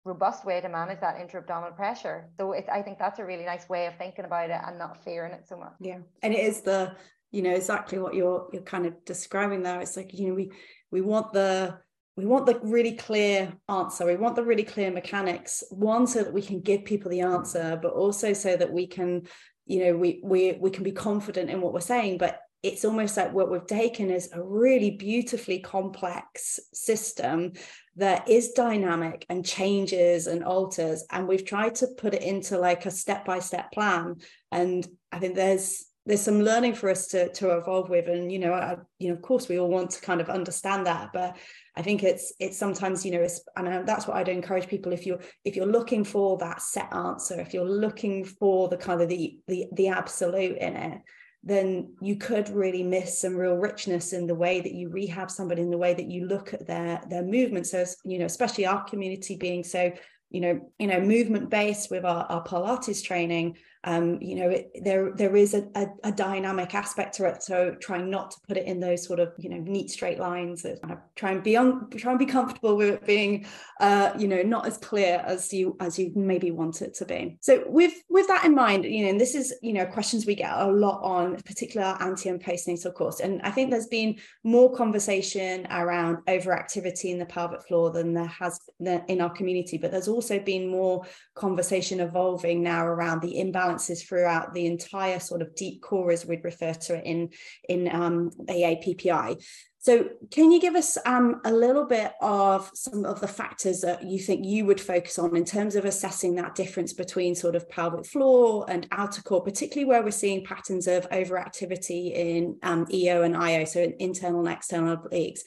robust 0.04 0.44
way 0.44 0.61
to 0.61 0.68
manage 0.68 1.00
that 1.00 1.20
intra-abdominal 1.20 1.73
pressure. 1.73 2.30
So 2.38 2.52
it's, 2.52 2.68
I 2.68 2.82
think 2.82 2.99
that's 2.99 3.18
a 3.18 3.25
really 3.25 3.44
nice 3.44 3.68
way 3.68 3.87
of 3.87 3.97
thinking 3.99 4.25
about 4.25 4.49
it 4.49 4.61
and 4.66 4.78
not 4.78 5.04
fearing 5.04 5.32
it 5.32 5.47
so 5.47 5.59
much. 5.59 5.75
Yeah. 5.80 5.99
And 6.23 6.32
it 6.32 6.40
is 6.40 6.62
the, 6.62 6.97
you 7.30 7.42
know, 7.42 7.54
exactly 7.54 7.99
what 7.99 8.14
you're 8.14 8.49
you're 8.52 8.62
kind 8.62 8.87
of 8.87 9.04
describing 9.04 9.62
there. 9.62 9.80
It's 9.80 9.97
like, 9.97 10.12
you 10.12 10.28
know, 10.28 10.35
we 10.35 10.52
we 10.90 11.00
want 11.00 11.32
the 11.32 11.78
we 12.16 12.26
want 12.26 12.47
the 12.47 12.59
really 12.62 12.92
clear 12.92 13.52
answer. 13.68 14.04
We 14.04 14.16
want 14.16 14.37
the 14.37 14.42
really 14.44 14.64
clear 14.64 14.90
mechanics. 14.90 15.62
One, 15.70 16.06
so 16.06 16.23
that 16.23 16.32
we 16.32 16.42
can 16.42 16.61
give 16.61 16.85
people 16.85 17.11
the 17.11 17.20
answer, 17.20 17.78
but 17.80 17.92
also 17.92 18.32
so 18.32 18.56
that 18.56 18.73
we 18.73 18.87
can, 18.87 19.23
you 19.67 19.85
know, 19.85 19.97
we 19.97 20.21
we 20.23 20.52
we 20.61 20.71
can 20.71 20.85
be 20.85 20.93
confident 20.93 21.50
in 21.50 21.61
what 21.61 21.73
we're 21.73 21.81
saying. 21.81 22.19
But 22.19 22.40
it's 22.62 22.85
almost 22.85 23.17
like 23.17 23.33
what 23.33 23.50
we've 23.50 23.67
taken 23.67 24.11
is 24.11 24.31
a 24.33 24.43
really 24.43 24.90
beautifully 24.90 25.61
complex 25.61 26.61
system 26.75 27.52
that 27.97 28.29
is 28.29 28.52
dynamic 28.52 29.25
and 29.29 29.45
changes 29.45 30.26
and 30.26 30.45
alters 30.45 31.05
and 31.11 31.26
we've 31.26 31.45
tried 31.45 31.75
to 31.75 31.87
put 31.97 32.14
it 32.14 32.23
into 32.23 32.59
like 32.59 32.85
a 32.85 32.90
step 32.90 33.25
by 33.25 33.38
step 33.38 33.73
plan 33.73 34.17
and 34.52 34.87
i 35.11 35.19
think 35.19 35.35
there's 35.35 35.87
there's 36.07 36.23
some 36.23 36.40
learning 36.40 36.75
for 36.75 36.88
us 36.88 37.07
to 37.09 37.28
to 37.35 37.57
evolve 37.57 37.90
with. 37.90 38.09
And 38.09 38.30
you 38.33 38.38
know 38.38 38.52
I, 38.52 38.76
you 38.99 39.09
know 39.09 39.14
of 39.14 39.23
course 39.23 39.49
we 39.49 39.59
all 39.59 39.69
want 39.69 39.90
to 39.90 40.00
kind 40.00 40.21
of 40.21 40.28
understand 40.28 40.87
that 40.87 41.11
but 41.12 41.37
i 41.76 41.83
think 41.83 42.04
it's 42.04 42.33
it's 42.38 42.57
sometimes 42.57 43.04
you 43.04 43.11
know 43.12 43.21
it's 43.21 43.42
and 43.57 43.66
uh, 43.66 43.83
that's 43.85 44.07
what 44.07 44.16
i'd 44.19 44.28
encourage 44.28 44.69
people 44.69 44.92
if 44.92 45.07
you're 45.07 45.21
if 45.45 45.57
you're 45.57 45.66
looking 45.66 46.04
for 46.04 46.37
that 46.38 46.62
set 46.62 46.92
answer 46.95 47.40
if 47.40 47.52
you're 47.52 47.69
looking 47.69 48.25
for 48.25 48.69
the 48.69 48.76
kind 48.76 49.00
of 49.00 49.09
the 49.09 49.38
the, 49.49 49.66
the 49.73 49.88
absolute 49.88 50.59
in 50.59 50.76
it 50.76 50.99
then 51.42 51.95
you 52.02 52.16
could 52.16 52.50
really 52.50 52.83
miss 52.83 53.19
some 53.19 53.35
real 53.35 53.57
richness 53.57 54.12
in 54.12 54.26
the 54.26 54.35
way 54.35 54.61
that 54.61 54.75
you 54.75 54.90
rehab 54.90 55.30
somebody 55.30 55.62
in 55.62 55.71
the 55.71 55.78
way 55.78 55.95
that 55.95 56.11
you 56.11 56.26
look 56.26 56.52
at 56.52 56.66
their 56.66 57.00
their 57.09 57.25
movement 57.25 57.66
so 57.66 57.85
you 58.04 58.19
know 58.19 58.26
especially 58.26 58.66
our 58.66 58.85
community 58.85 59.37
being 59.37 59.64
so 59.64 59.90
you 60.28 60.40
know 60.40 60.61
you 60.78 60.87
know 60.87 61.00
movement 61.00 61.49
based 61.49 61.90
with 61.90 62.04
our, 62.04 62.25
our 62.25 62.45
pilates 62.45 63.02
training 63.02 63.57
um, 63.84 64.20
you 64.20 64.34
know, 64.37 64.50
it, 64.50 64.72
there 64.82 65.12
there 65.12 65.34
is 65.37 65.54
a, 65.54 65.66
a, 65.75 65.87
a, 66.04 66.12
dynamic 66.12 66.75
aspect 66.75 67.14
to 67.16 67.25
it. 67.25 67.42
So 67.42 67.75
trying 67.80 68.10
not 68.10 68.30
to 68.32 68.37
put 68.46 68.58
it 68.58 68.66
in 68.66 68.78
those 68.78 69.06
sort 69.06 69.20
of 69.20 69.32
you 69.38 69.49
know 69.49 69.56
neat 69.56 69.90
straight 69.90 70.18
lines. 70.18 70.62
That 70.62 70.82
kind 70.82 70.92
of 70.92 70.99
try 71.14 71.30
and 71.30 71.42
be 71.42 71.56
un, 71.56 71.88
try 71.96 72.12
and 72.12 72.18
be 72.18 72.26
comfortable 72.26 72.76
with 72.76 72.90
it 72.90 73.06
being, 73.06 73.46
uh, 73.80 74.12
you 74.18 74.28
know, 74.28 74.42
not 74.42 74.66
as 74.66 74.76
clear 74.76 75.22
as 75.25 75.50
you 75.50 75.78
as 75.80 75.99
you 75.99 76.12
maybe 76.14 76.50
want 76.50 76.82
it 76.82 76.92
to 76.96 77.06
be. 77.06 77.38
So 77.40 77.64
with 77.66 77.94
with 78.10 78.28
that 78.28 78.44
in 78.44 78.54
mind, 78.54 78.84
you 78.84 79.04
know, 79.04 79.10
and 79.10 79.20
this 79.20 79.34
is 79.34 79.54
you 79.62 79.72
know 79.72 79.87
questions 79.87 80.26
we 80.26 80.34
get 80.34 80.52
a 80.52 80.70
lot 80.70 81.00
on, 81.02 81.37
particular 81.37 81.96
anti 82.00 82.28
and 82.28 82.42
postnatal 82.42 82.92
course, 82.92 83.20
and 83.20 83.40
I 83.42 83.50
think 83.50 83.70
there's 83.70 83.87
been 83.87 84.16
more 84.44 84.75
conversation 84.76 85.66
around 85.70 86.18
overactivity 86.26 87.06
in 87.06 87.18
the 87.18 87.25
pelvic 87.25 87.66
floor 87.66 87.90
than 87.90 88.12
there 88.12 88.26
has 88.26 88.60
in 89.08 89.22
our 89.22 89.30
community, 89.30 89.78
but 89.78 89.90
there's 89.90 90.08
also 90.08 90.38
been 90.38 90.68
more 90.68 91.06
conversation 91.40 92.00
evolving 92.00 92.62
now 92.62 92.87
around 92.87 93.23
the 93.23 93.37
imbalances 93.37 94.06
throughout 94.06 94.52
the 94.52 94.66
entire 94.66 95.18
sort 95.18 95.40
of 95.40 95.54
deep 95.54 95.80
core, 95.80 96.12
as 96.12 96.26
we'd 96.26 96.44
refer 96.44 96.75
to 96.75 96.97
it 96.97 97.04
in, 97.06 97.30
in 97.68 97.88
um, 97.90 98.30
APPI. 98.49 99.42
So, 99.82 100.11
can 100.30 100.52
you 100.52 100.61
give 100.61 100.75
us 100.75 100.99
um, 101.06 101.40
a 101.47 101.50
little 101.50 101.87
bit 101.87 102.12
of 102.20 102.70
some 102.75 103.06
of 103.06 103.23
the 103.23 103.26
factors 103.26 103.80
that 103.80 104.04
you 104.04 104.18
think 104.18 104.44
you 104.44 104.66
would 104.66 104.78
focus 104.78 105.18
on 105.18 105.35
in 105.35 105.47
terms 105.47 105.75
of 105.75 105.87
assessing 105.87 106.35
that 106.35 106.54
difference 106.54 106.92
between 106.92 107.35
sort 107.35 107.56
of 107.56 107.66
pelvic 107.70 108.04
floor 108.04 108.66
and 108.68 108.87
outer 108.92 109.23
core, 109.23 109.42
particularly 109.42 109.88
where 109.88 110.02
we're 110.02 110.11
seeing 110.11 110.44
patterns 110.44 110.87
of 110.87 111.09
overactivity 111.09 112.12
in 112.14 112.59
um, 112.62 112.87
EO 112.92 113.23
and 113.23 113.35
IO, 113.35 113.64
so 113.64 113.90
internal 113.99 114.40
and 114.40 114.54
external 114.54 114.99
obliques? 114.99 115.40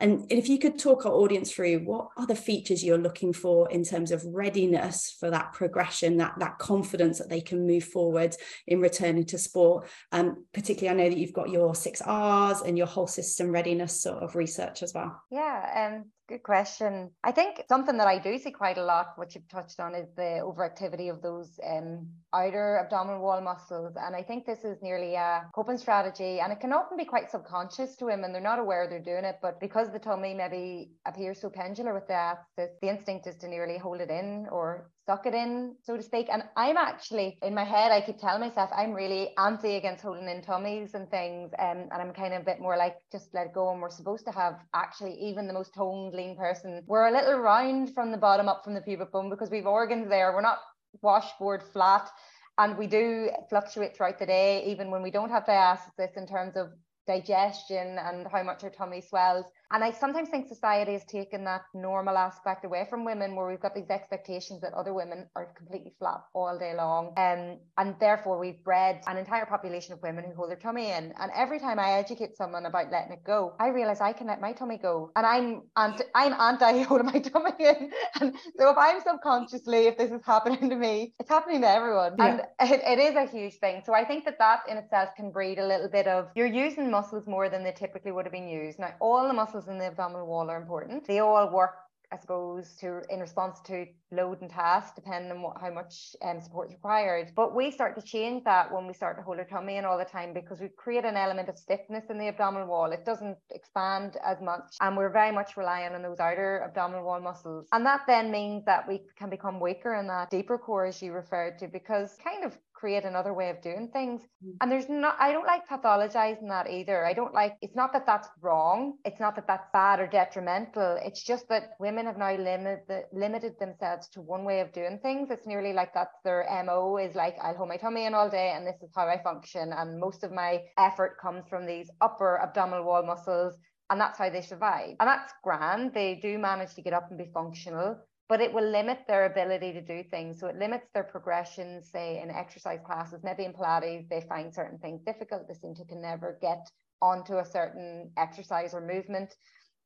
And 0.00 0.26
if 0.30 0.48
you 0.48 0.58
could 0.58 0.78
talk 0.78 1.06
our 1.06 1.12
audience 1.12 1.52
through 1.52 1.78
what 1.80 2.08
are 2.16 2.26
the 2.26 2.34
features 2.34 2.82
you're 2.82 2.98
looking 2.98 3.32
for 3.32 3.70
in 3.70 3.84
terms 3.84 4.10
of 4.10 4.24
readiness 4.26 5.16
for 5.18 5.30
that 5.30 5.52
progression, 5.52 6.16
that, 6.16 6.34
that 6.38 6.58
confidence 6.58 7.18
that 7.18 7.28
they 7.28 7.40
can 7.40 7.66
move 7.66 7.84
forward 7.84 8.36
in 8.66 8.80
returning 8.80 9.24
to 9.26 9.38
sport. 9.38 9.86
Um, 10.10 10.44
particularly, 10.52 11.00
I 11.00 11.04
know 11.04 11.10
that 11.10 11.18
you've 11.18 11.32
got 11.32 11.50
your 11.50 11.74
six 11.74 12.02
R's 12.04 12.62
and 12.62 12.76
your 12.76 12.88
whole 12.88 13.06
system 13.06 13.50
readiness 13.50 14.02
sort 14.02 14.22
of 14.22 14.34
research 14.34 14.82
as 14.82 14.92
well. 14.92 15.22
Yeah, 15.30 15.92
um, 15.94 16.10
Good 16.26 16.42
question. 16.42 17.10
I 17.22 17.32
think 17.32 17.62
something 17.68 17.98
that 17.98 18.06
I 18.06 18.18
do 18.18 18.38
see 18.38 18.50
quite 18.50 18.78
a 18.78 18.82
lot, 18.82 19.08
what 19.16 19.34
you've 19.34 19.46
touched 19.48 19.78
on, 19.78 19.94
is 19.94 20.08
the 20.16 20.40
overactivity 20.42 21.10
of 21.10 21.20
those 21.20 21.60
um, 21.62 22.08
outer 22.32 22.78
abdominal 22.78 23.20
wall 23.20 23.42
muscles. 23.42 23.92
And 24.00 24.16
I 24.16 24.22
think 24.22 24.46
this 24.46 24.64
is 24.64 24.78
nearly 24.80 25.16
a 25.16 25.42
coping 25.54 25.76
strategy. 25.76 26.40
And 26.40 26.50
it 26.50 26.60
can 26.60 26.72
often 26.72 26.96
be 26.96 27.04
quite 27.04 27.30
subconscious 27.30 27.96
to 27.96 28.06
women. 28.06 28.32
They're 28.32 28.40
not 28.40 28.58
aware 28.58 28.88
they're 28.88 29.00
doing 29.00 29.24
it. 29.24 29.36
But 29.42 29.60
because 29.60 29.92
the 29.92 29.98
tummy 29.98 30.32
maybe 30.32 30.92
appears 31.06 31.42
so 31.42 31.50
pendular 31.50 31.92
with 31.92 32.08
the, 32.08 32.38
the 32.56 32.88
instinct 32.88 33.26
is 33.26 33.36
to 33.36 33.48
nearly 33.48 33.76
hold 33.76 34.00
it 34.00 34.08
in 34.08 34.46
or 34.50 34.90
suck 35.06 35.26
it 35.26 35.34
in, 35.34 35.76
so 35.82 35.96
to 35.96 36.02
speak. 36.02 36.28
And 36.30 36.42
I'm 36.56 36.76
actually 36.76 37.38
in 37.42 37.54
my 37.54 37.64
head, 37.64 37.92
I 37.92 38.00
keep 38.00 38.18
telling 38.18 38.40
myself 38.40 38.70
I'm 38.74 38.92
really 38.92 39.30
anti 39.38 39.76
against 39.76 40.02
holding 40.02 40.28
in 40.28 40.42
tummies 40.42 40.94
and 40.94 41.10
things. 41.10 41.52
Um, 41.58 41.88
and 41.90 42.00
I'm 42.00 42.12
kind 42.12 42.34
of 42.34 42.42
a 42.42 42.44
bit 42.44 42.60
more 42.60 42.76
like 42.76 42.96
just 43.12 43.34
let 43.34 43.52
go. 43.52 43.70
And 43.70 43.80
we're 43.80 43.90
supposed 43.90 44.24
to 44.26 44.32
have 44.32 44.60
actually 44.74 45.14
even 45.20 45.46
the 45.46 45.52
most 45.52 45.74
toned, 45.74 46.14
lean 46.14 46.36
person. 46.36 46.82
We're 46.86 47.08
a 47.08 47.12
little 47.12 47.38
round 47.38 47.94
from 47.94 48.10
the 48.10 48.18
bottom 48.18 48.48
up 48.48 48.64
from 48.64 48.74
the 48.74 48.80
pubic 48.80 49.12
bone 49.12 49.30
because 49.30 49.50
we've 49.50 49.66
organs 49.66 50.08
there. 50.08 50.32
We're 50.32 50.40
not 50.40 50.58
washboard 51.02 51.62
flat. 51.62 52.08
And 52.56 52.78
we 52.78 52.86
do 52.86 53.30
fluctuate 53.50 53.96
throughout 53.96 54.18
the 54.20 54.26
day, 54.26 54.64
even 54.66 54.90
when 54.90 55.02
we 55.02 55.10
don't 55.10 55.30
have 55.30 55.44
diastasis 55.44 56.16
in 56.16 56.26
terms 56.26 56.56
of 56.56 56.68
digestion 57.06 57.98
and 57.98 58.26
how 58.30 58.42
much 58.42 58.62
our 58.64 58.70
tummy 58.70 59.00
swells. 59.00 59.44
And 59.72 59.82
I 59.82 59.90
sometimes 59.90 60.28
think 60.28 60.46
society 60.46 60.92
has 60.92 61.04
taken 61.04 61.44
that 61.44 61.62
normal 61.74 62.16
aspect 62.16 62.64
away 62.64 62.86
from 62.88 63.04
women 63.04 63.34
where 63.34 63.46
we've 63.46 63.60
got 63.60 63.74
these 63.74 63.90
expectations 63.90 64.60
that 64.60 64.72
other 64.74 64.94
women 64.94 65.26
are 65.34 65.46
completely 65.56 65.92
flat 65.98 66.22
all 66.34 66.58
day 66.58 66.74
long. 66.74 67.12
Um, 67.16 67.58
and 67.78 67.96
therefore, 68.00 68.38
we've 68.38 68.62
bred 68.62 69.02
an 69.06 69.16
entire 69.16 69.46
population 69.46 69.92
of 69.92 70.02
women 70.02 70.24
who 70.24 70.34
hold 70.34 70.50
their 70.50 70.56
tummy 70.56 70.90
in. 70.90 71.12
And 71.18 71.30
every 71.34 71.58
time 71.58 71.78
I 71.78 71.92
educate 71.92 72.36
someone 72.36 72.66
about 72.66 72.90
letting 72.90 73.12
it 73.12 73.24
go, 73.24 73.54
I 73.58 73.68
realize 73.68 74.00
I 74.00 74.12
can 74.12 74.26
let 74.26 74.40
my 74.40 74.52
tummy 74.52 74.78
go. 74.78 75.10
And 75.16 75.26
I'm 75.26 75.62
anti, 75.76 76.04
I'm 76.14 76.32
anti 76.34 76.82
holding 76.82 77.06
my 77.06 77.18
tummy 77.18 77.52
in. 77.58 77.90
And 78.20 78.34
so 78.58 78.70
if 78.70 78.76
I'm 78.78 79.00
subconsciously, 79.00 79.86
if 79.86 79.98
this 79.98 80.10
is 80.10 80.22
happening 80.24 80.70
to 80.70 80.76
me, 80.76 81.14
it's 81.18 81.28
happening 81.28 81.62
to 81.62 81.68
everyone. 81.68 82.14
Yeah. 82.18 82.26
And 82.60 82.72
it, 82.72 82.80
it 82.84 82.98
is 82.98 83.16
a 83.16 83.26
huge 83.26 83.54
thing. 83.54 83.82
So 83.84 83.94
I 83.94 84.04
think 84.04 84.24
that 84.24 84.38
that 84.38 84.60
in 84.68 84.76
itself 84.76 85.10
can 85.16 85.30
breed 85.30 85.58
a 85.58 85.66
little 85.66 85.88
bit 85.88 86.06
of 86.06 86.28
you're 86.34 86.46
using 86.46 86.90
muscles 86.90 87.26
more 87.26 87.48
than 87.48 87.64
they 87.64 87.72
typically 87.72 88.12
would 88.12 88.24
have 88.24 88.32
been 88.32 88.48
used. 88.48 88.78
Now, 88.78 88.94
all 89.00 89.26
the 89.26 89.34
muscles 89.34 89.63
in 89.68 89.78
the 89.78 89.86
abdominal 89.86 90.26
wall 90.26 90.50
are 90.50 90.60
important. 90.60 91.06
They 91.06 91.20
all 91.20 91.50
work 91.52 91.74
I 92.14 92.16
suppose, 92.16 92.76
to 92.76 93.02
in 93.10 93.18
response 93.18 93.60
to 93.66 93.86
load 94.12 94.40
and 94.40 94.48
task, 94.48 94.94
depending 94.94 95.32
on 95.32 95.42
what, 95.42 95.56
how 95.60 95.72
much 95.72 96.14
um, 96.22 96.40
support 96.40 96.68
is 96.68 96.74
required. 96.74 97.32
But 97.34 97.56
we 97.56 97.72
start 97.72 97.96
to 97.96 98.02
change 98.02 98.44
that 98.44 98.72
when 98.72 98.86
we 98.86 98.92
start 98.92 99.16
to 99.16 99.22
hold 99.24 99.38
our 99.38 99.44
tummy 99.44 99.78
in 99.78 99.84
all 99.84 99.98
the 99.98 100.04
time 100.04 100.32
because 100.32 100.60
we 100.60 100.68
create 100.76 101.04
an 101.04 101.16
element 101.16 101.48
of 101.48 101.58
stiffness 101.58 102.04
in 102.10 102.18
the 102.18 102.28
abdominal 102.28 102.68
wall. 102.68 102.92
It 102.92 103.04
doesn't 103.04 103.36
expand 103.50 104.16
as 104.24 104.40
much, 104.40 104.76
and 104.80 104.96
we're 104.96 105.10
very 105.10 105.32
much 105.32 105.56
relying 105.56 105.92
on 105.92 106.02
those 106.02 106.20
outer 106.20 106.62
abdominal 106.64 107.04
wall 107.04 107.20
muscles. 107.20 107.66
And 107.72 107.84
that 107.84 108.02
then 108.06 108.30
means 108.30 108.64
that 108.66 108.86
we 108.86 109.02
can 109.18 109.28
become 109.28 109.58
weaker 109.58 109.94
in 109.94 110.06
that 110.06 110.30
deeper 110.30 110.56
core, 110.56 110.86
as 110.86 111.02
you 111.02 111.12
referred 111.12 111.58
to, 111.58 111.66
because 111.68 112.16
kind 112.22 112.44
of 112.44 112.56
create 112.84 113.04
another 113.04 113.32
way 113.32 113.48
of 113.48 113.62
doing 113.62 113.88
things. 113.94 114.20
Mm. 114.44 114.56
And 114.60 114.70
there's 114.70 114.90
not, 114.90 115.16
I 115.18 115.32
don't 115.32 115.46
like 115.46 115.66
pathologizing 115.66 116.48
that 116.48 116.68
either. 116.68 117.06
I 117.06 117.14
don't 117.14 117.32
like, 117.32 117.56
it's 117.62 117.74
not 117.74 117.94
that 117.94 118.04
that's 118.04 118.28
wrong. 118.42 118.98
It's 119.06 119.18
not 119.18 119.34
that 119.36 119.46
that's 119.46 119.66
bad 119.72 120.00
or 120.00 120.06
detrimental. 120.06 120.98
It's 121.02 121.22
just 121.22 121.48
that 121.48 121.70
women 121.80 122.04
have 122.04 122.18
now 122.18 122.36
limited, 122.36 123.04
limited 123.10 123.54
themselves 123.58 124.10
to 124.10 124.20
one 124.20 124.44
way 124.44 124.60
of 124.60 124.70
doing 124.74 124.98
things. 125.02 125.30
It's 125.30 125.46
nearly 125.46 125.72
like 125.72 125.94
that's 125.94 126.18
their 126.24 126.46
MO 126.66 126.98
is 126.98 127.14
like, 127.14 127.36
I'll 127.42 127.56
hold 127.56 127.70
my 127.70 127.78
tummy 127.78 128.04
in 128.04 128.12
all 128.12 128.28
day 128.28 128.52
and 128.54 128.66
this 128.66 128.82
is 128.82 128.90
how 128.94 129.08
I 129.08 129.22
function. 129.22 129.72
And 129.72 129.98
most 129.98 130.22
of 130.22 130.30
my 130.30 130.60
effort 130.76 131.16
comes 131.22 131.48
from 131.48 131.64
these 131.64 131.88
upper 132.02 132.38
abdominal 132.42 132.84
wall 132.84 133.02
muscles 133.02 133.54
and 133.88 133.98
that's 133.98 134.18
how 134.18 134.28
they 134.28 134.42
survive. 134.42 134.96
And 135.00 135.08
that's 135.08 135.32
grand. 135.42 135.94
They 135.94 136.18
do 136.20 136.38
manage 136.38 136.74
to 136.74 136.82
get 136.82 136.92
up 136.92 137.08
and 137.08 137.16
be 137.16 137.30
functional 137.32 137.96
but 138.28 138.40
it 138.40 138.52
will 138.52 138.68
limit 138.70 139.00
their 139.06 139.26
ability 139.26 139.72
to 139.72 139.80
do 139.82 140.02
things. 140.02 140.40
So 140.40 140.46
it 140.48 140.56
limits 140.56 140.88
their 140.94 141.04
progression, 141.04 141.82
say 141.82 142.20
in 142.22 142.30
exercise 142.30 142.80
classes, 142.84 143.22
maybe 143.22 143.44
in 143.44 143.52
Pilates, 143.52 144.08
they 144.08 144.22
find 144.22 144.52
certain 144.54 144.78
things 144.78 145.02
difficult. 145.04 145.46
They 145.48 145.54
seem 145.54 145.74
to 145.76 145.84
can 145.84 146.00
never 146.00 146.38
get 146.40 146.70
onto 147.02 147.38
a 147.38 147.44
certain 147.44 148.10
exercise 148.16 148.74
or 148.74 148.80
movement. 148.80 149.34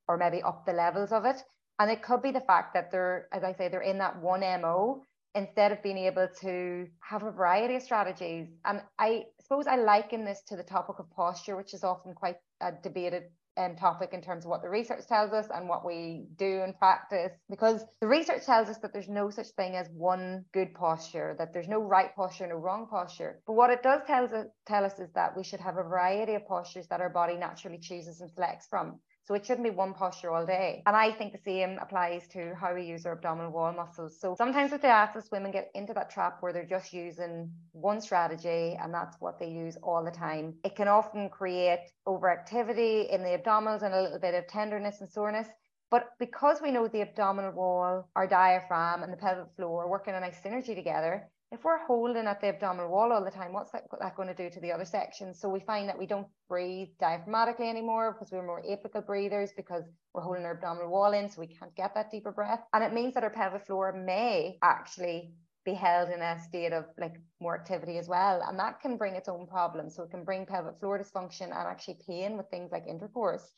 or 0.08 0.16
maybe 0.16 0.42
up 0.42 0.64
the 0.66 0.72
levels 0.72 1.12
of 1.12 1.24
it. 1.24 1.42
And 1.78 1.90
it 1.90 2.02
could 2.02 2.22
be 2.22 2.32
the 2.32 2.40
fact 2.40 2.74
that 2.74 2.90
they're, 2.90 3.28
as 3.32 3.44
I 3.44 3.52
say, 3.52 3.68
they're 3.68 3.82
in 3.82 3.98
that 3.98 4.20
one 4.20 4.40
MO 4.40 5.04
instead 5.34 5.70
of 5.70 5.82
being 5.82 5.98
able 5.98 6.28
to 6.40 6.88
have 7.00 7.22
a 7.22 7.30
variety 7.30 7.76
of 7.76 7.82
strategies. 7.82 8.48
And 8.64 8.82
I 8.98 9.24
suppose 9.40 9.66
I 9.66 9.76
liken 9.76 10.24
this 10.24 10.42
to 10.48 10.56
the 10.56 10.64
topic 10.64 10.98
of 10.98 11.10
posture, 11.10 11.56
which 11.56 11.74
is 11.74 11.84
often 11.84 12.14
quite 12.14 12.36
a 12.60 12.72
debated 12.82 13.24
um, 13.58 13.76
topic 13.76 14.10
in 14.12 14.22
terms 14.22 14.44
of 14.44 14.50
what 14.50 14.62
the 14.62 14.68
research 14.68 15.06
tells 15.06 15.32
us 15.32 15.48
and 15.52 15.68
what 15.68 15.84
we 15.84 16.26
do 16.36 16.62
in 16.62 16.72
practice 16.74 17.32
because 17.50 17.84
the 18.00 18.06
research 18.06 18.46
tells 18.46 18.68
us 18.68 18.78
that 18.78 18.92
there's 18.92 19.08
no 19.08 19.30
such 19.30 19.48
thing 19.48 19.74
as 19.74 19.88
one 19.92 20.44
good 20.52 20.72
posture 20.74 21.34
that 21.38 21.52
there's 21.52 21.68
no 21.68 21.80
right 21.80 22.14
posture 22.14 22.46
no 22.46 22.56
wrong 22.56 22.86
posture. 22.88 23.40
But 23.46 23.54
what 23.54 23.70
it 23.70 23.82
does 23.82 24.00
tell 24.06 24.24
us, 24.24 24.46
tell 24.66 24.84
us 24.84 24.98
is 24.98 25.10
that 25.14 25.36
we 25.36 25.42
should 25.42 25.60
have 25.60 25.76
a 25.76 25.82
variety 25.82 26.34
of 26.34 26.46
postures 26.46 26.86
that 26.88 27.00
our 27.00 27.10
body 27.10 27.36
naturally 27.36 27.78
chooses 27.78 28.20
and 28.20 28.30
selects 28.30 28.66
from 28.68 29.00
so 29.28 29.34
it 29.34 29.44
shouldn't 29.44 29.64
be 29.64 29.70
one 29.70 29.92
posture 29.92 30.30
all 30.30 30.46
day. 30.46 30.82
And 30.86 30.96
I 30.96 31.12
think 31.12 31.34
the 31.34 31.38
same 31.44 31.78
applies 31.82 32.26
to 32.28 32.54
how 32.58 32.74
we 32.74 32.84
use 32.84 33.04
our 33.04 33.12
abdominal 33.12 33.52
wall 33.52 33.74
muscles. 33.74 34.18
So 34.18 34.34
sometimes 34.38 34.72
with 34.72 34.80
diastasis, 34.80 35.30
women 35.30 35.50
get 35.50 35.70
into 35.74 35.92
that 35.92 36.08
trap 36.08 36.38
where 36.40 36.50
they're 36.50 36.64
just 36.64 36.94
using 36.94 37.52
one 37.72 38.00
strategy 38.00 38.78
and 38.80 38.92
that's 38.92 39.18
what 39.20 39.38
they 39.38 39.50
use 39.50 39.76
all 39.82 40.02
the 40.02 40.10
time. 40.10 40.54
It 40.64 40.76
can 40.76 40.88
often 40.88 41.28
create 41.28 41.90
overactivity 42.06 43.10
in 43.10 43.22
the 43.22 43.38
abdominals 43.38 43.82
and 43.82 43.94
a 43.94 44.00
little 44.00 44.18
bit 44.18 44.32
of 44.32 44.46
tenderness 44.46 45.02
and 45.02 45.10
soreness. 45.10 45.48
But 45.90 46.08
because 46.18 46.62
we 46.62 46.70
know 46.70 46.88
the 46.88 47.02
abdominal 47.02 47.52
wall, 47.52 48.08
our 48.16 48.26
diaphragm, 48.26 49.02
and 49.02 49.12
the 49.12 49.18
pelvic 49.18 49.54
floor 49.56 49.90
work 49.90 50.08
in 50.08 50.14
a 50.14 50.20
nice 50.20 50.40
synergy 50.42 50.74
together, 50.74 51.28
if 51.50 51.64
we're 51.64 51.84
holding 51.86 52.26
at 52.26 52.40
the 52.40 52.48
abdominal 52.48 52.90
wall 52.90 53.12
all 53.12 53.24
the 53.24 53.30
time, 53.30 53.52
what's 53.54 53.72
that, 53.72 53.84
that 54.00 54.16
going 54.16 54.28
to 54.28 54.34
do 54.34 54.50
to 54.50 54.60
the 54.60 54.70
other 54.70 54.84
sections? 54.84 55.40
So 55.40 55.48
we 55.48 55.60
find 55.60 55.88
that 55.88 55.98
we 55.98 56.06
don't 56.06 56.26
breathe 56.48 56.88
diaphragmatically 57.00 57.68
anymore 57.68 58.12
because 58.12 58.30
we're 58.30 58.46
more 58.46 58.62
apical 58.62 59.04
breathers 59.04 59.50
because 59.56 59.84
we're 60.12 60.22
holding 60.22 60.44
our 60.44 60.54
abdominal 60.54 60.90
wall 60.90 61.12
in, 61.12 61.30
so 61.30 61.40
we 61.40 61.46
can't 61.46 61.74
get 61.74 61.94
that 61.94 62.10
deeper 62.10 62.32
breath. 62.32 62.60
And 62.74 62.84
it 62.84 62.92
means 62.92 63.14
that 63.14 63.24
our 63.24 63.30
pelvic 63.30 63.66
floor 63.66 63.92
may 63.92 64.58
actually 64.62 65.32
be 65.64 65.72
held 65.72 66.10
in 66.10 66.20
a 66.20 66.38
state 66.38 66.72
of 66.72 66.84
like 66.98 67.14
more 67.40 67.54
activity 67.54 67.96
as 67.96 68.08
well. 68.08 68.42
And 68.46 68.58
that 68.58 68.80
can 68.80 68.98
bring 68.98 69.14
its 69.14 69.28
own 69.28 69.46
problems. 69.46 69.96
So 69.96 70.02
it 70.02 70.10
can 70.10 70.24
bring 70.24 70.44
pelvic 70.44 70.78
floor 70.80 70.98
dysfunction 70.98 71.44
and 71.44 71.54
actually 71.54 71.98
pain 72.06 72.36
with 72.36 72.48
things 72.50 72.70
like 72.72 72.86
intercourse. 72.86 73.50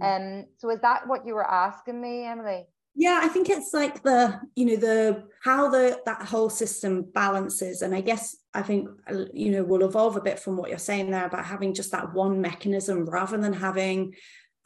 Mm. 0.00 0.42
Um, 0.42 0.46
so 0.58 0.70
is 0.70 0.80
that 0.80 1.08
what 1.08 1.26
you 1.26 1.34
were 1.34 1.50
asking 1.50 2.00
me, 2.00 2.24
Emily? 2.26 2.66
Yeah 2.98 3.20
i 3.22 3.28
think 3.28 3.48
it's 3.48 3.72
like 3.72 4.02
the 4.02 4.38
you 4.56 4.66
know 4.66 4.76
the 4.76 5.24
how 5.42 5.70
the 5.70 5.98
that 6.04 6.22
whole 6.22 6.50
system 6.50 7.06
balances 7.14 7.80
and 7.80 7.94
i 7.94 8.00
guess 8.00 8.36
i 8.52 8.60
think 8.60 8.88
you 9.32 9.52
know 9.52 9.62
will 9.62 9.84
evolve 9.84 10.16
a 10.16 10.20
bit 10.20 10.38
from 10.38 10.56
what 10.56 10.68
you're 10.68 10.78
saying 10.78 11.10
there 11.10 11.26
about 11.26 11.46
having 11.46 11.72
just 11.72 11.92
that 11.92 12.12
one 12.12 12.40
mechanism 12.40 13.06
rather 13.06 13.38
than 13.38 13.52
having 13.52 14.14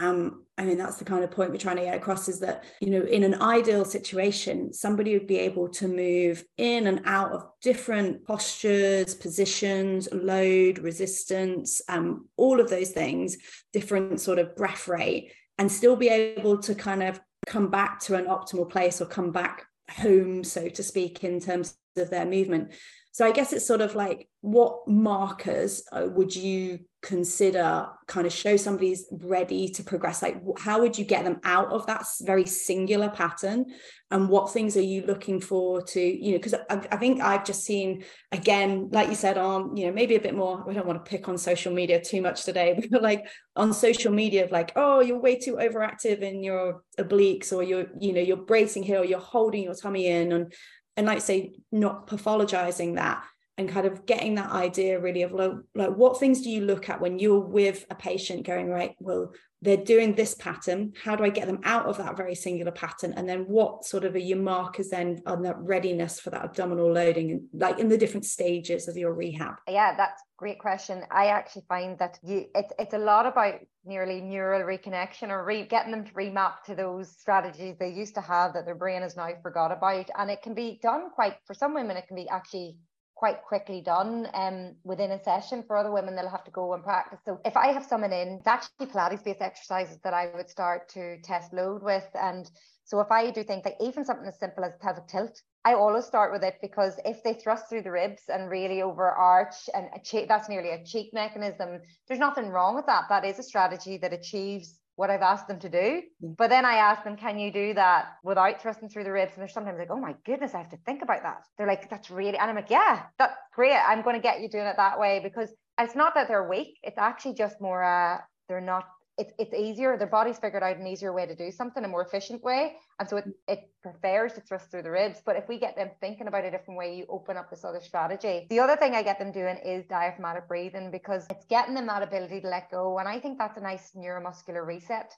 um, 0.01 0.47
I 0.59 0.64
mean, 0.64 0.79
that's 0.79 0.97
the 0.97 1.05
kind 1.05 1.23
of 1.23 1.31
point 1.31 1.53
we're 1.53 1.59
trying 1.59 1.77
to 1.77 1.85
get 1.85 1.95
across 1.95 2.29
is 2.29 2.40
that, 2.40 2.64
you 2.81 2.90
know, 2.90 3.03
in 3.03 3.23
an 3.23 3.40
ideal 3.40 3.85
situation, 3.85 4.73
somebody 4.73 5.16
would 5.16 5.29
be 5.29 5.38
able 5.38 5.68
to 5.68 5.87
move 5.87 6.45
in 6.57 6.88
and 6.88 7.03
out 7.05 7.31
of 7.31 7.47
different 7.62 8.27
postures, 8.27 9.14
positions, 9.14 10.09
load, 10.11 10.81
resistance, 10.81 11.81
um, 11.88 12.27
all 12.37 12.59
of 12.59 12.68
those 12.68 12.90
things, 12.90 13.37
different 13.73 14.21
sort 14.21 14.40
of 14.40 14.57
breath 14.57 14.88
rate, 14.88 15.33
and 15.57 15.71
still 15.71 15.95
be 15.95 16.09
able 16.09 16.59
to 16.59 16.75
kind 16.75 17.05
of 17.05 17.21
come 17.46 17.68
back 17.68 18.00
to 18.00 18.16
an 18.16 18.26
optimal 18.26 18.68
place 18.68 19.00
or 19.00 19.07
come 19.07 19.33
back 19.33 19.66
home, 19.90 20.44
so 20.44 20.68
to 20.68 20.83
speak, 20.83 21.24
in 21.24 21.40
terms 21.40 21.76
of 21.96 22.11
their 22.11 22.26
movement. 22.26 22.72
So 23.12 23.27
I 23.27 23.33
guess 23.33 23.53
it's 23.53 23.66
sort 23.66 23.83
of 23.83 23.94
like 23.94 24.29
what 24.40 24.88
markers 24.88 25.85
uh, 25.92 26.07
would 26.09 26.35
you 26.35 26.81
consider 27.03 27.87
kind 28.07 28.27
of 28.27 28.33
show 28.33 28.57
somebody's 28.57 29.07
ready 29.11 29.68
to 29.68 29.83
progress? 29.83 30.22
Like 30.22 30.40
how 30.59 30.81
would 30.81 30.96
you 30.96 31.05
get 31.05 31.25
them 31.25 31.38
out 31.44 31.70
of 31.72 31.87
that 31.87 32.07
very 32.22 32.46
singular 32.46 33.11
pattern? 33.11 33.66
And 34.11 34.29
what 34.31 34.53
things 34.53 34.77
are 34.79 34.83
you 34.83 35.03
looking 35.03 35.40
for 35.40 35.83
to 35.83 36.01
you 36.01 36.33
know 36.33 36.38
because 36.38 36.55
I, 36.55 36.87
I, 36.90 36.96
think 36.98 37.22
i've 37.22 37.46
just 37.46 37.64
seen 37.64 38.05
again 38.31 38.90
like 38.92 39.09
you 39.09 39.14
said 39.14 39.38
on 39.38 39.75
you 39.75 39.87
know 39.87 39.92
maybe 39.92 40.16
a 40.16 40.20
bit 40.20 40.35
more 40.35 40.62
we 40.66 40.75
don't 40.75 40.87
want 40.87 41.03
to 41.03 41.11
pick 41.11 41.31
on 41.31 41.38
social 41.38 41.72
media 41.72 41.98
too 41.98 42.20
much 42.20 42.44
today 42.44 42.87
but 42.90 43.01
like 43.01 43.27
on 43.57 43.72
social 43.72 44.12
media 44.12 44.44
of 44.44 44.51
like 44.51 44.72
oh 44.77 45.01
you're 45.01 45.18
way 45.18 45.38
too 45.38 45.55
overactive 45.55 46.20
in 46.20 46.42
your 46.42 46.83
obliques 46.98 47.55
or 47.55 47.62
you're 47.62 47.87
you 47.98 48.12
know 48.12 48.20
you're 48.20 48.37
bracing 48.37 48.83
here 48.83 48.98
or 48.98 49.05
you're 49.05 49.18
holding 49.18 49.62
your 49.62 49.75
tummy 49.75 50.09
in 50.09 50.33
and 50.33 50.53
and 50.96 51.07
like 51.07 51.20
say 51.20 51.55
not 51.70 52.07
pathologizing 52.07 52.96
that 52.96 53.24
and 53.59 53.68
kind 53.68 53.87
of 53.87 54.07
getting 54.07 54.35
that 54.37 54.50
idea 54.50 54.98
really 54.98 55.22
of 55.22 55.33
like, 55.33 55.52
like 55.74 55.90
what 55.90 56.18
things 56.18 56.40
do 56.40 56.50
you 56.50 56.62
look 56.62 56.88
at 56.88 57.00
when 57.00 57.18
you're 57.18 57.38
with 57.38 57.85
a 57.90 57.94
patient 57.94 58.46
going 58.46 58.68
right 58.70 58.94
well 58.98 59.33
they're 59.62 59.76
doing 59.76 60.14
this 60.14 60.35
pattern. 60.35 60.92
How 61.02 61.14
do 61.14 61.24
i 61.24 61.28
get 61.28 61.46
them 61.46 61.61
out 61.62 61.87
of 61.87 61.96
that 61.98 62.16
very 62.16 62.35
singular 62.35 62.72
pattern? 62.72 63.14
And 63.16 63.28
then 63.28 63.44
what 63.44 63.85
sort 63.85 64.05
of 64.05 64.14
are 64.16 64.18
your 64.18 64.38
markers 64.38 64.88
then 64.88 65.22
on 65.24 65.42
that 65.42 65.57
readiness 65.59 66.18
for 66.18 66.31
that 66.31 66.44
abdominal 66.44 66.92
loading 66.92 67.48
like 67.52 67.78
in 67.78 67.88
the 67.88 67.96
different 67.96 68.26
stages 68.26 68.88
of 68.88 68.96
your 68.96 69.14
rehab? 69.14 69.55
Yeah 69.68 69.96
that's 69.96 70.20
great 70.37 70.59
question. 70.59 71.05
I 71.11 71.26
actually 71.26 71.62
find 71.68 71.96
that 72.00 72.18
you 72.24 72.46
it's, 72.55 72.72
it's 72.78 72.94
a 72.94 72.98
lot 72.98 73.26
about 73.26 73.61
nearly 73.85 74.21
neural 74.21 74.62
reconnection 74.62 75.29
or 75.29 75.45
re, 75.45 75.64
getting 75.64 75.90
them 75.90 76.05
to 76.05 76.12
remap 76.12 76.62
to 76.66 76.75
those 76.75 77.11
strategies 77.11 77.77
they 77.79 77.90
used 77.90 78.14
to 78.14 78.21
have 78.21 78.53
that 78.53 78.64
their 78.64 78.75
brain 78.75 79.03
has 79.03 79.16
now 79.16 79.29
forgot 79.42 79.73
about 79.73 80.09
and 80.18 80.31
it 80.31 80.42
can 80.42 80.55
be 80.55 80.79
done 80.83 81.11
quite 81.11 81.37
for 81.47 81.55
some 81.55 81.75
women 81.75 81.97
it 81.97 82.07
can 82.07 82.16
be 82.16 82.29
actually 82.29 82.77
quite 83.23 83.40
quickly 83.45 83.81
done 83.81 84.27
um, 84.35 84.75
within 84.83 85.12
a 85.12 85.23
session. 85.23 85.62
For 85.62 85.77
other 85.77 85.92
women, 85.92 86.16
they'll 86.16 86.29
have 86.29 86.42
to 86.42 86.51
go 86.51 86.75
and 86.75 86.83
practice. 86.83 87.21
So 87.25 87.40
if 87.45 87.57
I 87.57 87.68
have 87.68 87.87
someone 87.87 88.12
in, 88.12 88.38
it's 88.38 88.49
actually 88.49 88.87
Pilates-based 88.87 89.40
exercises 89.40 89.99
that 90.03 90.12
I 90.12 90.33
would 90.35 90.51
start 90.51 90.88
to 90.95 91.21
test 91.23 91.53
load 91.53 91.85
with. 91.85 92.09
And 92.14 92.51
so 92.83 92.99
if 92.99 93.12
I 93.12 93.31
do 93.31 93.45
things 93.45 93.62
like 93.64 93.77
even 93.81 94.05
something 94.05 94.27
as 94.27 94.40
simple 94.40 94.64
as 94.64 94.73
pelvic 94.81 95.07
tilt, 95.07 95.40
I 95.64 95.75
always 95.75 96.05
start 96.05 96.33
with 96.33 96.42
it 96.42 96.57
because 96.61 96.98
if 97.05 97.22
they 97.22 97.35
thrust 97.35 97.68
through 97.68 97.83
the 97.83 97.90
ribs 97.90 98.22
and 98.29 98.51
really 98.51 98.83
overarch 98.83 99.55
and 99.75 99.88
that's 100.29 100.48
nearly 100.48 100.70
a 100.70 100.85
cheek 100.85 101.11
mechanism, 101.12 101.81
there's 102.09 102.20
nothing 102.20 102.48
wrong 102.48 102.75
with 102.75 102.87
that. 102.87 103.05
That 103.09 103.25
is 103.25 103.38
a 103.38 103.42
strategy 103.42 103.96
that 103.98 104.12
achieves 104.12 104.81
what 104.96 105.09
I've 105.09 105.22
asked 105.22 105.48
them 105.48 105.59
to 105.61 105.68
do. 105.68 106.03
But 106.20 106.51
then 106.51 106.64
I 106.64 106.75
ask 106.75 107.05
them, 107.05 107.16
can 107.16 107.38
you 107.38 107.53
do 107.53 107.75
that 107.75 108.16
without 108.22 108.61
thrusting 108.61 108.88
through 108.88 109.05
the 109.05 109.12
ribs? 109.12 109.33
And 109.35 109.40
they're 109.40 109.48
sometimes 109.48 109.79
like, 109.79 109.90
oh 109.90 110.01
my 110.01 110.14
goodness, 110.27 110.55
I 110.55 110.59
have 110.59 110.70
to 110.70 110.77
think 110.79 111.03
about 111.03 111.22
that. 111.22 111.44
They're 111.57 111.66
like, 111.66 111.88
that's 111.88 112.11
really, 112.11 112.37
and 112.37 112.51
I'm 112.51 112.57
like, 112.57 112.70
yeah, 112.70 113.05
that's 113.18 113.37
great. 113.55 113.72
I'm 113.72 114.03
going 114.03 114.16
to 114.16 114.22
get 114.22 114.40
you 114.40 114.48
doing 114.48 114.66
it 114.66 114.77
that 114.77 114.98
way 114.98 115.20
because 115.22 115.51
it's 115.79 115.96
not 115.96 116.14
that 116.14 116.29
they're 116.29 116.48
weak. 116.48 116.79
It's 116.83 116.98
actually 116.98 117.35
just 117.35 117.61
more, 117.61 117.83
uh, 117.83 118.18
they're 118.48 118.61
not 118.61 118.85
it's 119.18 119.33
it's 119.38 119.55
easier. 119.55 119.96
Their 119.96 120.07
body's 120.07 120.38
figured 120.38 120.62
out 120.62 120.77
an 120.77 120.87
easier 120.87 121.12
way 121.12 121.27
to 121.27 121.35
do 121.35 121.51
something, 121.51 121.85
a 121.85 121.88
more 121.88 122.03
efficient 122.03 122.42
way, 122.42 122.77
and 122.98 123.09
so 123.09 123.18
it 123.18 123.27
mm. 123.27 123.33
it 123.46 123.70
prefers 123.83 124.33
to 124.35 124.40
thrust 124.40 124.70
through 124.70 124.83
the 124.83 124.90
ribs. 124.90 125.20
But 125.25 125.37
if 125.37 125.48
we 125.48 125.59
get 125.59 125.77
them 125.77 125.90
thinking 126.01 126.29
about 126.29 126.44
a 126.44 126.51
different 126.51 126.79
way, 126.79 126.96
you 126.96 127.07
open 127.09 127.37
up 127.37 127.51
this 127.51 127.64
other 127.64 127.81
strategy. 127.81 128.46
The 128.48 128.61
other 128.61 128.77
thing 128.77 128.94
I 128.94 129.03
get 129.03 129.18
them 129.18 129.33
doing 129.33 129.59
is 129.64 129.85
diaphragmatic 129.87 130.48
breathing 130.48 130.90
because 130.90 131.27
it's 131.31 131.44
getting 131.46 131.75
them 131.75 131.87
that 131.87 132.03
ability 132.03 132.40
to 132.40 132.48
let 132.48 132.70
go, 132.70 132.98
and 132.98 133.09
I 133.09 133.20
think 133.20 133.38
that's 133.38 133.59
a 133.59 133.62
nice 133.62 133.92
neuromuscular 133.96 134.66
reset 134.66 135.14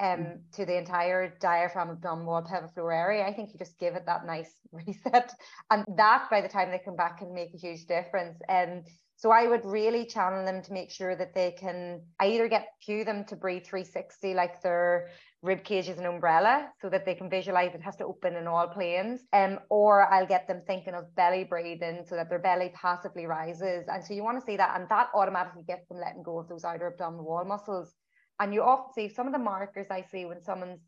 um 0.00 0.20
mm. 0.20 0.38
to 0.52 0.66
the 0.66 0.76
entire 0.76 1.34
diaphragm 1.40 1.90
abdominal 1.90 2.26
wall 2.26 2.42
pelvic 2.42 2.72
floor 2.74 2.92
area 2.92 3.24
i 3.26 3.32
think 3.32 3.50
you 3.52 3.58
just 3.58 3.78
give 3.78 3.94
it 3.94 4.04
that 4.06 4.26
nice 4.26 4.56
reset. 4.72 5.32
And 5.70 5.84
that 5.96 6.28
by 6.30 6.40
the 6.40 6.48
time 6.48 6.70
they 6.70 6.80
come 6.84 6.96
back 6.96 7.18
can 7.18 7.34
make 7.34 7.54
a 7.54 7.58
huge 7.58 7.86
difference. 7.86 8.38
And 8.48 8.86
so 9.18 9.30
I 9.30 9.46
would 9.46 9.64
really 9.64 10.04
channel 10.04 10.44
them 10.44 10.62
to 10.62 10.72
make 10.72 10.90
sure 10.90 11.16
that 11.16 11.34
they 11.34 11.52
can 11.52 12.02
I 12.20 12.28
either 12.28 12.48
get 12.48 12.68
cue 12.84 13.04
them 13.04 13.24
to 13.26 13.36
breathe 13.36 13.64
360 13.64 14.34
like 14.34 14.60
their 14.60 15.08
rib 15.42 15.64
cage 15.64 15.88
is 15.88 15.98
an 15.98 16.06
umbrella 16.06 16.68
so 16.82 16.90
that 16.90 17.06
they 17.06 17.14
can 17.14 17.30
visualize 17.30 17.74
it 17.74 17.80
has 17.80 17.96
to 17.96 18.04
open 18.04 18.34
in 18.34 18.46
all 18.46 18.68
planes. 18.68 19.22
Um, 19.32 19.58
or 19.70 20.12
I'll 20.12 20.26
get 20.26 20.48
them 20.48 20.62
thinking 20.66 20.94
of 20.94 21.14
belly 21.14 21.44
breathing 21.44 22.04
so 22.06 22.16
that 22.16 22.28
their 22.28 22.38
belly 22.38 22.72
passively 22.74 23.26
rises. 23.26 23.86
And 23.88 24.04
so 24.04 24.12
you 24.12 24.22
want 24.22 24.38
to 24.38 24.44
see 24.44 24.56
that 24.56 24.78
and 24.78 24.88
that 24.90 25.08
automatically 25.14 25.62
gets 25.66 25.88
them 25.88 25.98
letting 25.98 26.22
go 26.22 26.38
of 26.38 26.48
those 26.48 26.64
outer 26.64 26.88
abdominal 26.88 27.24
wall 27.24 27.44
muscles 27.44 27.94
and 28.40 28.52
you 28.52 28.62
often 28.62 28.92
see 28.92 29.08
some 29.12 29.26
of 29.26 29.32
the 29.32 29.38
markers 29.38 29.86
I 29.90 30.02
see 30.02 30.24
when 30.24 30.42
someone's 30.42 30.80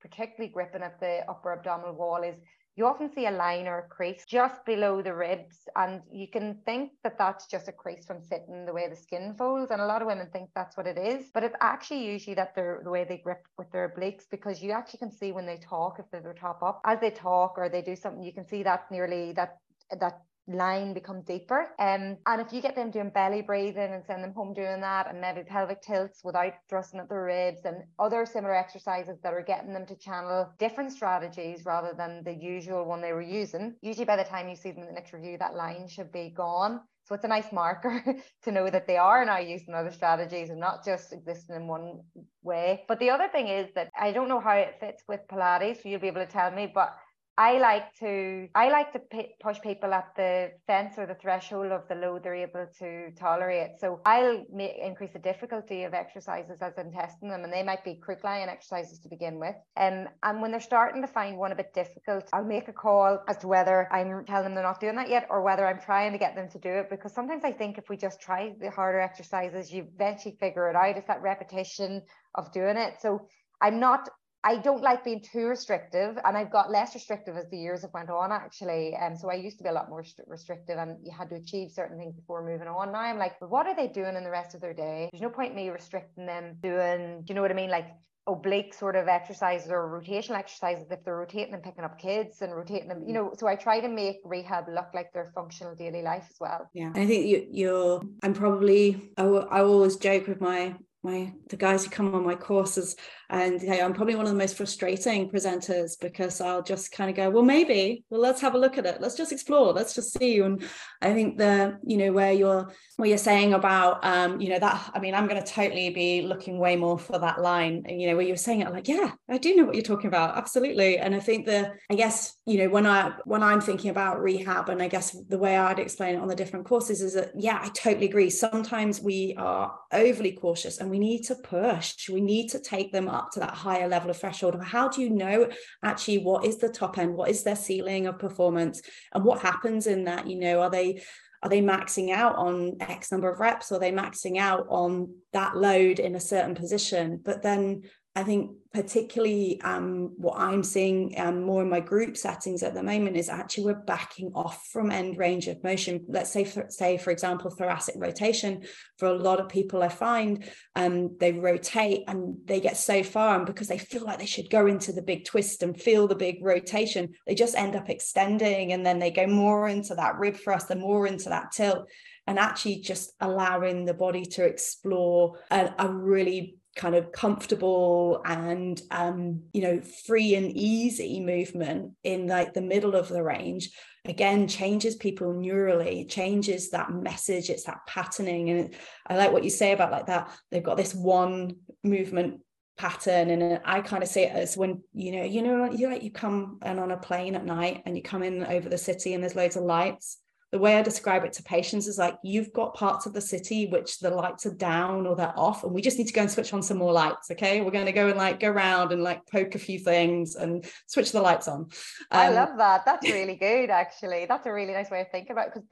particularly 0.00 0.52
gripping 0.52 0.82
at 0.82 0.98
the 1.00 1.20
upper 1.28 1.52
abdominal 1.52 1.94
wall 1.94 2.22
is 2.22 2.36
you 2.74 2.86
often 2.86 3.12
see 3.12 3.26
a 3.26 3.30
line 3.30 3.66
or 3.66 3.80
a 3.80 3.88
crease 3.88 4.24
just 4.26 4.64
below 4.64 5.02
the 5.02 5.14
ribs. 5.14 5.68
And 5.76 6.00
you 6.10 6.26
can 6.26 6.58
think 6.64 6.92
that 7.04 7.18
that's 7.18 7.46
just 7.46 7.68
a 7.68 7.72
crease 7.72 8.06
from 8.06 8.22
sitting 8.22 8.64
the 8.64 8.72
way 8.72 8.88
the 8.88 8.96
skin 8.96 9.34
folds. 9.36 9.70
And 9.70 9.80
a 9.80 9.86
lot 9.86 10.00
of 10.00 10.08
women 10.08 10.28
think 10.32 10.48
that's 10.54 10.76
what 10.76 10.86
it 10.86 10.98
is 10.98 11.30
but 11.34 11.44
it's 11.44 11.56
actually 11.60 12.04
usually 12.04 12.34
that 12.34 12.54
they're 12.54 12.80
the 12.84 12.90
way 12.90 13.04
they 13.04 13.18
grip 13.18 13.46
with 13.58 13.70
their 13.70 13.88
obliques 13.88 14.24
because 14.30 14.62
you 14.62 14.72
actually 14.72 14.98
can 14.98 15.10
see 15.10 15.32
when 15.32 15.46
they 15.46 15.58
talk 15.58 15.98
if 15.98 16.06
they're 16.10 16.34
top 16.34 16.62
up 16.62 16.80
as 16.86 17.00
they 17.00 17.10
talk 17.10 17.54
or 17.56 17.68
they 17.68 17.82
do 17.82 17.96
something 17.96 18.22
you 18.22 18.32
can 18.32 18.46
see 18.46 18.62
that 18.62 18.90
nearly 18.90 19.32
that 19.32 19.58
that 20.00 20.20
line 20.54 20.94
become 20.94 21.22
deeper. 21.22 21.68
Um, 21.78 22.16
and 22.26 22.40
if 22.40 22.52
you 22.52 22.60
get 22.60 22.74
them 22.74 22.90
doing 22.90 23.10
belly 23.10 23.42
breathing 23.42 23.92
and 23.92 24.04
send 24.04 24.22
them 24.22 24.32
home 24.34 24.54
doing 24.54 24.80
that, 24.80 25.08
and 25.08 25.20
maybe 25.20 25.42
pelvic 25.42 25.82
tilts 25.82 26.22
without 26.24 26.52
thrusting 26.68 27.00
at 27.00 27.08
the 27.08 27.16
ribs 27.16 27.64
and 27.64 27.84
other 27.98 28.26
similar 28.26 28.54
exercises 28.54 29.18
that 29.22 29.34
are 29.34 29.42
getting 29.42 29.72
them 29.72 29.86
to 29.86 29.96
channel 29.96 30.52
different 30.58 30.92
strategies 30.92 31.64
rather 31.64 31.92
than 31.96 32.22
the 32.24 32.32
usual 32.34 32.84
one 32.84 33.00
they 33.00 33.12
were 33.12 33.22
using, 33.22 33.74
usually 33.82 34.04
by 34.04 34.16
the 34.16 34.24
time 34.24 34.48
you 34.48 34.56
see 34.56 34.70
them 34.70 34.82
in 34.82 34.88
the 34.88 34.92
next 34.92 35.12
review, 35.12 35.36
that 35.38 35.54
line 35.54 35.88
should 35.88 36.12
be 36.12 36.32
gone. 36.36 36.80
So 37.04 37.16
it's 37.16 37.24
a 37.24 37.28
nice 37.28 37.52
marker 37.52 38.02
to 38.44 38.52
know 38.52 38.70
that 38.70 38.86
they 38.86 38.96
are 38.96 39.24
now 39.24 39.38
using 39.38 39.74
other 39.74 39.90
strategies 39.90 40.50
and 40.50 40.60
not 40.60 40.84
just 40.84 41.12
existing 41.12 41.56
in 41.56 41.66
one 41.66 42.00
way. 42.42 42.84
But 42.86 43.00
the 43.00 43.10
other 43.10 43.28
thing 43.28 43.48
is 43.48 43.68
that 43.74 43.90
I 43.98 44.12
don't 44.12 44.28
know 44.28 44.40
how 44.40 44.56
it 44.56 44.76
fits 44.78 45.02
with 45.08 45.20
Pilates, 45.28 45.82
so 45.82 45.88
you'll 45.88 46.00
be 46.00 46.06
able 46.06 46.24
to 46.24 46.30
tell 46.30 46.50
me, 46.50 46.70
but 46.72 46.96
I 47.38 47.58
like 47.58 47.94
to 48.00 48.48
I 48.54 48.68
like 48.68 48.92
to 48.92 48.98
p- 48.98 49.34
push 49.40 49.58
people 49.62 49.94
at 49.94 50.14
the 50.16 50.50
fence 50.66 50.94
or 50.98 51.06
the 51.06 51.14
threshold 51.14 51.72
of 51.72 51.88
the 51.88 51.94
load 51.94 52.22
they're 52.22 52.34
able 52.34 52.66
to 52.78 53.10
tolerate. 53.12 53.80
So 53.80 54.00
I'll 54.04 54.44
make, 54.52 54.76
increase 54.76 55.12
the 55.14 55.18
difficulty 55.18 55.84
of 55.84 55.94
exercises 55.94 56.60
as 56.60 56.74
I'm 56.76 56.92
testing 56.92 57.30
them, 57.30 57.44
and 57.44 57.52
they 57.52 57.62
might 57.62 57.84
be 57.84 57.98
lying 58.22 58.48
exercises 58.48 58.98
to 59.00 59.08
begin 59.08 59.38
with. 59.40 59.56
Um, 59.78 60.08
and 60.22 60.42
when 60.42 60.50
they're 60.50 60.60
starting 60.60 61.00
to 61.00 61.08
find 61.08 61.38
one 61.38 61.52
a 61.52 61.56
bit 61.56 61.72
difficult, 61.72 62.28
I'll 62.34 62.44
make 62.44 62.68
a 62.68 62.72
call 62.72 63.22
as 63.26 63.38
to 63.38 63.48
whether 63.48 63.90
I'm 63.90 64.24
telling 64.26 64.44
them 64.44 64.54
they're 64.54 64.62
not 64.62 64.80
doing 64.80 64.96
that 64.96 65.08
yet 65.08 65.26
or 65.30 65.42
whether 65.42 65.66
I'm 65.66 65.80
trying 65.80 66.12
to 66.12 66.18
get 66.18 66.36
them 66.36 66.50
to 66.50 66.58
do 66.58 66.68
it. 66.68 66.90
Because 66.90 67.14
sometimes 67.14 67.44
I 67.44 67.52
think 67.52 67.78
if 67.78 67.88
we 67.88 67.96
just 67.96 68.20
try 68.20 68.54
the 68.60 68.70
harder 68.70 69.00
exercises, 69.00 69.72
you 69.72 69.88
eventually 69.94 70.36
figure 70.38 70.68
it 70.68 70.76
out. 70.76 70.98
It's 70.98 71.06
that 71.06 71.22
repetition 71.22 72.02
of 72.34 72.52
doing 72.52 72.76
it. 72.76 73.00
So 73.00 73.26
I'm 73.62 73.80
not 73.80 74.08
I 74.44 74.56
don't 74.56 74.82
like 74.82 75.04
being 75.04 75.20
too 75.20 75.46
restrictive, 75.46 76.18
and 76.24 76.36
I've 76.36 76.50
got 76.50 76.70
less 76.70 76.94
restrictive 76.94 77.36
as 77.36 77.48
the 77.50 77.58
years 77.58 77.82
have 77.82 77.92
went 77.92 78.10
on. 78.10 78.32
Actually, 78.32 78.94
and 78.94 79.14
um, 79.14 79.18
so 79.18 79.30
I 79.30 79.34
used 79.34 79.58
to 79.58 79.64
be 79.64 79.70
a 79.70 79.72
lot 79.72 79.88
more 79.88 80.04
restrictive, 80.26 80.78
and 80.78 80.98
you 81.04 81.12
had 81.16 81.28
to 81.30 81.36
achieve 81.36 81.70
certain 81.70 81.98
things 81.98 82.14
before 82.14 82.44
moving 82.44 82.68
on. 82.68 82.92
Now 82.92 82.98
I'm 83.00 83.18
like, 83.18 83.34
what 83.40 83.66
are 83.66 83.76
they 83.76 83.88
doing 83.88 84.16
in 84.16 84.24
the 84.24 84.30
rest 84.30 84.54
of 84.54 84.60
their 84.60 84.74
day? 84.74 85.08
There's 85.12 85.22
no 85.22 85.30
point 85.30 85.54
me 85.54 85.68
restricting 85.68 86.26
them 86.26 86.56
doing. 86.60 87.22
Do 87.22 87.24
you 87.28 87.34
know 87.34 87.42
what 87.42 87.50
I 87.50 87.54
mean? 87.54 87.70
Like 87.70 87.86
oblique 88.26 88.72
sort 88.72 88.94
of 88.94 89.08
exercises 89.08 89.68
or 89.70 90.00
rotational 90.00 90.36
exercises 90.36 90.86
if 90.90 91.04
they're 91.04 91.16
rotating 91.16 91.54
and 91.54 91.62
picking 91.62 91.82
up 91.82 91.98
kids 91.98 92.40
and 92.40 92.54
rotating 92.54 92.86
them 92.86 93.02
you 93.04 93.12
know 93.12 93.32
so 93.36 93.48
i 93.48 93.56
try 93.56 93.80
to 93.80 93.88
make 93.88 94.18
rehab 94.24 94.64
look 94.68 94.86
like 94.94 95.12
their 95.12 95.32
functional 95.34 95.74
daily 95.74 96.02
life 96.02 96.24
as 96.30 96.36
well 96.38 96.70
yeah 96.72 96.92
i 96.94 97.04
think 97.04 97.26
you, 97.26 97.44
you're 97.50 98.00
i'm 98.22 98.32
probably 98.32 99.10
I, 99.16 99.24
I 99.24 99.62
always 99.62 99.96
joke 99.96 100.28
with 100.28 100.40
my 100.40 100.76
my 101.02 101.32
the 101.48 101.56
guys 101.56 101.84
who 101.84 101.90
come 101.90 102.14
on 102.14 102.24
my 102.24 102.36
courses 102.36 102.94
and 103.32 103.62
yeah, 103.62 103.82
I'm 103.82 103.94
probably 103.94 104.14
one 104.14 104.26
of 104.26 104.30
the 104.30 104.38
most 104.38 104.58
frustrating 104.58 105.30
presenters 105.30 105.98
because 105.98 106.38
I'll 106.42 106.62
just 106.62 106.92
kind 106.92 107.08
of 107.08 107.16
go 107.16 107.30
well 107.30 107.42
maybe. 107.42 108.04
Well 108.10 108.20
let's 108.20 108.42
have 108.42 108.54
a 108.54 108.58
look 108.58 108.76
at 108.76 108.84
it. 108.84 109.00
Let's 109.00 109.16
just 109.16 109.32
explore. 109.32 109.72
Let's 109.72 109.94
just 109.94 110.16
see. 110.18 110.38
And 110.40 110.62
I 111.00 111.14
think 111.14 111.38
the 111.38 111.78
you 111.82 111.96
know 111.96 112.12
where 112.12 112.32
you're 112.32 112.70
where 112.98 113.08
you're 113.08 113.16
saying 113.16 113.54
about 113.54 114.04
um 114.04 114.38
you 114.38 114.50
know 114.50 114.58
that 114.58 114.90
I 114.94 114.98
mean 115.00 115.14
I'm 115.14 115.26
going 115.26 115.42
to 115.42 115.50
totally 115.50 115.88
be 115.88 116.20
looking 116.20 116.58
way 116.58 116.76
more 116.76 116.98
for 116.98 117.18
that 117.18 117.40
line. 117.40 117.84
You 117.88 118.08
know 118.08 118.16
where 118.16 118.26
you're 118.26 118.36
saying 118.36 118.60
it 118.60 118.70
like 118.70 118.86
yeah 118.86 119.12
I 119.30 119.38
do 119.38 119.56
know 119.56 119.64
what 119.64 119.76
you're 119.76 119.82
talking 119.82 120.08
about. 120.08 120.36
Absolutely. 120.36 120.98
And 120.98 121.14
I 121.14 121.20
think 121.20 121.46
the 121.46 121.72
I 121.90 121.94
guess 121.94 122.34
you 122.44 122.58
know 122.58 122.68
when 122.68 122.86
I 122.86 123.14
when 123.24 123.42
I'm 123.42 123.62
thinking 123.62 123.88
about 123.88 124.20
rehab 124.20 124.68
and 124.68 124.82
I 124.82 124.88
guess 124.88 125.16
the 125.30 125.38
way 125.38 125.56
I'd 125.56 125.78
explain 125.78 126.16
it 126.16 126.20
on 126.20 126.28
the 126.28 126.36
different 126.36 126.66
courses 126.66 127.00
is 127.00 127.14
that 127.14 127.32
yeah 127.34 127.60
I 127.62 127.70
totally 127.70 128.06
agree. 128.06 128.28
Sometimes 128.28 129.00
we 129.00 129.34
are 129.38 129.74
overly 129.90 130.32
cautious 130.32 130.78
and 130.78 130.90
we 130.90 130.98
need 130.98 131.22
to 131.22 131.34
push. 131.36 132.10
We 132.10 132.20
need 132.20 132.48
to 132.50 132.58
take 132.58 132.92
them 132.92 133.08
up 133.08 133.21
to 133.30 133.40
that 133.40 133.54
higher 133.54 133.86
level 133.86 134.10
of 134.10 134.16
threshold 134.16 134.56
how 134.72 134.88
do 134.88 135.02
you 135.02 135.10
know 135.10 135.48
actually 135.82 136.18
what 136.18 136.44
is 136.44 136.56
the 136.58 136.68
top 136.68 136.98
end? 136.98 137.14
What 137.14 137.30
is 137.30 137.42
their 137.42 137.56
ceiling 137.56 138.06
of 138.06 138.18
performance? 138.18 138.82
And 139.12 139.24
what 139.24 139.40
happens 139.40 139.86
in 139.86 140.04
that? 140.04 140.26
You 140.26 140.38
know 140.38 140.62
are 140.62 140.70
they 140.70 141.02
are 141.42 141.50
they 141.50 141.60
maxing 141.60 142.10
out 142.10 142.36
on 142.36 142.76
x 142.80 143.10
number 143.10 143.30
of 143.30 143.40
reps? 143.40 143.70
Or 143.70 143.76
are 143.76 143.80
they 143.80 143.92
maxing 143.92 144.38
out 144.38 144.66
on 144.68 145.14
that 145.32 145.56
load 145.56 145.98
in 145.98 146.14
a 146.14 146.20
certain 146.20 146.54
position? 146.54 147.20
But 147.22 147.42
then 147.42 147.82
I 148.14 148.22
think 148.22 148.52
particularly 148.72 149.60
um, 149.62 150.12
what 150.16 150.38
I'm 150.38 150.62
seeing 150.62 151.14
um, 151.18 151.42
more 151.42 151.62
in 151.62 151.68
my 151.68 151.80
group 151.80 152.16
settings 152.16 152.62
at 152.62 152.72
the 152.72 152.82
moment 152.82 153.16
is 153.16 153.28
actually 153.28 153.64
we're 153.64 153.74
backing 153.74 154.32
off 154.34 154.66
from 154.72 154.90
end 154.90 155.18
range 155.18 155.46
of 155.46 155.62
motion. 155.62 156.04
Let's 156.08 156.32
say, 156.32 156.44
for, 156.44 156.66
say 156.68 156.96
for 156.96 157.10
example, 157.10 157.50
thoracic 157.50 157.96
rotation. 157.98 158.62
For 158.98 159.08
a 159.08 159.14
lot 159.14 159.40
of 159.40 159.48
people, 159.48 159.82
I 159.82 159.88
find 159.88 160.48
um, 160.74 161.16
they 161.18 161.32
rotate 161.32 162.04
and 162.08 162.36
they 162.44 162.60
get 162.60 162.76
so 162.76 163.02
far, 163.02 163.36
and 163.36 163.46
because 163.46 163.68
they 163.68 163.78
feel 163.78 164.04
like 164.04 164.18
they 164.18 164.26
should 164.26 164.48
go 164.48 164.66
into 164.66 164.92
the 164.92 165.02
big 165.02 165.24
twist 165.24 165.62
and 165.62 165.78
feel 165.78 166.08
the 166.08 166.14
big 166.14 166.38
rotation, 166.42 167.12
they 167.26 167.34
just 167.34 167.56
end 167.56 167.76
up 167.76 167.90
extending, 167.90 168.72
and 168.72 168.86
then 168.86 168.98
they 168.98 169.10
go 169.10 169.26
more 169.26 169.68
into 169.68 169.94
that 169.96 170.18
rib 170.18 170.36
thrust 170.36 170.70
and 170.70 170.80
more 170.80 171.06
into 171.06 171.28
that 171.28 171.52
tilt 171.52 171.88
and 172.26 172.38
actually 172.38 172.76
just 172.76 173.12
allowing 173.20 173.84
the 173.84 173.94
body 173.94 174.24
to 174.24 174.44
explore 174.44 175.40
a, 175.50 175.74
a 175.78 175.92
really 175.92 176.56
kind 176.74 176.94
of 176.94 177.12
comfortable 177.12 178.22
and 178.24 178.80
um, 178.90 179.42
you 179.52 179.60
know 179.62 179.80
free 180.06 180.34
and 180.34 180.56
easy 180.56 181.20
movement 181.20 181.92
in 182.02 182.26
like 182.26 182.54
the 182.54 182.62
middle 182.62 182.94
of 182.94 183.08
the 183.08 183.22
range 183.22 183.70
again 184.06 184.48
changes 184.48 184.96
people 184.96 185.32
neurally 185.32 186.08
changes 186.08 186.70
that 186.70 186.90
message 186.90 187.50
it's 187.50 187.64
that 187.64 187.78
patterning 187.86 188.50
and 188.50 188.74
i 189.06 189.16
like 189.16 189.32
what 189.32 189.44
you 189.44 189.50
say 189.50 189.72
about 189.72 189.92
like 189.92 190.06
that 190.06 190.28
they've 190.50 190.64
got 190.64 190.76
this 190.76 190.94
one 190.94 191.54
movement 191.84 192.40
pattern 192.76 193.30
and 193.30 193.60
i 193.64 193.80
kind 193.80 194.02
of 194.02 194.08
see 194.08 194.22
it 194.22 194.32
as 194.32 194.56
when 194.56 194.82
you 194.94 195.12
know 195.12 195.22
you 195.22 195.42
know 195.42 195.70
you 195.70 195.88
like 195.88 196.02
you 196.02 196.10
come 196.10 196.58
and 196.62 196.80
on 196.80 196.90
a 196.90 196.96
plane 196.96 197.36
at 197.36 197.44
night 197.44 197.82
and 197.84 197.96
you 197.96 198.02
come 198.02 198.22
in 198.22 198.44
over 198.44 198.68
the 198.68 198.78
city 198.78 199.14
and 199.14 199.22
there's 199.22 199.36
loads 199.36 199.56
of 199.56 199.62
lights 199.62 200.18
the 200.52 200.58
way 200.58 200.76
I 200.76 200.82
describe 200.82 201.24
it 201.24 201.32
to 201.34 201.42
patients 201.42 201.86
is 201.86 201.96
like 201.96 202.18
you've 202.22 202.52
got 202.52 202.74
parts 202.74 203.06
of 203.06 203.14
the 203.14 203.22
city 203.22 203.66
which 203.66 203.98
the 204.00 204.10
lights 204.10 204.44
are 204.44 204.54
down 204.54 205.06
or 205.06 205.16
they're 205.16 205.32
off, 205.34 205.64
and 205.64 205.72
we 205.72 205.80
just 205.80 205.96
need 205.96 206.08
to 206.08 206.12
go 206.12 206.20
and 206.20 206.30
switch 206.30 206.52
on 206.52 206.62
some 206.62 206.76
more 206.76 206.92
lights. 206.92 207.30
Okay, 207.30 207.62
we're 207.62 207.70
going 207.70 207.86
to 207.86 207.92
go 207.92 208.08
and 208.08 208.18
like 208.18 208.38
go 208.38 208.50
around 208.50 208.92
and 208.92 209.02
like 209.02 209.26
poke 209.26 209.54
a 209.54 209.58
few 209.58 209.78
things 209.78 210.36
and 210.36 210.66
switch 210.86 211.10
the 211.10 211.22
lights 211.22 211.48
on. 211.48 211.60
Um, 211.60 211.70
I 212.10 212.28
love 212.28 212.58
that. 212.58 212.84
That's 212.84 213.04
really 213.10 213.36
good, 213.36 213.70
actually. 213.70 214.26
That's 214.26 214.46
a 214.46 214.52
really 214.52 214.74
nice 214.74 214.90
way 214.90 215.00
of 215.00 215.10
thinking 215.10 215.32
about 215.32 215.48
it 215.48 215.54
because 215.54 215.68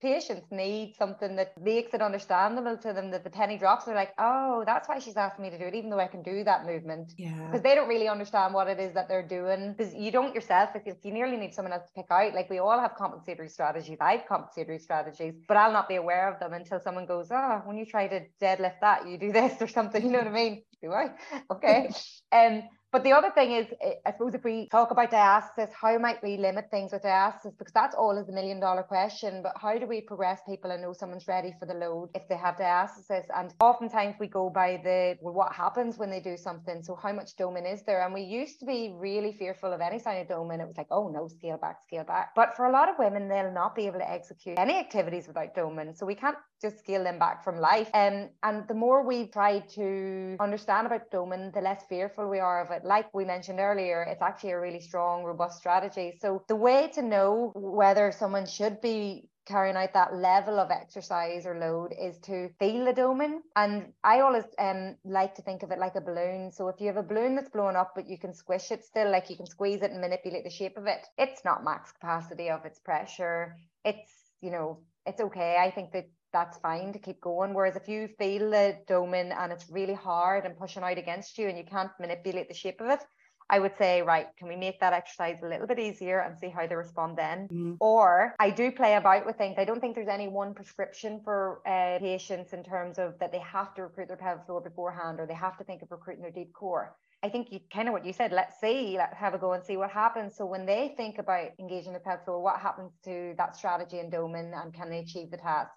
patients 0.00 0.46
need 0.50 0.94
something 0.96 1.36
that 1.36 1.52
makes 1.60 1.94
it 1.94 2.02
understandable 2.02 2.76
to 2.76 2.92
them 2.92 3.10
that 3.10 3.24
the 3.24 3.30
penny 3.30 3.56
drops. 3.56 3.84
They're 3.84 3.94
like, 3.94 4.12
oh, 4.18 4.62
that's 4.66 4.88
why 4.88 4.98
she's 4.98 5.16
asking 5.16 5.44
me 5.44 5.50
to 5.50 5.58
do 5.58 5.64
it, 5.64 5.74
even 5.74 5.90
though 5.90 5.98
I 5.98 6.06
can 6.06 6.22
do 6.22 6.44
that 6.44 6.66
movement. 6.66 7.12
Yeah. 7.16 7.32
Because 7.46 7.62
they 7.62 7.74
don't 7.74 7.88
really 7.88 8.08
understand 8.08 8.54
what 8.54 8.68
it 8.68 8.78
is 8.78 8.92
that 8.94 9.08
they're 9.08 9.26
doing. 9.26 9.74
Because 9.76 9.94
you 9.94 10.10
don't 10.10 10.34
yourself, 10.34 10.70
if 10.74 10.96
you 11.02 11.12
nearly 11.12 11.36
need 11.36 11.54
someone 11.54 11.72
else 11.72 11.86
to 11.86 11.92
pick 11.94 12.10
out. 12.10 12.34
Like 12.34 12.50
we 12.50 12.58
all 12.58 12.78
have 12.78 12.94
compensatory 12.96 13.48
strategies. 13.48 13.98
I 14.00 14.12
have 14.12 14.26
compensatory 14.26 14.78
strategies, 14.78 15.34
but 15.48 15.56
I'll 15.56 15.72
not 15.72 15.88
be 15.88 15.96
aware 15.96 16.32
of 16.32 16.38
them 16.40 16.52
until 16.52 16.80
someone 16.80 17.06
goes, 17.06 17.28
oh, 17.30 17.62
when 17.64 17.76
you 17.76 17.86
try 17.86 18.06
to 18.08 18.20
deadlift 18.40 18.80
that, 18.80 19.08
you 19.08 19.18
do 19.18 19.32
this 19.38 19.60
or 19.60 19.68
something. 19.68 20.04
You 20.04 20.10
know 20.10 20.18
what 20.18 20.28
I 20.28 20.32
mean? 20.32 20.62
Do 20.82 20.92
I? 20.92 21.10
Okay. 21.50 21.90
um, 22.32 22.62
but 22.92 23.04
the 23.04 23.12
other 23.12 23.30
thing 23.30 23.52
is, 23.52 23.66
eh, 23.80 23.94
I 24.06 24.12
suppose 24.12 24.34
if 24.34 24.44
we 24.44 24.68
talk 24.68 24.90
about 24.90 25.10
diastasis, 25.10 25.72
how 25.72 25.98
might 25.98 26.22
we 26.22 26.36
limit 26.36 26.66
things 26.70 26.92
with 26.92 27.02
diastasis? 27.02 27.58
Because 27.58 27.72
that's 27.72 27.94
always 27.94 28.26
the 28.26 28.32
million 28.32 28.60
dollar 28.60 28.82
question. 28.82 29.42
But 29.42 29.52
how 29.60 29.76
do 29.78 29.86
we 29.86 30.00
progress 30.00 30.40
people 30.48 30.70
and 30.70 30.82
know 30.82 30.92
someone's 30.92 31.26
ready 31.28 31.52
for 31.58 31.66
the 31.66 31.74
load 31.74 32.10
if 32.14 32.22
they 32.28 32.36
have 32.36 32.56
diastasis? 32.56 33.24
And 33.34 33.52
oftentimes 33.60 34.16
we 34.20 34.28
go 34.28 34.48
by 34.50 34.80
the, 34.82 35.16
well, 35.20 35.34
what 35.34 35.52
happens 35.52 35.98
when 35.98 36.10
they 36.10 36.20
do 36.20 36.36
something? 36.36 36.82
So 36.82 36.94
how 36.94 37.12
much 37.12 37.36
doming 37.36 37.70
is 37.70 37.82
there? 37.84 38.04
And 38.04 38.14
we 38.14 38.22
used 38.22 38.60
to 38.60 38.66
be 38.66 38.94
really 38.96 39.32
fearful 39.32 39.72
of 39.72 39.80
any 39.80 39.98
sign 39.98 40.20
of 40.20 40.28
doming. 40.28 40.60
It 40.60 40.66
was 40.68 40.76
like, 40.76 40.88
oh 40.90 41.08
no, 41.08 41.28
scale 41.28 41.58
back, 41.58 41.82
scale 41.82 42.04
back. 42.04 42.30
But 42.34 42.56
for 42.56 42.66
a 42.66 42.72
lot 42.72 42.88
of 42.88 42.96
women, 42.98 43.28
they'll 43.28 43.52
not 43.52 43.74
be 43.74 43.86
able 43.86 43.98
to 43.98 44.10
execute 44.10 44.58
any 44.58 44.78
activities 44.78 45.26
without 45.26 45.54
doming. 45.54 45.96
So 45.96 46.06
we 46.06 46.14
can't 46.14 46.38
just 46.62 46.78
scale 46.78 47.04
them 47.04 47.18
back 47.18 47.44
from 47.44 47.58
life. 47.58 47.90
Um, 47.94 48.30
and 48.42 48.66
the 48.68 48.74
more 48.74 49.06
we 49.06 49.26
try 49.26 49.60
to 49.74 50.36
understand 50.40 50.86
about 50.86 51.10
doming, 51.10 51.52
the 51.52 51.60
less 51.60 51.84
fearful 51.88 52.28
we 52.28 52.38
are 52.38 52.64
of 52.64 52.70
it. 52.70 52.75
Like 52.84 53.12
we 53.14 53.24
mentioned 53.24 53.60
earlier, 53.60 54.02
it's 54.02 54.22
actually 54.22 54.52
a 54.52 54.60
really 54.60 54.80
strong, 54.80 55.24
robust 55.24 55.58
strategy. 55.58 56.18
So 56.20 56.44
the 56.48 56.56
way 56.56 56.90
to 56.94 57.02
know 57.02 57.52
whether 57.54 58.12
someone 58.12 58.46
should 58.46 58.80
be 58.80 59.28
carrying 59.46 59.76
out 59.76 59.94
that 59.94 60.14
level 60.14 60.58
of 60.58 60.70
exercise 60.70 61.46
or 61.46 61.56
load 61.58 61.94
is 61.98 62.18
to 62.18 62.48
feel 62.58 62.84
the 62.84 62.92
doming. 62.92 63.38
And 63.54 63.92
I 64.02 64.20
always 64.20 64.44
um, 64.58 64.96
like 65.04 65.36
to 65.36 65.42
think 65.42 65.62
of 65.62 65.70
it 65.70 65.78
like 65.78 65.94
a 65.94 66.00
balloon. 66.00 66.50
So 66.50 66.68
if 66.68 66.80
you 66.80 66.88
have 66.88 66.96
a 66.96 67.02
balloon 67.02 67.36
that's 67.36 67.48
blown 67.48 67.76
up, 67.76 67.92
but 67.94 68.08
you 68.08 68.18
can 68.18 68.34
squish 68.34 68.72
it 68.72 68.84
still, 68.84 69.10
like 69.10 69.30
you 69.30 69.36
can 69.36 69.46
squeeze 69.46 69.82
it 69.82 69.92
and 69.92 70.00
manipulate 70.00 70.44
the 70.44 70.50
shape 70.50 70.76
of 70.76 70.86
it, 70.86 71.06
it's 71.16 71.44
not 71.44 71.64
max 71.64 71.92
capacity 71.92 72.50
of 72.50 72.64
its 72.64 72.80
pressure. 72.80 73.56
It's, 73.84 74.10
you 74.40 74.50
know, 74.50 74.80
it's 75.06 75.20
okay. 75.20 75.56
I 75.60 75.70
think 75.70 75.92
that 75.92 76.08
that's 76.36 76.58
fine 76.58 76.92
to 76.92 76.98
keep 76.98 77.20
going. 77.22 77.54
Whereas 77.54 77.76
if 77.76 77.88
you 77.88 78.08
feel 78.18 78.50
the 78.50 78.78
doming 78.86 79.34
and 79.34 79.50
it's 79.50 79.70
really 79.70 79.94
hard 79.94 80.44
and 80.44 80.58
pushing 80.58 80.82
out 80.82 80.98
against 80.98 81.38
you 81.38 81.48
and 81.48 81.56
you 81.56 81.64
can't 81.64 81.90
manipulate 81.98 82.48
the 82.48 82.54
shape 82.62 82.82
of 82.82 82.90
it, 82.90 83.00
I 83.48 83.58
would 83.58 83.76
say, 83.78 84.02
right, 84.02 84.26
can 84.38 84.48
we 84.48 84.56
make 84.56 84.78
that 84.80 84.92
exercise 84.92 85.38
a 85.42 85.48
little 85.48 85.66
bit 85.66 85.78
easier 85.78 86.18
and 86.20 86.36
see 86.36 86.50
how 86.50 86.66
they 86.66 86.74
respond 86.74 87.16
then? 87.16 87.38
Mm-hmm. 87.44 87.74
Or 87.80 88.34
I 88.38 88.50
do 88.50 88.70
play 88.70 88.96
about 88.96 89.24
with 89.24 89.36
things. 89.36 89.54
I 89.56 89.64
don't 89.64 89.80
think 89.80 89.94
there's 89.94 90.08
any 90.18 90.28
one 90.28 90.52
prescription 90.52 91.20
for 91.24 91.62
uh, 91.66 91.98
patients 92.00 92.52
in 92.52 92.62
terms 92.62 92.98
of 92.98 93.18
that 93.20 93.32
they 93.32 93.38
have 93.38 93.72
to 93.76 93.82
recruit 93.82 94.08
their 94.08 94.18
pelvic 94.18 94.44
floor 94.44 94.60
beforehand 94.60 95.20
or 95.20 95.26
they 95.26 95.34
have 95.34 95.56
to 95.58 95.64
think 95.64 95.80
of 95.80 95.90
recruiting 95.90 96.22
their 96.22 96.32
deep 96.32 96.52
core. 96.52 96.96
I 97.22 97.30
think 97.30 97.50
you 97.50 97.60
kind 97.72 97.88
of 97.88 97.92
what 97.92 98.04
you 98.04 98.12
said, 98.12 98.30
let's 98.32 98.60
see, 98.60 98.96
let's 98.98 99.16
have 99.16 99.32
a 99.32 99.38
go 99.38 99.54
and 99.54 99.64
see 99.64 99.78
what 99.78 99.90
happens. 99.90 100.36
So 100.36 100.44
when 100.44 100.66
they 100.66 100.94
think 100.96 101.18
about 101.18 101.48
engaging 101.58 101.94
the 101.94 102.00
pelvic 102.00 102.24
floor, 102.26 102.42
what 102.42 102.60
happens 102.60 102.92
to 103.04 103.34
that 103.38 103.56
strategy 103.56 104.00
in 104.00 104.10
doming 104.10 104.52
and 104.60 104.74
can 104.74 104.90
they 104.90 104.98
achieve 104.98 105.30
the 105.30 105.38
task? 105.38 105.72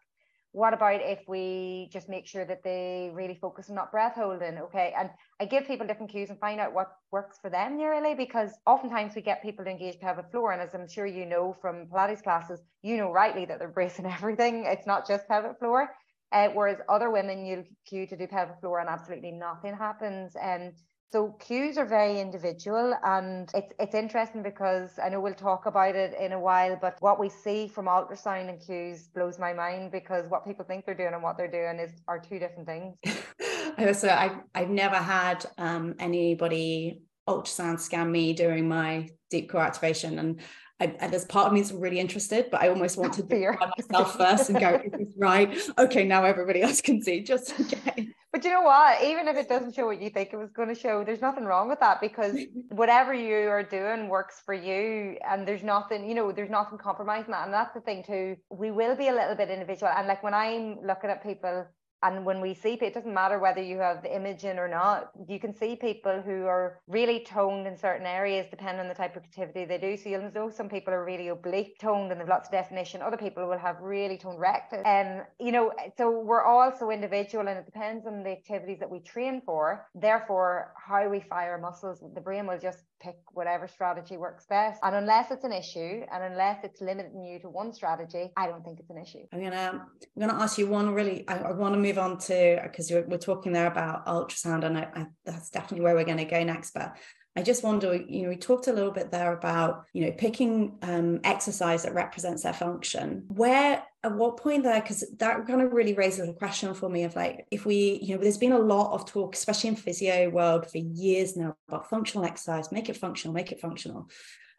What 0.51 0.73
about 0.73 1.01
if 1.01 1.19
we 1.27 1.89
just 1.91 2.09
make 2.09 2.25
sure 2.25 2.43
that 2.43 2.63
they 2.63 3.11
really 3.13 3.35
focus 3.35 3.69
on 3.69 3.75
not 3.75 3.91
breath 3.91 4.15
holding? 4.15 4.57
Okay. 4.57 4.93
And 4.97 5.09
I 5.39 5.45
give 5.45 5.67
people 5.67 5.85
different 5.85 6.11
cues 6.11 6.29
and 6.29 6.39
find 6.39 6.59
out 6.59 6.73
what 6.73 6.87
works 7.11 7.37
for 7.39 7.49
them 7.49 7.77
nearly 7.77 8.15
because 8.15 8.51
oftentimes 8.65 9.13
we 9.15 9.21
get 9.21 9.43
people 9.43 9.63
to 9.65 9.71
engage 9.71 9.99
pelvic 9.99 10.31
floor. 10.31 10.51
And 10.51 10.61
as 10.61 10.73
I'm 10.73 10.87
sure 10.87 11.05
you 11.05 11.25
know 11.25 11.55
from 11.61 11.85
Pilates 11.87 12.23
classes, 12.23 12.61
you 12.81 12.97
know 12.97 13.11
rightly 13.11 13.45
that 13.45 13.59
they're 13.59 13.67
bracing 13.67 14.05
everything. 14.17 14.65
It's 14.65 14.87
not 14.87 15.07
just 15.07 15.27
pelvic 15.27 15.59
floor. 15.59 15.89
Uh, 16.31 16.49
whereas 16.49 16.77
other 16.87 17.09
women 17.09 17.45
you'll 17.45 17.63
cue 17.87 18.05
to 18.07 18.15
do 18.15 18.27
pelvic 18.27 18.59
floor 18.59 18.79
and 18.79 18.89
absolutely 18.89 19.31
nothing 19.31 19.75
happens. 19.75 20.35
And 20.35 20.73
so 21.11 21.35
cues 21.39 21.77
are 21.77 21.85
very 21.85 22.19
individual 22.19 22.93
and 23.03 23.49
it's 23.55 23.73
it's 23.79 23.95
interesting 23.95 24.43
because 24.43 24.99
I 25.03 25.09
know 25.09 25.19
we'll 25.19 25.33
talk 25.33 25.65
about 25.65 25.95
it 25.95 26.13
in 26.19 26.33
a 26.33 26.39
while, 26.39 26.77
but 26.79 26.97
what 26.99 27.19
we 27.19 27.29
see 27.29 27.67
from 27.67 27.85
ultrasound 27.85 28.49
and 28.49 28.59
cues 28.59 29.07
blows 29.07 29.39
my 29.39 29.51
mind 29.51 29.91
because 29.91 30.29
what 30.29 30.45
people 30.45 30.65
think 30.65 30.85
they're 30.85 30.93
doing 30.93 31.13
and 31.13 31.23
what 31.23 31.35
they're 31.35 31.49
doing 31.49 31.79
is 31.79 31.91
are 32.07 32.19
two 32.19 32.37
different 32.37 32.67
things. 32.67 32.95
so 33.99 34.09
I've 34.09 34.37
I've 34.53 34.69
never 34.69 34.97
had 34.97 35.45
um, 35.57 35.95
anybody 35.99 37.01
ultrasound 37.27 37.79
scan 37.79 38.11
me 38.11 38.33
during 38.33 38.67
my 38.67 39.09
deep 39.31 39.49
core 39.49 39.61
activation 39.61 40.19
and 40.19 40.41
I, 40.79 40.95
and 40.99 41.11
there's 41.11 41.25
part 41.25 41.47
of 41.47 41.53
me 41.53 41.61
that's 41.61 41.73
really 41.73 41.99
interested, 41.99 42.47
but 42.51 42.61
I 42.61 42.69
almost 42.69 42.97
want 42.97 43.13
to 43.13 43.23
do 43.29 43.35
it 43.35 43.59
myself 43.77 44.17
first 44.17 44.49
and 44.49 44.59
go, 44.59 44.81
is 44.83 44.91
this 44.91 45.13
right? 45.17 45.57
Okay, 45.77 46.05
now 46.05 46.23
everybody 46.23 46.61
else 46.61 46.81
can 46.81 47.01
see 47.01 47.21
just 47.21 47.59
okay. 47.59 48.13
But 48.31 48.43
you 48.43 48.51
know 48.51 48.61
what? 48.61 49.03
Even 49.03 49.27
if 49.27 49.35
it 49.37 49.49
doesn't 49.49 49.73
show 49.73 49.87
what 49.87 49.99
you 49.99 50.11
think 50.11 50.29
it 50.31 50.37
was 50.37 50.51
going 50.51 50.67
to 50.67 50.75
show, 50.75 51.03
there's 51.03 51.21
nothing 51.21 51.45
wrong 51.45 51.67
with 51.67 51.79
that 51.79 51.99
because 51.99 52.37
whatever 52.69 53.11
you 53.11 53.33
are 53.33 53.63
doing 53.63 54.07
works 54.07 54.41
for 54.45 54.53
you. 54.53 55.17
And 55.27 55.47
there's 55.47 55.63
nothing, 55.63 56.07
you 56.07 56.13
know, 56.13 56.31
there's 56.31 56.49
nothing 56.49 56.77
compromising 56.77 57.31
that. 57.31 57.45
And 57.45 57.53
that's 57.53 57.73
the 57.73 57.81
thing 57.81 58.03
too. 58.03 58.37
We 58.51 58.69
will 58.69 58.95
be 58.95 59.07
a 59.07 59.13
little 59.13 59.35
bit 59.35 59.49
individual. 59.49 59.91
And 59.95 60.07
like 60.07 60.21
when 60.21 60.35
I'm 60.35 60.77
looking 60.85 61.09
at 61.09 61.23
people 61.23 61.65
and 62.03 62.25
when 62.25 62.41
we 62.41 62.53
see 62.53 62.73
it 62.73 62.93
doesn't 62.93 63.13
matter 63.13 63.39
whether 63.39 63.61
you 63.61 63.77
have 63.77 64.01
the 64.01 64.15
image 64.15 64.43
in 64.43 64.57
or 64.57 64.67
not 64.67 65.11
you 65.27 65.39
can 65.39 65.53
see 65.53 65.75
people 65.75 66.21
who 66.21 66.45
are 66.45 66.79
really 66.87 67.19
toned 67.19 67.67
in 67.67 67.77
certain 67.77 68.05
areas 68.05 68.45
depending 68.49 68.79
on 68.79 68.87
the 68.87 68.93
type 68.93 69.15
of 69.15 69.23
activity 69.23 69.65
they 69.65 69.77
do. 69.77 69.97
So 69.97 70.09
you'll 70.09 70.31
know 70.31 70.49
some 70.49 70.69
people 70.69 70.93
are 70.93 71.03
really 71.03 71.27
oblique 71.27 71.79
toned 71.79 72.11
and 72.11 72.19
they've 72.19 72.27
lots 72.27 72.47
of 72.47 72.51
definition. 72.51 73.01
Other 73.01 73.17
people 73.17 73.47
will 73.47 73.57
have 73.57 73.77
really 73.81 74.17
toned 74.17 74.39
rectus. 74.39 74.81
And 74.85 75.21
um, 75.21 75.25
you 75.39 75.51
know 75.51 75.71
so 75.97 76.19
we're 76.19 76.43
all 76.43 76.73
so 76.77 76.91
individual 76.91 77.47
and 77.47 77.57
it 77.57 77.65
depends 77.65 78.05
on 78.05 78.23
the 78.23 78.31
activities 78.31 78.79
that 78.79 78.89
we 78.89 78.99
train 78.99 79.41
for. 79.45 79.87
Therefore 79.95 80.73
how 80.75 81.07
we 81.09 81.19
fire 81.21 81.57
muscles 81.57 82.03
the 82.13 82.21
brain 82.21 82.47
will 82.47 82.59
just 82.59 82.79
pick 82.99 83.15
whatever 83.31 83.67
strategy 83.67 84.17
works 84.17 84.45
best. 84.47 84.79
And 84.83 84.95
unless 84.95 85.31
it's 85.31 85.43
an 85.43 85.51
issue 85.53 86.03
and 86.11 86.23
unless 86.23 86.63
it's 86.63 86.81
limiting 86.81 87.23
you 87.23 87.39
to 87.39 87.49
one 87.49 87.73
strategy, 87.73 88.31
I 88.35 88.47
don't 88.47 88.63
think 88.63 88.79
it's 88.79 88.89
an 88.89 88.97
issue. 88.97 89.25
I'm 89.33 89.43
gonna 89.43 89.85
I'm 90.15 90.27
gonna 90.27 90.41
ask 90.41 90.57
you 90.57 90.67
one 90.67 90.93
really. 90.93 91.27
I, 91.27 91.37
I 91.39 91.51
want 91.51 91.73
to 91.73 91.79
move 91.79 91.97
on 91.97 92.17
to 92.19 92.59
because 92.63 92.91
we're 92.91 93.17
talking 93.17 93.51
there 93.51 93.67
about 93.67 94.05
ultrasound, 94.05 94.63
and 94.63 94.77
I, 94.77 94.87
I, 94.93 95.05
that's 95.25 95.49
definitely 95.49 95.83
where 95.83 95.95
we're 95.95 96.05
going 96.05 96.17
to 96.17 96.25
go 96.25 96.43
next. 96.43 96.71
But 96.71 96.95
I 97.35 97.43
just 97.43 97.63
wonder, 97.63 97.95
you 97.95 98.23
know, 98.23 98.29
we 98.29 98.35
talked 98.35 98.67
a 98.67 98.73
little 98.73 98.91
bit 98.91 99.11
there 99.11 99.33
about, 99.33 99.85
you 99.93 100.05
know, 100.05 100.11
picking 100.11 100.77
um, 100.81 101.21
exercise 101.23 101.83
that 101.83 101.93
represents 101.93 102.43
their 102.43 102.53
function. 102.53 103.25
Where, 103.29 103.83
at 104.03 104.15
what 104.15 104.37
point 104.37 104.63
there, 104.63 104.81
because 104.81 105.05
that 105.19 105.45
kind 105.45 105.61
of 105.61 105.71
really 105.71 105.93
raises 105.93 106.27
a 106.27 106.33
question 106.33 106.73
for 106.73 106.89
me 106.89 107.03
of 107.03 107.15
like, 107.15 107.45
if 107.51 107.65
we, 107.65 107.99
you 108.01 108.15
know, 108.15 108.21
there's 108.21 108.37
been 108.37 108.51
a 108.51 108.59
lot 108.59 108.93
of 108.93 109.05
talk, 109.05 109.35
especially 109.35 109.69
in 109.69 109.75
physio 109.75 110.29
world 110.29 110.69
for 110.69 110.79
years 110.79 111.37
now 111.37 111.55
about 111.67 111.89
functional 111.89 112.25
exercise, 112.25 112.71
make 112.71 112.89
it 112.89 112.97
functional, 112.97 113.33
make 113.33 113.51
it 113.51 113.61
functional. 113.61 114.09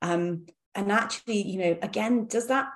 Um, 0.01 0.47
and 0.75 0.93
actually, 0.93 1.43
you 1.43 1.59
know, 1.59 1.79
again, 1.83 2.27
does 2.27 2.47
that, 2.47 2.69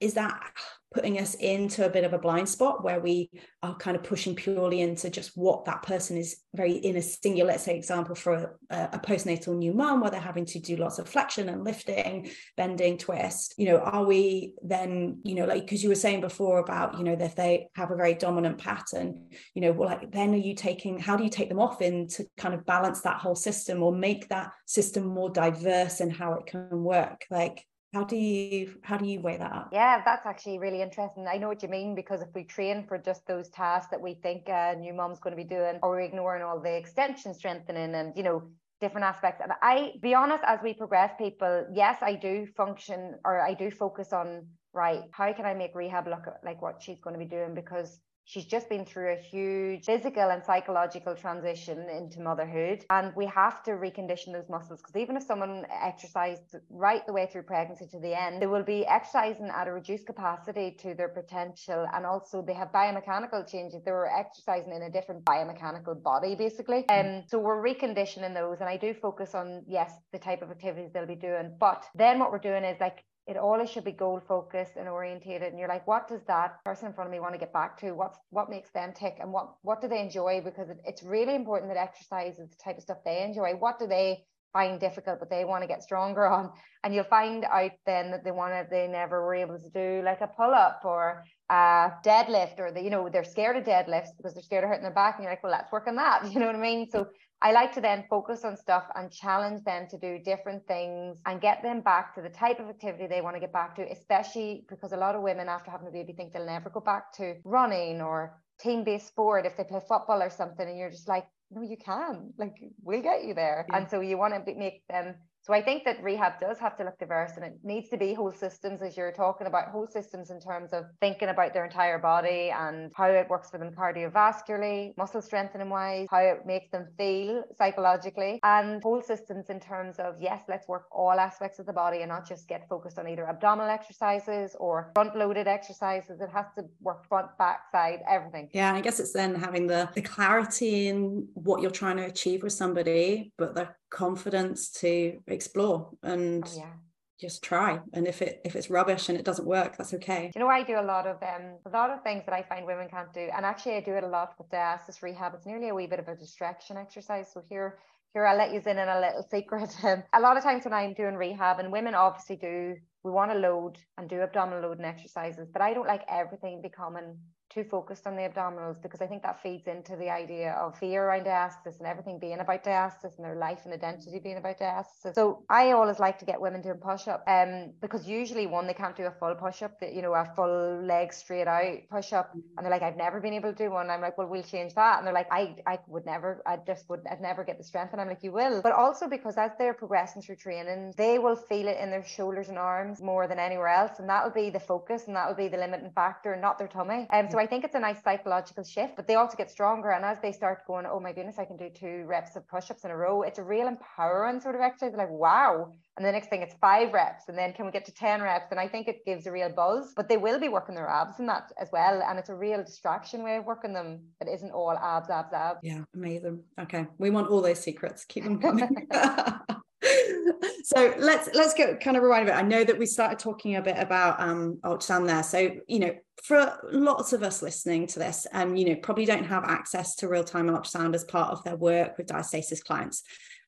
is 0.00 0.14
that 0.14 0.52
putting 0.94 1.18
us 1.18 1.34
into 1.34 1.84
a 1.84 1.90
bit 1.90 2.04
of 2.04 2.12
a 2.14 2.18
blind 2.18 2.48
spot 2.48 2.82
where 2.82 3.00
we 3.00 3.30
are 3.62 3.76
kind 3.76 3.96
of 3.96 4.02
pushing 4.02 4.34
purely 4.34 4.80
into 4.80 5.10
just 5.10 5.32
what 5.36 5.64
that 5.64 5.82
person 5.82 6.16
is 6.16 6.36
very 6.54 6.72
in 6.72 6.96
a 6.96 7.02
singular 7.02 7.50
let's 7.50 7.64
say 7.64 7.76
example 7.76 8.14
for 8.14 8.56
a, 8.70 8.88
a 8.92 8.98
postnatal 8.98 9.54
new 9.56 9.74
mom 9.74 10.00
where 10.00 10.10
they're 10.10 10.20
having 10.20 10.46
to 10.46 10.58
do 10.58 10.76
lots 10.76 10.98
of 10.98 11.08
flexion 11.08 11.48
and 11.48 11.64
lifting 11.64 12.30
bending 12.56 12.96
twist 12.96 13.54
you 13.58 13.66
know 13.66 13.78
are 13.78 14.04
we 14.04 14.54
then 14.62 15.20
you 15.24 15.34
know 15.34 15.44
like 15.44 15.62
because 15.62 15.82
you 15.82 15.88
were 15.88 15.94
saying 15.94 16.20
before 16.20 16.60
about 16.60 16.96
you 16.96 17.04
know 17.04 17.16
if 17.18 17.34
they 17.34 17.68
have 17.74 17.90
a 17.90 17.96
very 17.96 18.14
dominant 18.14 18.56
pattern 18.56 19.28
you 19.54 19.60
know 19.60 19.72
well 19.72 19.88
like 19.88 20.10
then 20.12 20.32
are 20.32 20.38
you 20.38 20.54
taking 20.54 20.98
how 20.98 21.16
do 21.16 21.24
you 21.24 21.30
take 21.30 21.48
them 21.48 21.60
off 21.60 21.82
in 21.82 22.08
to 22.08 22.24
kind 22.36 22.54
of 22.54 22.64
balance 22.64 23.02
that 23.02 23.18
whole 23.18 23.34
system 23.34 23.82
or 23.82 23.92
make 23.92 24.28
that 24.28 24.52
system 24.66 25.06
more 25.06 25.30
diverse 25.30 26.00
in 26.00 26.10
how 26.10 26.34
it 26.34 26.46
can 26.46 26.82
work? 26.82 27.24
Like 27.30 27.64
how 27.94 28.04
do 28.04 28.16
you 28.16 28.74
how 28.82 28.96
do 28.96 29.06
you 29.06 29.20
weigh 29.20 29.36
that 29.36 29.52
up? 29.52 29.70
Yeah 29.72 30.02
that's 30.04 30.26
actually 30.26 30.58
really 30.58 30.82
interesting. 30.82 31.26
I 31.26 31.38
know 31.38 31.48
what 31.48 31.62
you 31.62 31.68
mean 31.68 31.94
because 31.94 32.20
if 32.20 32.28
we 32.34 32.44
train 32.44 32.84
for 32.86 32.98
just 32.98 33.26
those 33.26 33.48
tasks 33.48 33.90
that 33.90 34.00
we 34.00 34.14
think 34.14 34.48
a 34.48 34.76
new 34.78 34.92
mom's 34.92 35.18
going 35.18 35.36
to 35.36 35.42
be 35.42 35.48
doing 35.48 35.78
or 35.82 35.90
we're 35.90 36.00
ignoring 36.00 36.42
all 36.42 36.60
the 36.60 36.76
extension 36.76 37.34
strengthening 37.34 37.94
and 37.94 38.16
you 38.16 38.22
know 38.22 38.42
different 38.80 39.06
aspects 39.06 39.40
and 39.42 39.52
i 39.62 39.92
be 40.02 40.12
honest 40.12 40.44
as 40.46 40.60
we 40.62 40.74
progress 40.74 41.10
people 41.16 41.66
yes 41.72 41.96
i 42.02 42.14
do 42.14 42.46
function 42.56 43.14
or 43.24 43.40
i 43.40 43.54
do 43.54 43.70
focus 43.70 44.12
on 44.12 44.46
right 44.74 45.04
how 45.12 45.32
can 45.32 45.46
i 45.46 45.54
make 45.54 45.74
rehab 45.74 46.06
look 46.06 46.26
like 46.44 46.60
what 46.60 46.82
she's 46.82 47.00
going 47.00 47.14
to 47.14 47.18
be 47.18 47.24
doing? 47.24 47.54
Because 47.54 48.00
She's 48.26 48.44
just 48.44 48.68
been 48.68 48.84
through 48.84 49.12
a 49.12 49.16
huge 49.16 49.84
physical 49.84 50.30
and 50.30 50.42
psychological 50.44 51.14
transition 51.14 51.88
into 51.88 52.20
motherhood. 52.20 52.84
And 52.90 53.14
we 53.14 53.24
have 53.26 53.62
to 53.62 53.70
recondition 53.70 54.32
those 54.32 54.48
muscles 54.50 54.80
because 54.82 54.96
even 55.00 55.16
if 55.16 55.22
someone 55.22 55.64
exercised 55.70 56.56
right 56.68 57.06
the 57.06 57.12
way 57.12 57.28
through 57.30 57.44
pregnancy 57.44 57.86
to 57.86 58.00
the 58.00 58.20
end, 58.20 58.42
they 58.42 58.48
will 58.48 58.64
be 58.64 58.84
exercising 58.84 59.48
at 59.48 59.68
a 59.68 59.72
reduced 59.72 60.06
capacity 60.06 60.76
to 60.80 60.94
their 60.94 61.08
potential. 61.08 61.86
And 61.94 62.04
also, 62.04 62.42
they 62.42 62.54
have 62.54 62.72
biomechanical 62.72 63.48
changes. 63.48 63.84
They 63.84 63.92
were 63.92 64.10
exercising 64.12 64.72
in 64.72 64.82
a 64.82 64.90
different 64.90 65.24
biomechanical 65.24 66.02
body, 66.02 66.34
basically. 66.34 66.84
And 66.88 67.06
mm. 67.06 67.18
um, 67.18 67.24
so 67.28 67.38
we're 67.38 67.62
reconditioning 67.62 68.34
those. 68.34 68.58
And 68.58 68.68
I 68.68 68.76
do 68.76 68.92
focus 68.92 69.36
on, 69.36 69.62
yes, 69.68 69.92
the 70.12 70.18
type 70.18 70.42
of 70.42 70.50
activities 70.50 70.90
they'll 70.92 71.06
be 71.06 71.14
doing. 71.14 71.54
But 71.60 71.84
then 71.94 72.18
what 72.18 72.32
we're 72.32 72.38
doing 72.38 72.64
is 72.64 72.76
like 72.80 73.04
it 73.26 73.36
always 73.36 73.68
should 73.68 73.84
be 73.84 73.92
goal 73.92 74.20
focused 74.20 74.76
and 74.76 74.88
orientated 74.88 75.48
and 75.48 75.58
you're 75.58 75.68
like 75.68 75.86
what 75.86 76.06
does 76.06 76.22
that 76.24 76.62
person 76.64 76.88
in 76.88 76.92
front 76.92 77.08
of 77.08 77.12
me 77.12 77.20
want 77.20 77.34
to 77.34 77.38
get 77.38 77.52
back 77.52 77.78
to? 77.78 77.92
What's 77.92 78.18
what 78.30 78.48
makes 78.48 78.70
them 78.70 78.92
tick? 78.92 79.16
And 79.20 79.32
what 79.32 79.54
what 79.62 79.80
do 79.80 79.88
they 79.88 80.00
enjoy? 80.00 80.40
Because 80.44 80.70
it, 80.70 80.78
it's 80.84 81.02
really 81.02 81.34
important 81.34 81.72
that 81.72 81.78
exercise 81.78 82.38
is 82.38 82.50
the 82.50 82.56
type 82.56 82.76
of 82.76 82.82
stuff 82.82 82.98
they 83.04 83.22
enjoy. 83.22 83.54
What 83.54 83.78
do 83.78 83.86
they 83.86 84.24
find 84.56 84.80
difficult 84.80 85.18
but 85.20 85.30
they 85.30 85.44
want 85.44 85.62
to 85.62 85.68
get 85.72 85.82
stronger 85.82 86.26
on 86.36 86.44
and 86.82 86.94
you'll 86.94 87.14
find 87.18 87.44
out 87.58 87.76
then 87.84 88.10
that 88.10 88.22
they 88.24 88.34
want 88.40 88.52
to 88.54 88.66
they 88.70 88.86
never 89.00 89.16
were 89.24 89.34
able 89.44 89.58
to 89.58 89.70
do 89.82 90.02
like 90.10 90.22
a 90.22 90.30
pull-up 90.38 90.80
or 90.84 91.24
a 91.50 91.90
deadlift 92.10 92.58
or 92.58 92.68
they 92.72 92.82
you 92.86 92.92
know 92.94 93.08
they're 93.12 93.32
scared 93.36 93.56
of 93.56 93.64
deadlifts 93.64 94.12
because 94.16 94.32
they're 94.34 94.50
scared 94.50 94.64
of 94.64 94.70
hurting 94.70 94.88
their 94.88 95.00
back 95.02 95.14
and 95.16 95.24
you're 95.24 95.32
like 95.32 95.42
well 95.42 95.52
let's 95.52 95.72
work 95.72 95.86
on 95.86 95.96
that 95.96 96.18
you 96.32 96.38
know 96.40 96.46
what 96.46 96.62
i 96.62 96.66
mean 96.70 96.88
so 96.90 97.06
I 97.42 97.52
like 97.52 97.72
to 97.74 97.82
then 97.82 98.04
focus 98.08 98.44
on 98.44 98.56
stuff 98.56 98.84
and 98.94 99.12
challenge 99.12 99.62
them 99.64 99.86
to 99.90 99.98
do 99.98 100.18
different 100.18 100.66
things 100.66 101.18
and 101.26 101.38
get 101.38 101.62
them 101.62 101.82
back 101.82 102.14
to 102.14 102.22
the 102.22 102.30
type 102.30 102.58
of 102.60 102.68
activity 102.68 103.06
they 103.06 103.20
want 103.20 103.36
to 103.36 103.40
get 103.40 103.52
back 103.52 103.76
to, 103.76 103.82
especially 103.92 104.64
because 104.70 104.92
a 104.92 104.96
lot 104.96 105.14
of 105.14 105.22
women 105.22 105.48
after 105.48 105.70
having 105.70 105.86
a 105.86 105.90
baby 105.90 106.14
think 106.14 106.32
they'll 106.32 106.46
never 106.46 106.70
go 106.70 106.80
back 106.80 107.12
to 107.18 107.34
running 107.44 108.00
or 108.00 108.40
team 108.58 108.84
based 108.84 109.08
sport 109.08 109.44
if 109.44 109.54
they 109.56 109.64
play 109.64 109.80
football 109.86 110.22
or 110.22 110.30
something. 110.30 110.66
And 110.66 110.78
you're 110.78 110.90
just 110.90 111.08
like, 111.08 111.26
no, 111.50 111.62
you 111.62 111.76
can. 111.76 112.32
Like, 112.38 112.54
we'll 112.82 113.02
get 113.02 113.24
you 113.24 113.34
there. 113.34 113.66
Yeah. 113.70 113.78
And 113.78 113.90
so 113.90 114.00
you 114.00 114.18
want 114.18 114.34
to 114.34 114.54
make 114.54 114.86
them 114.88 115.14
so 115.46 115.52
I 115.52 115.62
think 115.62 115.84
that 115.84 116.02
rehab 116.02 116.40
does 116.40 116.58
have 116.58 116.76
to 116.78 116.82
look 116.82 116.98
diverse 116.98 117.36
and 117.36 117.44
it 117.44 117.54
needs 117.62 117.88
to 117.90 117.96
be 117.96 118.12
whole 118.12 118.32
systems, 118.32 118.82
as 118.82 118.96
you're 118.96 119.12
talking 119.12 119.46
about, 119.46 119.68
whole 119.68 119.86
systems 119.86 120.30
in 120.30 120.40
terms 120.40 120.72
of 120.72 120.86
thinking 121.00 121.28
about 121.28 121.54
their 121.54 121.64
entire 121.64 122.00
body 122.00 122.50
and 122.50 122.90
how 122.96 123.06
it 123.06 123.28
works 123.30 123.50
for 123.50 123.58
them 123.58 123.70
cardiovascularly, 123.70 124.96
muscle 124.96 125.22
strengthening 125.22 125.70
wise, 125.70 126.08
how 126.10 126.18
it 126.18 126.44
makes 126.46 126.68
them 126.72 126.88
feel 126.98 127.44
psychologically, 127.56 128.40
and 128.42 128.82
whole 128.82 129.00
systems 129.00 129.48
in 129.48 129.60
terms 129.60 130.00
of, 130.00 130.16
yes, 130.20 130.42
let's 130.48 130.66
work 130.66 130.86
all 130.90 131.12
aspects 131.12 131.60
of 131.60 131.66
the 131.66 131.72
body 131.72 131.98
and 131.98 132.08
not 132.08 132.26
just 132.26 132.48
get 132.48 132.68
focused 132.68 132.98
on 132.98 133.06
either 133.06 133.28
abdominal 133.28 133.70
exercises 133.70 134.56
or 134.58 134.90
front 134.96 135.14
loaded 135.14 135.46
exercises. 135.46 136.20
It 136.20 136.30
has 136.30 136.46
to 136.56 136.64
work 136.80 137.06
front, 137.06 137.28
back, 137.38 137.60
side, 137.70 138.00
everything. 138.10 138.50
Yeah. 138.52 138.74
I 138.74 138.80
guess 138.80 138.98
it's 138.98 139.12
then 139.12 139.36
having 139.36 139.68
the, 139.68 139.88
the 139.94 140.02
clarity 140.02 140.88
in 140.88 141.28
what 141.34 141.62
you're 141.62 141.70
trying 141.70 141.98
to 141.98 142.06
achieve 142.06 142.42
with 142.42 142.52
somebody, 142.52 143.30
but 143.38 143.54
the 143.54 143.68
confidence 143.90 144.70
to 144.70 145.18
explore 145.26 145.90
and 146.02 146.44
oh, 146.46 146.56
yeah. 146.56 146.72
just 147.20 147.42
try. 147.42 147.80
And 147.92 148.06
if 148.06 148.22
it 148.22 148.40
if 148.44 148.56
it's 148.56 148.70
rubbish 148.70 149.08
and 149.08 149.18
it 149.18 149.24
doesn't 149.24 149.46
work 149.46 149.76
that's 149.76 149.94
okay. 149.94 150.30
You 150.34 150.40
know 150.40 150.48
i 150.48 150.62
do 150.62 150.78
a 150.78 150.82
lot 150.82 151.06
of 151.06 151.22
um 151.22 151.58
a 151.64 151.70
lot 151.70 151.90
of 151.90 152.02
things 152.02 152.24
that 152.26 152.34
i 152.34 152.42
find 152.42 152.66
women 152.66 152.88
can't 152.88 153.12
do. 153.12 153.28
And 153.34 153.44
actually 153.44 153.76
i 153.76 153.80
do 153.80 153.94
it 153.94 154.04
a 154.04 154.08
lot 154.08 154.34
with 154.38 154.50
diastasis 154.50 155.02
rehab. 155.02 155.34
It's 155.34 155.46
nearly 155.46 155.68
a 155.68 155.74
wee 155.74 155.86
bit 155.86 155.98
of 155.98 156.08
a 156.08 156.16
distraction 156.16 156.76
exercise. 156.76 157.30
So 157.32 157.42
here 157.48 157.78
here 158.12 158.26
i'll 158.26 158.38
let 158.38 158.52
you 158.52 158.62
in 158.64 158.78
on 158.78 158.88
a 158.88 159.00
little 159.00 159.26
secret. 159.30 159.70
Um, 159.84 160.02
a 160.12 160.20
lot 160.20 160.36
of 160.36 160.42
times 160.42 160.64
when 160.64 160.74
i'm 160.74 160.94
doing 160.94 161.16
rehab 161.16 161.58
and 161.58 161.70
women 161.70 161.94
obviously 161.94 162.36
do 162.36 162.76
we 163.02 163.10
want 163.10 163.30
to 163.30 163.38
load 163.38 163.78
and 163.98 164.08
do 164.08 164.20
abdominal 164.20 164.62
loading 164.62 164.84
exercises 164.84 165.48
but 165.52 165.62
i 165.62 165.72
don't 165.74 165.86
like 165.86 166.02
everything 166.08 166.60
becoming 166.60 167.18
too 167.56 167.64
focused 167.64 168.06
on 168.06 168.16
the 168.16 168.22
abdominals 168.22 168.80
because 168.82 169.00
I 169.00 169.06
think 169.06 169.22
that 169.22 169.42
feeds 169.42 169.66
into 169.66 169.96
the 169.96 170.10
idea 170.10 170.52
of 170.52 170.78
fear 170.78 171.04
around 171.04 171.24
diastasis 171.24 171.78
and 171.78 171.86
everything 171.86 172.18
being 172.18 172.40
about 172.40 172.62
diastasis 172.64 173.16
and 173.16 173.24
their 173.24 173.36
life 173.36 173.60
and 173.64 173.72
identity 173.72 174.18
being 174.18 174.36
about 174.36 174.58
diastasis. 174.58 175.14
So 175.14 175.42
I 175.48 175.72
always 175.72 175.98
like 175.98 176.18
to 176.18 176.26
get 176.26 176.40
women 176.40 176.60
doing 176.60 176.76
push 176.76 177.08
up 177.08 177.24
um, 177.26 177.72
because 177.80 178.06
usually 178.06 178.46
one, 178.46 178.66
they 178.66 178.74
can't 178.74 178.96
do 178.96 179.04
a 179.04 179.10
full 179.10 179.34
push 179.34 179.62
up, 179.62 179.80
that 179.80 179.94
you 179.94 180.02
know, 180.02 180.12
a 180.12 180.30
full 180.36 180.82
leg 180.82 181.12
straight 181.12 181.48
out 181.48 181.78
push 181.90 182.12
up. 182.12 182.32
And 182.34 182.64
they're 182.64 182.70
like, 182.70 182.82
I've 182.82 182.96
never 182.96 183.20
been 183.20 183.32
able 183.32 183.52
to 183.52 183.56
do 183.56 183.70
one. 183.70 183.88
I'm 183.88 184.02
like, 184.02 184.18
well, 184.18 184.26
we'll 184.26 184.42
change 184.42 184.74
that. 184.74 184.98
And 184.98 185.06
they're 185.06 185.14
like, 185.14 185.32
I, 185.32 185.56
I 185.66 185.78
would 185.88 186.04
never, 186.04 186.42
I 186.46 186.58
just 186.66 186.88
would, 186.90 187.00
I'd 187.10 187.22
never 187.22 187.42
get 187.42 187.56
the 187.56 187.64
strength. 187.64 187.92
And 187.92 188.00
I'm 188.00 188.08
like, 188.08 188.22
you 188.22 188.32
will. 188.32 188.60
But 188.60 188.72
also 188.72 189.08
because 189.08 189.36
as 189.38 189.52
they're 189.58 189.74
progressing 189.74 190.20
through 190.20 190.36
training, 190.36 190.92
they 190.96 191.18
will 191.18 191.36
feel 191.36 191.68
it 191.68 191.78
in 191.80 191.90
their 191.90 192.04
shoulders 192.04 192.48
and 192.50 192.58
arms 192.58 193.00
more 193.00 193.26
than 193.26 193.38
anywhere 193.38 193.68
else. 193.68 193.98
And 193.98 194.08
that'll 194.08 194.30
be 194.30 194.50
the 194.50 194.60
focus 194.60 195.04
and 195.06 195.16
that'll 195.16 195.34
be 195.34 195.48
the 195.48 195.56
limiting 195.56 195.90
factor, 195.90 196.36
not 196.36 196.58
their 196.58 196.68
tummy. 196.68 197.06
And 197.10 197.28
um, 197.28 197.32
so 197.32 197.38
I 197.38 197.45
think 197.46 197.64
it's 197.64 197.74
a 197.74 197.80
nice 197.80 198.02
psychological 198.02 198.64
shift, 198.64 198.96
but 198.96 199.06
they 199.06 199.14
also 199.14 199.36
get 199.36 199.50
stronger. 199.50 199.90
And 199.90 200.04
as 200.04 200.18
they 200.20 200.32
start 200.32 200.66
going, 200.66 200.86
oh 200.86 201.00
my 201.00 201.12
goodness, 201.12 201.38
I 201.38 201.44
can 201.44 201.56
do 201.56 201.68
two 201.70 202.04
reps 202.06 202.36
of 202.36 202.46
push 202.48 202.70
ups 202.70 202.84
in 202.84 202.90
a 202.90 202.96
row, 202.96 203.22
it's 203.22 203.38
a 203.38 203.42
real 203.42 203.68
empowering 203.68 204.40
sort 204.40 204.54
of 204.54 204.60
exercise. 204.60 204.92
They're 204.92 205.06
like, 205.06 205.10
wow. 205.10 205.72
And 205.96 206.04
the 206.04 206.12
next 206.12 206.28
thing 206.28 206.42
it's 206.42 206.54
five 206.60 206.92
reps. 206.92 207.24
And 207.28 207.36
then 207.36 207.52
can 207.52 207.66
we 207.66 207.72
get 207.72 207.84
to 207.86 207.92
10 207.92 208.22
reps? 208.22 208.50
And 208.50 208.60
I 208.60 208.68
think 208.68 208.88
it 208.88 209.04
gives 209.04 209.26
a 209.26 209.32
real 209.32 209.50
buzz, 209.50 209.92
but 209.96 210.08
they 210.08 210.16
will 210.16 210.38
be 210.38 210.48
working 210.48 210.74
their 210.74 210.88
abs 210.88 211.18
in 211.18 211.26
that 211.26 211.52
as 211.60 211.68
well. 211.72 212.02
And 212.02 212.18
it's 212.18 212.28
a 212.28 212.34
real 212.34 212.62
distraction 212.62 213.22
way 213.22 213.36
of 213.36 213.46
working 213.46 213.72
them 213.72 214.00
that 214.20 214.28
isn't 214.28 214.50
all 214.50 214.76
abs, 214.76 215.10
abs, 215.10 215.32
abs. 215.32 215.60
Yeah, 215.62 215.84
amazing. 215.94 216.42
Okay. 216.60 216.86
We 216.98 217.10
want 217.10 217.28
all 217.28 217.40
those 217.40 217.60
secrets. 217.60 218.04
Keep 218.04 218.24
them 218.24 218.40
coming. 218.40 218.88
so 220.66 220.92
let's 220.98 221.28
let's 221.32 221.54
get 221.54 221.78
kind 221.78 221.96
of 221.96 222.02
rewind 222.02 222.24
a 222.24 222.32
bit. 222.32 222.36
I 222.36 222.42
know 222.42 222.64
that 222.64 222.76
we 222.76 222.86
started 222.86 223.20
talking 223.20 223.54
a 223.54 223.62
bit 223.62 223.76
about 223.78 224.18
um 224.18 224.58
ultrasound 224.64 225.06
there. 225.06 225.22
So 225.22 225.52
you 225.68 225.78
know, 225.78 225.94
for 226.24 226.58
lots 226.72 227.12
of 227.12 227.22
us 227.22 227.40
listening 227.40 227.86
to 227.86 228.00
this, 228.00 228.26
um, 228.32 228.56
you 228.56 228.64
know, 228.64 228.74
probably 228.74 229.04
don't 229.04 229.26
have 229.26 229.44
access 229.44 229.94
to 229.96 230.08
real-time 230.08 230.48
ultrasound 230.48 230.96
as 230.96 231.04
part 231.04 231.30
of 231.30 231.44
their 231.44 231.54
work 231.54 231.96
with 231.96 232.08
diastasis 232.08 232.64
clients. 232.64 233.04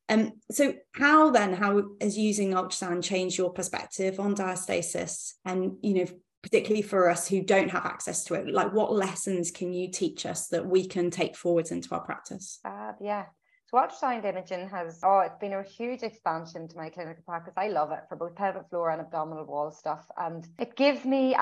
Um, 0.08 0.34
so 0.52 0.74
how 0.92 1.30
then, 1.30 1.54
how 1.54 1.82
has 2.00 2.16
using 2.16 2.52
ultrasound 2.52 3.02
changed 3.02 3.36
your 3.36 3.52
perspective 3.52 4.20
on 4.20 4.36
diastasis? 4.36 5.32
And 5.44 5.72
you 5.82 5.94
know, 5.94 6.06
particularly 6.44 6.82
for 6.82 7.10
us 7.10 7.26
who 7.26 7.42
don't 7.42 7.70
have 7.72 7.84
access 7.84 8.22
to 8.26 8.34
it, 8.34 8.46
like 8.46 8.72
what 8.72 8.92
lessons 8.92 9.50
can 9.50 9.72
you 9.72 9.90
teach 9.90 10.24
us 10.24 10.46
that 10.48 10.64
we 10.64 10.86
can 10.86 11.10
take 11.10 11.36
forwards 11.36 11.72
into 11.72 11.92
our 11.96 12.00
practice? 12.00 12.60
Uh, 12.64 12.92
yeah, 13.00 13.24
so 13.70 13.76
ultrasound 13.76 14.24
imaging 14.24 14.66
has, 14.70 15.00
oh, 15.04 15.20
it's 15.20 15.36
been 15.38 15.52
a 15.52 15.62
huge 15.62 16.02
expansion 16.02 16.68
to 16.68 16.76
my 16.76 16.88
clinical 16.88 17.22
practice. 17.26 17.52
I 17.56 17.68
love 17.68 17.92
it 17.92 18.04
for 18.08 18.16
both 18.16 18.34
pelvic 18.34 18.66
floor 18.70 18.90
and 18.90 19.00
abdominal 19.00 19.44
wall 19.44 19.70
stuff. 19.70 20.06
And 20.16 20.48
it 20.58 20.74
gives 20.74 21.04
me, 21.04 21.34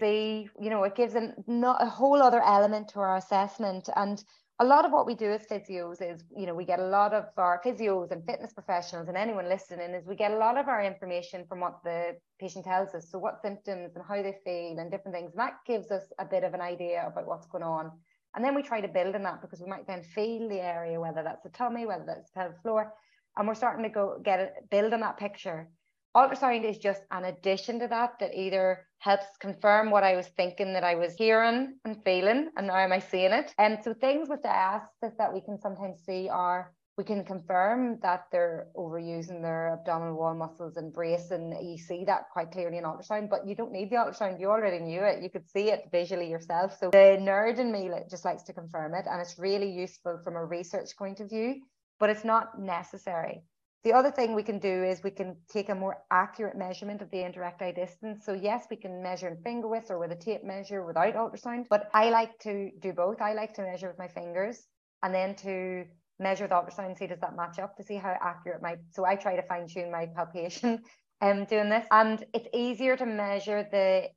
see, 0.00 0.48
you 0.60 0.70
know, 0.70 0.84
it 0.84 0.94
gives 0.94 1.16
a, 1.16 1.34
not 1.48 1.82
a 1.82 1.86
whole 1.86 2.22
other 2.22 2.40
element 2.40 2.90
to 2.90 3.00
our 3.00 3.16
assessment. 3.16 3.88
And 3.96 4.22
a 4.60 4.64
lot 4.64 4.84
of 4.84 4.92
what 4.92 5.06
we 5.06 5.16
do 5.16 5.32
as 5.32 5.44
physios 5.44 6.00
is, 6.00 6.22
you 6.36 6.46
know, 6.46 6.54
we 6.54 6.64
get 6.64 6.78
a 6.78 6.86
lot 6.86 7.12
of 7.12 7.24
our 7.36 7.60
physios 7.66 8.12
and 8.12 8.24
fitness 8.24 8.52
professionals 8.52 9.08
and 9.08 9.16
anyone 9.16 9.48
listening 9.48 9.90
is 9.90 10.06
we 10.06 10.14
get 10.14 10.30
a 10.30 10.36
lot 10.36 10.56
of 10.56 10.68
our 10.68 10.84
information 10.84 11.44
from 11.48 11.58
what 11.58 11.82
the 11.82 12.16
patient 12.38 12.64
tells 12.64 12.94
us. 12.94 13.10
So 13.10 13.18
what 13.18 13.42
symptoms 13.42 13.96
and 13.96 14.04
how 14.06 14.22
they 14.22 14.36
feel 14.44 14.78
and 14.78 14.88
different 14.88 15.16
things. 15.16 15.32
And 15.32 15.40
that 15.40 15.54
gives 15.66 15.90
us 15.90 16.04
a 16.20 16.24
bit 16.24 16.44
of 16.44 16.54
an 16.54 16.60
idea 16.60 17.04
about 17.08 17.26
what's 17.26 17.46
going 17.46 17.64
on. 17.64 17.90
And 18.34 18.44
then 18.44 18.54
we 18.54 18.62
try 18.62 18.80
to 18.80 18.88
build 18.88 19.14
on 19.14 19.22
that 19.24 19.42
because 19.42 19.60
we 19.60 19.68
might 19.68 19.86
then 19.86 20.02
feel 20.02 20.48
the 20.48 20.60
area, 20.60 20.98
whether 21.00 21.22
that's 21.22 21.42
the 21.42 21.50
tummy, 21.50 21.86
whether 21.86 22.04
that's 22.06 22.30
the 22.30 22.40
pelvic 22.40 22.62
floor, 22.62 22.92
and 23.36 23.46
we're 23.46 23.54
starting 23.54 23.84
to 23.84 23.90
go 23.90 24.18
get 24.22 24.40
it, 24.40 24.52
build 24.70 24.92
on 24.92 25.00
that 25.00 25.18
picture. 25.18 25.68
Ultrasound 26.16 26.64
is 26.64 26.78
just 26.78 27.02
an 27.10 27.24
addition 27.24 27.78
to 27.80 27.88
that 27.88 28.18
that 28.20 28.34
either 28.34 28.86
helps 28.98 29.26
confirm 29.40 29.90
what 29.90 30.04
I 30.04 30.14
was 30.14 30.28
thinking 30.28 30.74
that 30.74 30.84
I 30.84 30.94
was 30.94 31.14
hearing 31.14 31.78
and 31.84 32.04
feeling, 32.04 32.50
and 32.56 32.66
now 32.66 32.76
am 32.76 32.92
I 32.92 32.98
seeing 32.98 33.32
it? 33.32 33.54
And 33.58 33.78
so 33.82 33.94
things 33.94 34.28
with 34.28 34.42
diastasis 34.42 35.16
that 35.18 35.32
we 35.32 35.40
can 35.40 35.58
sometimes 35.58 36.02
see 36.04 36.28
are 36.28 36.72
we 36.98 37.04
can 37.04 37.24
confirm 37.24 37.98
that 38.02 38.26
they're 38.30 38.68
overusing 38.76 39.40
their 39.40 39.72
abdominal 39.72 40.14
wall 40.14 40.34
muscles 40.34 40.76
and 40.76 40.92
brace, 40.92 41.30
and 41.30 41.54
you 41.66 41.78
see 41.78 42.04
that 42.04 42.30
quite 42.32 42.50
clearly 42.52 42.78
in 42.78 42.84
ultrasound. 42.84 43.30
But 43.30 43.46
you 43.46 43.54
don't 43.54 43.72
need 43.72 43.90
the 43.90 43.96
ultrasound; 43.96 44.40
you 44.40 44.50
already 44.50 44.78
knew 44.78 45.02
it. 45.02 45.22
You 45.22 45.30
could 45.30 45.48
see 45.48 45.70
it 45.70 45.88
visually 45.90 46.28
yourself. 46.28 46.76
So 46.78 46.90
the 46.90 47.18
nerd 47.20 47.58
in 47.58 47.72
me 47.72 47.90
just 48.10 48.24
likes 48.24 48.42
to 48.44 48.52
confirm 48.52 48.94
it, 48.94 49.06
and 49.08 49.20
it's 49.20 49.38
really 49.38 49.70
useful 49.70 50.20
from 50.22 50.36
a 50.36 50.44
research 50.44 50.96
point 50.96 51.20
of 51.20 51.30
view. 51.30 51.62
But 51.98 52.10
it's 52.10 52.24
not 52.24 52.60
necessary. 52.60 53.44
The 53.84 53.92
other 53.92 54.12
thing 54.12 54.34
we 54.34 54.44
can 54.44 54.58
do 54.58 54.84
is 54.84 55.02
we 55.02 55.10
can 55.10 55.36
take 55.48 55.68
a 55.68 55.74
more 55.74 55.98
accurate 56.10 56.56
measurement 56.56 57.02
of 57.02 57.10
the 57.10 57.24
inter-recti 57.24 57.72
distance. 57.72 58.24
So 58.24 58.32
yes, 58.32 58.66
we 58.70 58.76
can 58.76 59.02
measure 59.02 59.28
in 59.28 59.42
finger 59.42 59.66
width 59.66 59.90
or 59.90 59.98
with 59.98 60.12
a 60.12 60.16
tape 60.16 60.44
measure 60.44 60.84
without 60.84 61.14
ultrasound, 61.14 61.66
but 61.68 61.90
I 61.92 62.10
like 62.10 62.38
to 62.40 62.70
do 62.80 62.92
both. 62.92 63.20
I 63.20 63.32
like 63.32 63.54
to 63.54 63.62
measure 63.62 63.88
with 63.88 63.98
my 63.98 64.08
fingers 64.08 64.68
and 65.02 65.12
then 65.12 65.34
to 65.36 65.84
measure 66.18 66.46
the 66.46 66.54
ultrasound, 66.54 66.98
see 66.98 67.06
does 67.06 67.20
that 67.20 67.36
match 67.36 67.58
up 67.58 67.76
to 67.76 67.82
see 67.82 67.96
how 67.96 68.16
accurate 68.20 68.62
my. 68.62 68.76
So 68.90 69.04
I 69.04 69.16
try 69.16 69.36
to 69.36 69.42
fine 69.42 69.66
tune 69.66 69.90
my 69.90 70.06
palpation 70.14 70.82
um, 71.20 71.44
doing 71.44 71.68
this. 71.68 71.86
And 71.90 72.24
it's 72.32 72.48
easier 72.52 72.96
to 72.96 73.06
measure 73.06 73.66
the 73.70 74.08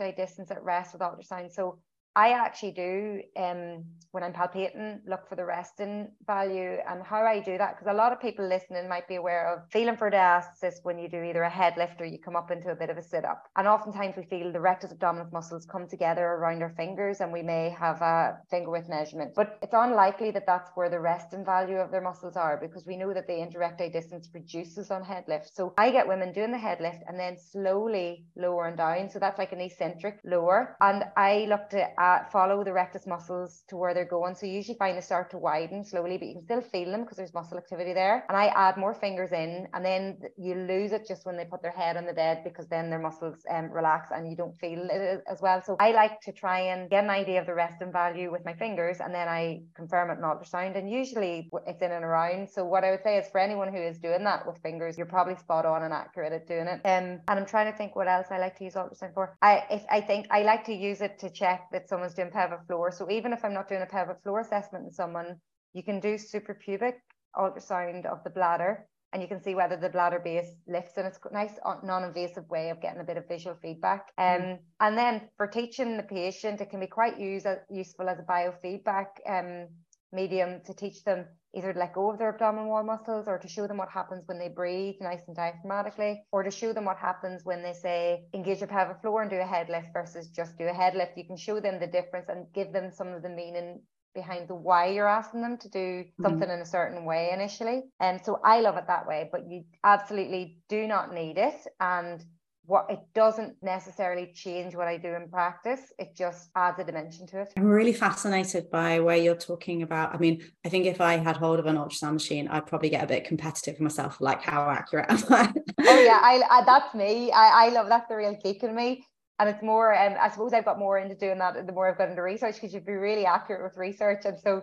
eye 0.00 0.14
distance 0.16 0.50
at 0.50 0.62
rest 0.62 0.92
with 0.92 1.02
ultrasound. 1.02 1.52
So 1.52 1.78
I 2.16 2.30
actually 2.30 2.72
do 2.72 3.22
um, 3.36 3.84
when 4.12 4.22
I'm 4.22 4.32
palpating, 4.32 5.00
look 5.06 5.28
for 5.28 5.34
the 5.34 5.44
resting 5.44 6.08
value 6.24 6.76
and 6.88 7.02
how 7.02 7.22
I 7.22 7.40
do 7.40 7.58
that. 7.58 7.76
Because 7.76 7.92
a 7.92 7.96
lot 7.96 8.12
of 8.12 8.20
people 8.20 8.46
listening 8.48 8.88
might 8.88 9.08
be 9.08 9.16
aware 9.16 9.52
of 9.52 9.68
feeling 9.72 9.96
for 9.96 10.08
diastasis 10.08 10.74
when 10.84 10.98
you 11.00 11.08
do 11.08 11.20
either 11.22 11.42
a 11.42 11.50
head 11.50 11.74
lift 11.76 12.00
or 12.00 12.04
you 12.04 12.18
come 12.18 12.36
up 12.36 12.52
into 12.52 12.70
a 12.70 12.76
bit 12.76 12.90
of 12.90 12.96
a 12.96 13.02
sit 13.02 13.24
up. 13.24 13.46
And 13.56 13.66
oftentimes 13.66 14.14
we 14.16 14.24
feel 14.24 14.52
the 14.52 14.60
rectus 14.60 14.92
abdominis 14.92 15.32
muscles 15.32 15.66
come 15.66 15.88
together 15.88 16.24
around 16.24 16.62
our 16.62 16.72
fingers 16.76 17.20
and 17.20 17.32
we 17.32 17.42
may 17.42 17.70
have 17.70 18.00
a 18.02 18.38
finger 18.48 18.70
width 18.70 18.88
measurement. 18.88 19.32
But 19.34 19.58
it's 19.62 19.74
unlikely 19.76 20.30
that 20.30 20.46
that's 20.46 20.70
where 20.76 20.88
the 20.88 21.00
resting 21.00 21.44
value 21.44 21.78
of 21.78 21.90
their 21.90 22.00
muscles 22.00 22.36
are 22.36 22.56
because 22.56 22.86
we 22.86 22.96
know 22.96 23.12
that 23.12 23.26
the 23.26 23.40
inter-recti 23.40 23.88
distance 23.90 24.30
reduces 24.32 24.92
on 24.92 25.02
head 25.02 25.24
lift. 25.26 25.54
So 25.56 25.74
I 25.76 25.90
get 25.90 26.06
women 26.06 26.32
doing 26.32 26.52
the 26.52 26.58
head 26.58 26.80
lift 26.80 27.02
and 27.08 27.18
then 27.18 27.36
slowly 27.36 28.26
lowering 28.36 28.76
down. 28.76 29.10
So 29.10 29.18
that's 29.18 29.38
like 29.38 29.50
an 29.50 29.60
eccentric 29.60 30.20
lower. 30.24 30.76
And 30.80 31.02
I 31.16 31.46
look 31.48 31.68
to 31.70 32.00
uh, 32.04 32.24
follow 32.36 32.64
the 32.64 32.72
rectus 32.72 33.06
muscles 33.06 33.62
to 33.68 33.76
where 33.76 33.94
they're 33.94 34.12
going. 34.18 34.34
So 34.34 34.46
you 34.46 34.52
usually 34.52 34.78
find 34.78 34.96
they 34.96 35.00
start 35.00 35.30
to 35.30 35.38
widen 35.38 35.84
slowly, 35.84 36.16
but 36.18 36.26
you 36.28 36.34
can 36.34 36.44
still 36.44 36.60
feel 36.60 36.90
them 36.90 37.02
because 37.02 37.16
there's 37.16 37.34
muscle 37.40 37.58
activity 37.58 37.92
there. 37.92 38.24
And 38.28 38.36
I 38.36 38.46
add 38.66 38.76
more 38.76 38.94
fingers 38.94 39.32
in, 39.32 39.68
and 39.74 39.84
then 39.84 40.18
you 40.36 40.54
lose 40.54 40.92
it 40.92 41.02
just 41.06 41.24
when 41.26 41.36
they 41.36 41.44
put 41.44 41.62
their 41.62 41.76
head 41.82 41.96
on 41.96 42.06
the 42.06 42.12
bed 42.12 42.42
because 42.44 42.66
then 42.68 42.90
their 42.90 42.98
muscles 42.98 43.38
um, 43.50 43.70
relax 43.70 44.10
and 44.14 44.28
you 44.30 44.36
don't 44.36 44.56
feel 44.56 44.80
it 44.90 45.24
as 45.30 45.40
well. 45.40 45.62
So 45.66 45.76
I 45.80 45.92
like 45.92 46.20
to 46.22 46.32
try 46.32 46.58
and 46.72 46.90
get 46.90 47.04
an 47.04 47.10
idea 47.10 47.40
of 47.40 47.46
the 47.46 47.54
resting 47.54 47.92
value 47.92 48.30
with 48.30 48.44
my 48.44 48.54
fingers, 48.54 48.98
and 49.00 49.14
then 49.14 49.28
I 49.28 49.62
confirm 49.74 50.10
it 50.10 50.18
in 50.18 50.24
ultrasound. 50.30 50.76
And 50.78 50.90
usually 50.90 51.50
it's 51.66 51.82
in 51.82 51.92
and 51.92 52.04
around. 52.04 52.50
So 52.50 52.64
what 52.64 52.84
I 52.84 52.90
would 52.90 53.02
say 53.02 53.18
is 53.18 53.26
for 53.30 53.40
anyone 53.40 53.72
who 53.72 53.80
is 53.90 53.98
doing 53.98 54.24
that 54.24 54.46
with 54.46 54.58
fingers, 54.58 54.96
you're 54.98 55.06
probably 55.06 55.36
spot 55.36 55.64
on 55.66 55.82
and 55.82 55.92
accurate 55.92 56.32
at 56.32 56.46
doing 56.46 56.66
it. 56.66 56.80
Um, 56.84 57.06
and 57.28 57.36
I'm 57.38 57.46
trying 57.46 57.70
to 57.70 57.76
think 57.76 57.96
what 57.96 58.08
else 58.08 58.26
I 58.30 58.38
like 58.38 58.56
to 58.58 58.64
use 58.64 58.74
ultrasound 58.74 59.14
for. 59.14 59.36
I 59.42 59.64
if 59.70 59.84
I 59.90 60.00
think 60.00 60.26
I 60.30 60.42
like 60.42 60.64
to 60.66 60.74
use 60.74 61.00
it 61.00 61.18
to 61.20 61.30
check 61.30 61.68
that 61.72 61.88
someone's 61.94 62.14
doing 62.14 62.30
pelvic 62.32 62.58
floor. 62.66 62.90
So 62.90 63.08
even 63.08 63.32
if 63.32 63.44
I'm 63.44 63.54
not 63.54 63.68
doing 63.68 63.82
a 63.82 63.86
pelvic 63.86 64.20
floor 64.24 64.40
assessment 64.40 64.84
in 64.84 64.90
someone, 64.90 65.36
you 65.74 65.84
can 65.84 66.00
do 66.00 66.16
suprapubic 66.16 66.94
ultrasound 67.36 68.04
of 68.06 68.24
the 68.24 68.30
bladder 68.30 68.88
and 69.12 69.22
you 69.22 69.28
can 69.28 69.40
see 69.40 69.54
whether 69.54 69.76
the 69.76 69.88
bladder 69.88 70.18
base 70.18 70.50
lifts 70.66 70.96
and 70.96 71.06
it's 71.06 71.20
a 71.30 71.32
nice 71.32 71.52
non-invasive 71.84 72.48
way 72.48 72.70
of 72.70 72.82
getting 72.82 73.00
a 73.00 73.04
bit 73.04 73.16
of 73.16 73.28
visual 73.28 73.56
feedback 73.62 74.10
um, 74.18 74.40
mm. 74.40 74.58
and 74.80 74.98
then 74.98 75.20
for 75.36 75.46
teaching 75.46 75.96
the 75.96 76.02
patient 76.02 76.60
it 76.60 76.70
can 76.70 76.80
be 76.80 76.86
quite 76.86 77.18
use, 77.18 77.46
uh, 77.46 77.56
useful 77.70 78.08
as 78.08 78.18
a 78.18 78.22
biofeedback 78.22 79.06
um, 79.28 79.68
medium 80.14 80.60
to 80.66 80.74
teach 80.74 81.04
them 81.04 81.26
either 81.54 81.72
to 81.72 81.78
let 81.78 81.92
go 81.92 82.10
of 82.10 82.18
their 82.18 82.30
abdominal 82.30 82.68
wall 82.68 82.82
muscles 82.82 83.26
or 83.28 83.38
to 83.38 83.48
show 83.48 83.66
them 83.66 83.76
what 83.76 83.88
happens 83.88 84.24
when 84.26 84.38
they 84.38 84.48
breathe 84.48 84.96
nice 85.00 85.20
and 85.26 85.36
diaphragmatically, 85.36 86.16
or 86.32 86.42
to 86.42 86.50
show 86.50 86.72
them 86.72 86.84
what 86.84 86.96
happens 86.96 87.44
when 87.44 87.62
they 87.62 87.72
say 87.72 88.24
engage 88.34 88.58
your 88.58 88.68
pelvic 88.68 89.00
floor 89.00 89.22
and 89.22 89.30
do 89.30 89.36
a 89.36 89.44
head 89.44 89.68
lift 89.68 89.88
versus 89.92 90.28
just 90.28 90.58
do 90.58 90.66
a 90.66 90.72
head 90.72 90.94
lift. 90.94 91.16
You 91.16 91.24
can 91.24 91.36
show 91.36 91.60
them 91.60 91.78
the 91.78 91.86
difference 91.86 92.28
and 92.28 92.46
give 92.52 92.72
them 92.72 92.90
some 92.90 93.08
of 93.08 93.22
the 93.22 93.28
meaning 93.28 93.80
behind 94.14 94.48
the 94.48 94.54
why 94.54 94.86
you're 94.86 95.08
asking 95.08 95.42
them 95.42 95.58
to 95.58 95.68
do 95.68 95.78
mm-hmm. 95.78 96.22
something 96.22 96.48
mm-hmm. 96.48 96.54
in 96.54 96.60
a 96.60 96.66
certain 96.66 97.04
way 97.04 97.30
initially. 97.32 97.82
And 98.00 98.24
so 98.24 98.40
I 98.44 98.60
love 98.60 98.76
it 98.76 98.86
that 98.86 99.06
way, 99.06 99.28
but 99.30 99.48
you 99.48 99.64
absolutely 99.82 100.58
do 100.68 100.86
not 100.86 101.12
need 101.12 101.36
it. 101.36 101.60
And 101.80 102.24
what 102.66 102.86
it 102.88 103.00
doesn't 103.14 103.54
necessarily 103.62 104.32
change 104.34 104.74
what 104.74 104.88
I 104.88 104.96
do 104.96 105.14
in 105.14 105.28
practice. 105.28 105.92
It 105.98 106.16
just 106.16 106.50
adds 106.56 106.78
a 106.78 106.84
dimension 106.84 107.26
to 107.28 107.42
it. 107.42 107.52
I'm 107.56 107.66
really 107.66 107.92
fascinated 107.92 108.70
by 108.70 109.00
where 109.00 109.16
you're 109.16 109.34
talking 109.34 109.82
about. 109.82 110.14
I 110.14 110.18
mean, 110.18 110.42
I 110.64 110.68
think 110.68 110.86
if 110.86 111.00
I 111.00 111.16
had 111.16 111.36
hold 111.36 111.58
of 111.58 111.66
an 111.66 111.76
ultrasound 111.76 112.14
machine, 112.14 112.48
I'd 112.48 112.66
probably 112.66 112.88
get 112.88 113.04
a 113.04 113.06
bit 113.06 113.24
competitive 113.24 113.80
myself, 113.80 114.20
like 114.20 114.42
how 114.42 114.68
accurate 114.70 115.10
am 115.10 115.22
I? 115.30 115.52
oh 115.80 116.00
yeah, 116.00 116.20
I, 116.22 116.42
I, 116.50 116.64
that's 116.64 116.94
me. 116.94 117.30
I, 117.32 117.66
I 117.66 117.68
love 117.68 117.88
that's 117.88 118.08
the 118.08 118.16
real 118.16 118.36
geek 118.42 118.62
in 118.62 118.74
me. 118.74 119.06
And 119.38 119.48
it's 119.48 119.62
more, 119.62 119.94
um, 119.94 120.14
I 120.20 120.30
suppose 120.30 120.52
I've 120.52 120.64
got 120.64 120.78
more 120.78 120.98
into 120.98 121.16
doing 121.16 121.38
that 121.38 121.66
the 121.66 121.72
more 121.72 121.90
I've 121.90 121.98
got 121.98 122.08
into 122.08 122.22
research 122.22 122.54
because 122.54 122.72
you'd 122.72 122.86
be 122.86 122.92
really 122.92 123.26
accurate 123.26 123.64
with 123.64 123.76
research. 123.76 124.24
And 124.24 124.38
so 124.38 124.62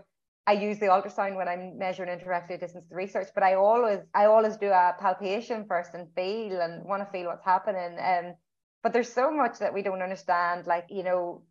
I 0.52 0.56
use 0.56 0.80
the 0.80 0.88
ultrasound 0.88 1.38
when 1.38 1.48
I'm 1.48 1.78
measuring 1.78 2.10
inter-recti 2.10 2.58
distance 2.58 2.86
research, 2.92 3.30
but 3.34 3.42
I 3.42 3.54
always 3.54 4.00
I 4.14 4.26
always 4.26 4.58
do 4.58 4.68
a 4.68 4.94
palpation 5.00 5.66
first 5.66 5.92
and 5.94 6.14
feel 6.14 6.60
and 6.60 6.84
want 6.84 7.02
to 7.02 7.10
feel 7.10 7.28
what's 7.28 7.46
happening. 7.46 7.98
Um, 8.12 8.36
but 8.84 8.92
there's 8.92 9.14
so 9.14 9.32
much 9.32 9.60
that 9.60 9.74
we 9.74 9.82
don't 9.82 10.02
understand. 10.02 10.68
Like 10.68 10.88
you 10.90 11.04
know, 11.04 11.44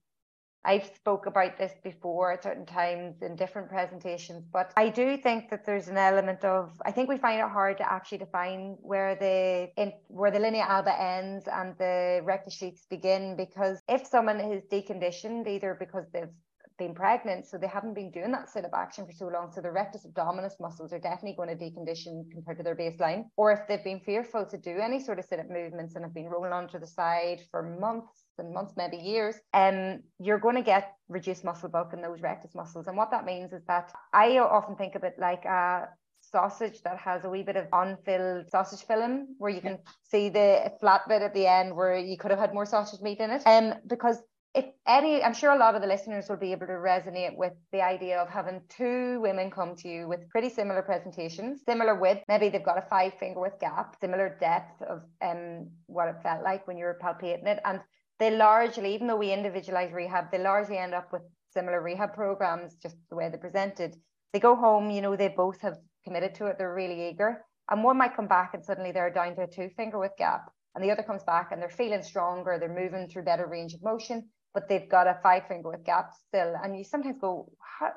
I've 0.66 0.84
spoke 0.94 1.24
about 1.24 1.56
this 1.56 1.72
before 1.82 2.32
at 2.32 2.42
certain 2.42 2.66
times 2.66 3.22
in 3.22 3.36
different 3.36 3.70
presentations, 3.70 4.44
but 4.52 4.70
I 4.76 4.90
do 4.90 5.16
think 5.16 5.48
that 5.48 5.64
there's 5.64 5.88
an 5.88 5.96
element 5.96 6.44
of 6.44 6.78
I 6.84 6.90
think 6.92 7.08
we 7.08 7.16
find 7.16 7.40
it 7.40 7.48
hard 7.48 7.78
to 7.78 7.90
actually 7.90 8.18
define 8.18 8.76
where 8.82 9.14
the 9.14 9.70
in, 9.82 9.94
where 10.08 10.30
the 10.30 10.40
linea 10.40 10.66
alba 10.68 10.94
ends 11.00 11.48
and 11.50 11.74
the 11.78 12.20
rectus 12.22 12.52
sheaths 12.52 12.84
begin 12.90 13.34
because 13.34 13.80
if 13.88 14.06
someone 14.06 14.40
is 14.40 14.62
deconditioned 14.70 15.48
either 15.48 15.74
because 15.80 16.04
they've 16.12 16.36
been 16.80 16.94
pregnant, 16.94 17.46
so 17.46 17.56
they 17.56 17.68
haven't 17.68 17.94
been 17.94 18.10
doing 18.10 18.32
that 18.32 18.50
sit 18.50 18.64
up 18.64 18.72
action 18.74 19.06
for 19.06 19.12
so 19.12 19.28
long. 19.28 19.52
So 19.52 19.60
the 19.60 19.70
rectus 19.70 20.04
abdominis 20.04 20.58
muscles 20.58 20.92
are 20.92 20.98
definitely 20.98 21.36
going 21.36 21.50
to 21.56 21.64
decondition 21.64 22.28
compared 22.32 22.56
to 22.56 22.64
their 22.64 22.74
baseline. 22.74 23.26
Or 23.36 23.52
if 23.52 23.60
they've 23.68 23.84
been 23.84 24.00
fearful 24.00 24.44
to 24.46 24.58
do 24.58 24.78
any 24.78 24.98
sort 24.98 25.18
of 25.20 25.26
sit 25.26 25.38
up 25.38 25.48
movements 25.48 25.94
and 25.94 26.04
have 26.04 26.14
been 26.14 26.30
rolling 26.34 26.52
onto 26.52 26.80
the 26.80 26.86
side 26.86 27.42
for 27.52 27.62
months 27.78 28.24
and 28.38 28.52
months, 28.52 28.72
maybe 28.76 28.96
years, 28.96 29.36
um, 29.54 30.00
you're 30.18 30.40
going 30.46 30.56
to 30.56 30.62
get 30.62 30.94
reduced 31.08 31.44
muscle 31.44 31.68
bulk 31.68 31.92
in 31.92 32.02
those 32.02 32.20
rectus 32.22 32.54
muscles. 32.54 32.86
And 32.88 32.96
what 32.96 33.10
that 33.12 33.24
means 33.24 33.52
is 33.52 33.62
that 33.68 33.92
I 34.12 34.38
often 34.38 34.74
think 34.74 34.94
of 34.96 35.04
it 35.04 35.14
like 35.18 35.44
a 35.44 35.88
sausage 36.22 36.82
that 36.82 36.98
has 36.98 37.24
a 37.24 37.28
wee 37.28 37.42
bit 37.42 37.56
of 37.56 37.66
unfilled 37.72 38.48
sausage 38.48 38.86
film 38.86 39.34
where 39.38 39.50
you 39.50 39.60
can 39.60 39.78
see 40.02 40.28
the 40.28 40.72
flat 40.80 41.02
bit 41.08 41.22
at 41.22 41.34
the 41.34 41.46
end 41.46 41.74
where 41.74 41.96
you 41.98 42.16
could 42.16 42.30
have 42.30 42.40
had 42.40 42.54
more 42.54 42.66
sausage 42.66 43.00
meat 43.00 43.20
in 43.20 43.30
it. 43.30 43.42
Um, 43.46 43.74
because 43.86 44.18
if 44.52 44.64
any, 44.84 45.22
I'm 45.22 45.34
sure 45.34 45.52
a 45.52 45.58
lot 45.58 45.76
of 45.76 45.80
the 45.80 45.86
listeners 45.86 46.28
will 46.28 46.36
be 46.36 46.50
able 46.50 46.66
to 46.66 46.72
resonate 46.72 47.36
with 47.36 47.52
the 47.70 47.82
idea 47.82 48.18
of 48.18 48.28
having 48.28 48.60
two 48.68 49.20
women 49.20 49.48
come 49.48 49.76
to 49.76 49.88
you 49.88 50.08
with 50.08 50.28
pretty 50.28 50.48
similar 50.48 50.82
presentations, 50.82 51.62
similar 51.64 51.94
width. 51.94 52.24
Maybe 52.26 52.48
they've 52.48 52.64
got 52.64 52.76
a 52.76 52.88
five 52.90 53.14
finger 53.14 53.40
width 53.40 53.60
gap, 53.60 53.94
similar 54.00 54.36
depth 54.40 54.82
of 54.82 55.02
um 55.22 55.68
what 55.86 56.08
it 56.08 56.16
felt 56.24 56.42
like 56.42 56.66
when 56.66 56.76
you 56.76 56.84
were 56.84 56.98
palpating 57.00 57.46
it. 57.46 57.60
And 57.64 57.80
they 58.18 58.36
largely, 58.36 58.92
even 58.94 59.06
though 59.06 59.16
we 59.16 59.32
individualize 59.32 59.92
rehab, 59.92 60.32
they 60.32 60.38
largely 60.38 60.78
end 60.78 60.94
up 60.94 61.12
with 61.12 61.22
similar 61.52 61.80
rehab 61.80 62.14
programs, 62.14 62.74
just 62.74 62.96
the 63.08 63.16
way 63.16 63.28
they're 63.28 63.38
presented. 63.38 63.96
They 64.32 64.40
go 64.40 64.56
home, 64.56 64.90
you 64.90 65.00
know, 65.00 65.14
they 65.14 65.28
both 65.28 65.60
have 65.60 65.78
committed 66.04 66.34
to 66.36 66.46
it, 66.46 66.58
they're 66.58 66.74
really 66.74 67.08
eager. 67.08 67.44
And 67.70 67.84
one 67.84 67.98
might 67.98 68.16
come 68.16 68.26
back 68.26 68.54
and 68.54 68.64
suddenly 68.64 68.90
they're 68.90 69.12
down 69.12 69.36
to 69.36 69.42
a 69.42 69.46
two 69.46 69.70
finger 69.76 70.00
width 70.00 70.16
gap. 70.18 70.50
And 70.74 70.82
the 70.82 70.90
other 70.90 71.04
comes 71.04 71.22
back 71.22 71.52
and 71.52 71.62
they're 71.62 71.68
feeling 71.68 72.02
stronger, 72.02 72.58
they're 72.58 72.68
moving 72.68 73.08
through 73.08 73.22
better 73.22 73.46
range 73.46 73.74
of 73.74 73.82
motion 73.84 74.28
but 74.54 74.68
they've 74.68 74.88
got 74.88 75.06
a 75.06 75.18
five 75.22 75.46
finger 75.46 75.70
with 75.70 75.84
gaps 75.84 76.18
still. 76.28 76.54
And 76.62 76.76
you 76.76 76.84
sometimes 76.84 77.18
go, 77.20 77.50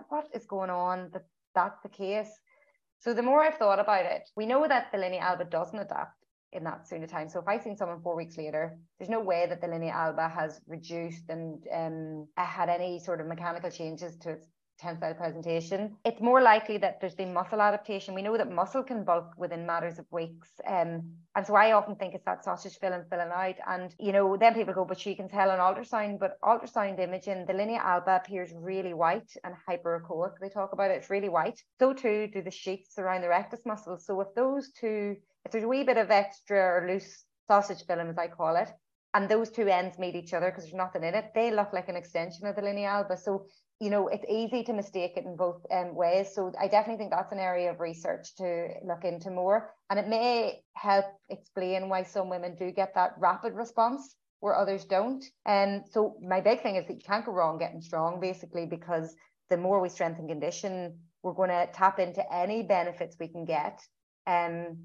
what 0.09 0.27
is 0.33 0.45
going 0.45 0.69
on 0.69 1.09
that 1.13 1.23
that's 1.55 1.81
the 1.81 1.89
case? 1.89 2.29
So 2.99 3.13
the 3.13 3.23
more 3.23 3.41
I've 3.41 3.57
thought 3.57 3.79
about 3.79 4.05
it, 4.05 4.29
we 4.35 4.45
know 4.45 4.67
that 4.67 4.91
the 4.91 4.97
linea 4.97 5.19
alba 5.19 5.45
doesn't 5.45 5.77
adapt 5.77 6.15
in 6.53 6.63
that 6.63 6.87
soon 6.87 7.03
of 7.03 7.09
time. 7.09 7.27
So 7.27 7.39
if 7.39 7.47
I 7.47 7.57
seen 7.57 7.75
someone 7.75 8.01
four 8.01 8.15
weeks 8.15 8.37
later, 8.37 8.77
there's 8.97 9.09
no 9.09 9.19
way 9.19 9.45
that 9.49 9.59
the 9.59 9.67
linea 9.67 9.91
alba 9.91 10.29
has 10.29 10.61
reduced 10.67 11.29
and 11.29 11.63
um, 11.73 12.27
had 12.37 12.69
any 12.69 12.99
sort 12.99 13.19
of 13.19 13.27
mechanical 13.27 13.71
changes 13.71 14.15
to 14.19 14.31
its 14.31 14.47
tensile 14.83 15.13
presentation. 15.13 15.95
It's 16.03 16.21
more 16.21 16.41
likely 16.41 16.77
that 16.79 16.99
there's 16.99 17.15
been 17.15 17.33
muscle 17.33 17.61
adaptation. 17.61 18.13
We 18.13 18.21
know 18.21 18.37
that 18.37 18.51
muscle 18.51 18.83
can 18.83 19.03
bulk 19.03 19.27
within 19.37 19.65
matters 19.65 19.97
of 19.97 20.05
weeks. 20.11 20.49
Um, 20.67 20.91
and 21.35 21.47
so 21.47 21.55
I 21.55 21.71
often 21.71 21.95
think 21.95 22.13
it's 22.13 22.25
that 22.25 22.43
sausage 22.43 22.77
filling 22.79 23.05
filling 23.09 23.31
out. 23.33 23.55
And, 23.65 23.95
you 23.99 24.11
know, 24.11 24.37
then 24.37 24.53
people 24.53 24.73
go, 24.73 24.85
but 24.85 24.99
she 24.99 25.15
can 25.15 25.29
tell 25.29 25.49
on 25.49 25.59
ultrasound, 25.59 26.19
but 26.19 26.37
ultrasound 26.41 26.99
imaging, 26.99 27.45
the 27.45 27.53
linea 27.53 27.81
alba 27.83 28.17
appears 28.17 28.51
really 28.55 28.93
white 28.93 29.31
and 29.43 29.55
hyperechoic. 29.67 30.33
They 30.41 30.49
talk 30.49 30.73
about 30.73 30.91
it, 30.91 30.97
it's 30.97 31.09
really 31.09 31.29
white. 31.29 31.59
So 31.79 31.93
too 31.93 32.27
do 32.33 32.41
the 32.41 32.51
sheets 32.51 32.99
around 32.99 33.21
the 33.21 33.29
rectus 33.29 33.61
muscles. 33.65 34.05
So 34.05 34.19
if 34.21 34.27
those 34.35 34.71
two, 34.79 35.15
if 35.45 35.51
there's 35.51 35.63
a 35.63 35.67
wee 35.67 35.83
bit 35.83 35.97
of 35.97 36.11
extra 36.11 36.59
or 36.59 36.87
loose 36.87 37.23
sausage 37.47 37.85
film, 37.87 38.09
as 38.09 38.17
I 38.17 38.27
call 38.27 38.55
it, 38.57 38.69
and 39.15 39.29
those 39.29 39.51
two 39.51 39.67
ends 39.67 39.99
meet 39.99 40.15
each 40.15 40.33
other 40.33 40.49
because 40.49 40.63
there's 40.63 40.73
nothing 40.73 41.03
in 41.03 41.13
it, 41.13 41.31
they 41.35 41.51
look 41.51 41.71
like 41.71 41.89
an 41.89 41.95
extension 41.95 42.47
of 42.47 42.55
the 42.55 42.61
linea 42.63 42.87
alba. 42.87 43.15
So 43.17 43.45
you 43.79 43.89
know, 43.89 44.07
it's 44.07 44.25
easy 44.29 44.63
to 44.63 44.73
mistake 44.73 45.13
it 45.17 45.25
in 45.25 45.35
both 45.35 45.65
um, 45.71 45.95
ways. 45.95 46.33
So 46.33 46.53
I 46.59 46.67
definitely 46.67 46.97
think 46.97 47.11
that's 47.11 47.31
an 47.31 47.39
area 47.39 47.71
of 47.71 47.79
research 47.79 48.35
to 48.37 48.69
look 48.85 49.03
into 49.03 49.29
more. 49.29 49.71
And 49.89 49.99
it 49.99 50.07
may 50.07 50.61
help 50.75 51.05
explain 51.29 51.89
why 51.89 52.03
some 52.03 52.29
women 52.29 52.55
do 52.55 52.71
get 52.71 52.95
that 52.95 53.13
rapid 53.17 53.53
response 53.53 54.15
where 54.39 54.55
others 54.55 54.85
don't. 54.85 55.23
And 55.45 55.83
so 55.89 56.17
my 56.21 56.41
big 56.41 56.61
thing 56.61 56.75
is 56.75 56.85
that 56.87 56.93
you 56.93 57.01
can't 57.05 57.25
go 57.25 57.31
wrong 57.31 57.57
getting 57.57 57.81
strong, 57.81 58.19
basically, 58.19 58.65
because 58.65 59.15
the 59.49 59.57
more 59.57 59.81
we 59.81 59.89
strengthen 59.89 60.27
condition, 60.27 60.97
we're 61.21 61.33
going 61.33 61.49
to 61.49 61.67
tap 61.73 61.99
into 61.99 62.21
any 62.33 62.63
benefits 62.63 63.15
we 63.19 63.29
can 63.29 63.45
get. 63.45 63.81
Um, 64.27 64.77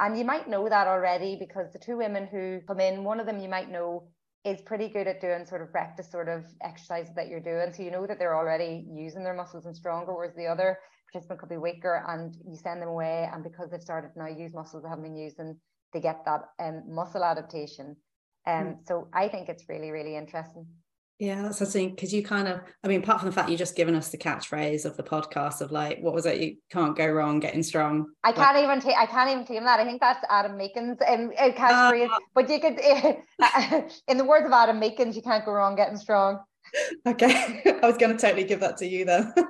and 0.00 0.18
you 0.18 0.24
might 0.24 0.48
know 0.48 0.68
that 0.68 0.88
already 0.88 1.36
because 1.38 1.72
the 1.72 1.78
two 1.78 1.96
women 1.96 2.26
who 2.26 2.60
come 2.66 2.80
in, 2.80 3.04
one 3.04 3.20
of 3.20 3.26
them 3.26 3.38
you 3.38 3.48
might 3.48 3.70
know 3.70 4.08
is 4.44 4.60
pretty 4.60 4.88
good 4.88 5.06
at 5.06 5.20
doing 5.20 5.46
sort 5.46 5.62
of 5.62 5.70
practice 5.70 6.10
sort 6.10 6.28
of 6.28 6.44
exercises 6.62 7.14
that 7.14 7.28
you're 7.28 7.40
doing. 7.40 7.72
So 7.72 7.82
you 7.82 7.90
know 7.90 8.06
that 8.06 8.18
they're 8.18 8.36
already 8.36 8.84
using 8.90 9.24
their 9.24 9.34
muscles 9.34 9.66
and 9.66 9.74
stronger, 9.74 10.14
whereas 10.14 10.34
the 10.36 10.46
other 10.46 10.78
participant 11.10 11.40
could 11.40 11.48
be 11.48 11.56
weaker 11.56 12.04
and 12.08 12.36
you 12.46 12.56
send 12.56 12.82
them 12.82 12.88
away. 12.88 13.28
And 13.32 13.42
because 13.42 13.70
they've 13.70 13.80
started 13.80 14.10
now 14.16 14.26
use 14.26 14.52
muscles 14.52 14.82
that 14.82 14.90
haven't 14.90 15.04
been 15.04 15.16
using, 15.16 15.56
they 15.92 16.00
get 16.00 16.24
that 16.26 16.42
um, 16.58 16.82
muscle 16.88 17.24
adaptation. 17.24 17.96
Um, 18.46 18.64
mm. 18.64 18.76
So 18.86 19.08
I 19.14 19.28
think 19.28 19.48
it's 19.48 19.64
really, 19.68 19.90
really 19.90 20.16
interesting. 20.16 20.66
Yeah, 21.20 21.42
that's 21.42 21.60
interesting 21.60 21.90
because 21.94 22.12
you 22.12 22.24
kind 22.24 22.48
of, 22.48 22.60
I 22.82 22.88
mean, 22.88 23.00
apart 23.00 23.20
from 23.20 23.28
the 23.28 23.34
fact 23.34 23.48
you 23.48 23.56
just 23.56 23.76
given 23.76 23.94
us 23.94 24.08
the 24.08 24.18
catchphrase 24.18 24.84
of 24.84 24.96
the 24.96 25.04
podcast 25.04 25.60
of 25.60 25.70
like, 25.70 26.00
what 26.00 26.12
was 26.12 26.26
it? 26.26 26.40
You 26.40 26.56
can't 26.70 26.96
go 26.96 27.06
wrong, 27.06 27.38
getting 27.38 27.62
strong. 27.62 28.06
I 28.24 28.32
can't 28.32 28.58
even 28.58 28.80
take, 28.80 28.96
I 28.96 29.06
can't 29.06 29.30
even 29.30 29.46
team 29.46 29.62
that. 29.64 29.78
I 29.78 29.84
think 29.84 30.00
that's 30.00 30.24
Adam 30.28 30.58
Meakins' 30.58 31.00
um, 31.08 31.30
catchphrase. 31.38 32.10
Uh, 32.10 32.18
but 32.34 32.50
you 32.50 32.58
could, 32.58 32.80
in 34.08 34.18
the 34.18 34.24
words 34.24 34.44
of 34.46 34.52
Adam 34.52 34.80
Meakins, 34.80 35.14
you 35.14 35.22
can't 35.22 35.44
go 35.44 35.52
wrong, 35.52 35.76
getting 35.76 35.96
strong. 35.96 36.40
Okay, 37.06 37.62
I 37.82 37.86
was 37.86 37.96
going 37.96 38.16
to 38.16 38.20
totally 38.20 38.44
give 38.44 38.58
that 38.60 38.78
to 38.78 38.86
you 38.86 39.04
then. 39.04 39.32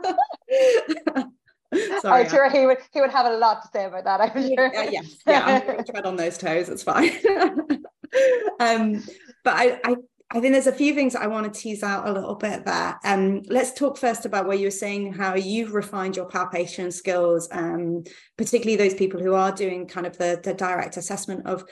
Sorry, 2.01 2.25
I'm 2.25 2.29
sure 2.29 2.51
he 2.51 2.67
would 2.67 2.79
he 2.93 3.01
would 3.01 3.11
have 3.11 3.27
a 3.27 3.37
lot 3.37 3.63
to 3.63 3.69
say 3.73 3.87
about 3.87 4.05
that. 4.05 4.21
I'm 4.21 4.33
sure. 4.33 4.71
Yeah, 4.73 4.91
yeah, 4.91 5.01
yeah. 5.27 5.45
I'm 5.45 5.67
going 5.67 5.85
to 5.85 5.93
tread 5.93 6.07
on 6.07 6.17
those 6.17 6.39
toes. 6.39 6.69
It's 6.69 6.85
fine. 6.85 7.11
um, 8.61 9.03
but 9.43 9.55
I, 9.55 9.81
I 9.85 9.97
I 10.35 10.41
think 10.41 10.53
there's 10.53 10.67
a 10.67 10.73
few 10.73 10.95
things 10.95 11.15
I 11.15 11.29
want 11.29 11.53
to 11.53 11.61
tease 11.61 11.85
out 11.85 12.09
a 12.09 12.13
little 12.13 12.35
bit 12.35 12.65
there. 12.65 12.99
Um, 13.05 13.43
let's 13.47 13.73
talk 13.73 13.97
first 13.97 14.27
about 14.27 14.49
where 14.49 14.57
you 14.57 14.67
were 14.67 14.73
saying 14.73 15.13
how 15.13 15.37
you've 15.37 15.73
refined 15.73 16.17
your 16.17 16.27
palpation 16.27 16.91
skills, 16.91 17.49
um, 17.53 18.03
particularly 18.37 18.75
those 18.75 18.99
people 18.99 19.21
who 19.21 19.35
are 19.35 19.53
doing 19.53 19.87
kind 19.87 20.09
of 20.09 20.19
the, 20.19 20.41
the 20.43 20.53
direct 20.53 20.97
assessment 20.97 21.47
of 21.47 21.65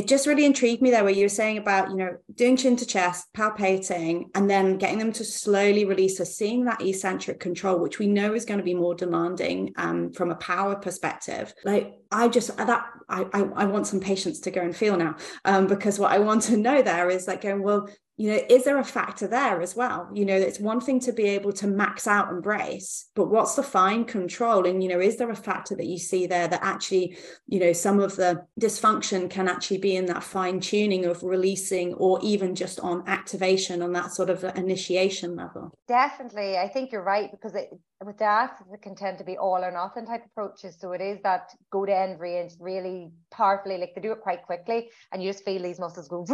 it 0.00 0.08
just 0.08 0.26
really 0.26 0.46
intrigued 0.46 0.80
me 0.80 0.90
there 0.90 1.04
where 1.04 1.12
you 1.12 1.26
were 1.26 1.28
saying 1.28 1.58
about 1.58 1.90
you 1.90 1.96
know 1.96 2.16
doing 2.34 2.56
chin 2.56 2.74
to 2.76 2.86
chest 2.86 3.28
palpating 3.36 4.24
and 4.34 4.48
then 4.48 4.78
getting 4.78 4.98
them 4.98 5.12
to 5.12 5.24
slowly 5.24 5.84
release. 5.84 6.16
So 6.16 6.24
seeing 6.24 6.64
that 6.64 6.80
eccentric 6.80 7.38
control 7.38 7.78
which 7.78 7.98
we 7.98 8.06
know 8.06 8.32
is 8.32 8.46
going 8.46 8.58
to 8.58 8.64
be 8.64 8.74
more 8.74 8.94
demanding 8.94 9.74
um, 9.76 10.10
from 10.14 10.30
a 10.30 10.36
power 10.36 10.74
perspective. 10.74 11.52
Like 11.64 12.00
i 12.12 12.28
just 12.28 12.56
that 12.56 12.84
I, 13.08 13.26
I, 13.32 13.40
I 13.56 13.64
want 13.66 13.86
some 13.86 14.00
patients 14.00 14.40
to 14.40 14.50
go 14.50 14.60
and 14.60 14.74
feel 14.74 14.96
now 14.96 15.16
um, 15.44 15.66
because 15.66 15.98
what 15.98 16.12
i 16.12 16.18
want 16.18 16.42
to 16.42 16.56
know 16.56 16.82
there 16.82 17.08
is 17.08 17.28
like 17.28 17.42
going 17.42 17.62
well 17.62 17.88
you 18.20 18.30
know 18.30 18.40
is 18.50 18.64
there 18.64 18.78
a 18.78 18.84
factor 18.84 19.26
there 19.26 19.62
as 19.62 19.74
well? 19.74 20.10
You 20.12 20.26
know 20.26 20.36
it's 20.36 20.60
one 20.60 20.82
thing 20.82 21.00
to 21.00 21.12
be 21.12 21.24
able 21.24 21.54
to 21.54 21.66
max 21.66 22.06
out 22.06 22.30
and 22.30 22.42
brace 22.42 23.06
but 23.14 23.30
what's 23.30 23.54
the 23.54 23.62
fine 23.62 24.04
control? 24.04 24.66
And 24.66 24.82
you 24.82 24.90
know 24.90 25.00
is 25.00 25.16
there 25.16 25.30
a 25.30 25.34
factor 25.34 25.74
that 25.76 25.86
you 25.86 25.98
see 25.98 26.26
there 26.26 26.46
that 26.46 26.62
actually 26.62 27.16
you 27.46 27.58
know 27.58 27.72
some 27.72 27.98
of 27.98 28.16
the 28.16 28.44
dysfunction 28.60 29.30
can 29.30 29.48
actually 29.48 29.78
be 29.78 29.96
in 29.96 30.04
that 30.06 30.22
fine 30.22 30.60
tuning 30.60 31.06
of 31.06 31.22
releasing 31.22 31.94
or 31.94 32.20
even 32.22 32.54
just 32.54 32.78
on 32.80 33.08
activation 33.08 33.80
on 33.80 33.92
that 33.94 34.12
sort 34.12 34.28
of 34.28 34.44
initiation 34.54 35.34
level? 35.34 35.72
Definitely. 35.88 36.58
I 36.58 36.68
think 36.68 36.92
you're 36.92 37.02
right 37.02 37.30
because 37.30 37.54
it, 37.54 37.70
with 38.04 38.18
that 38.18 38.56
it 38.72 38.80
can 38.80 38.94
tend 38.94 39.18
to 39.18 39.24
be 39.24 39.36
all 39.36 39.62
or 39.62 39.70
nothing 39.70 40.06
type 40.06 40.24
approaches. 40.24 40.76
So 40.78 40.92
it 40.92 41.00
is 41.00 41.18
that 41.22 41.50
go 41.70 41.84
to 41.84 41.94
end 41.94 42.18
range 42.18 42.52
really 42.58 43.12
powerfully 43.30 43.76
like 43.76 43.94
they 43.94 44.00
do 44.00 44.12
it 44.12 44.20
quite 44.20 44.42
quickly 44.42 44.88
and 45.12 45.22
you 45.22 45.28
just 45.28 45.44
feel 45.44 45.62
these 45.62 45.78
muscles 45.78 46.08
go 46.08 46.24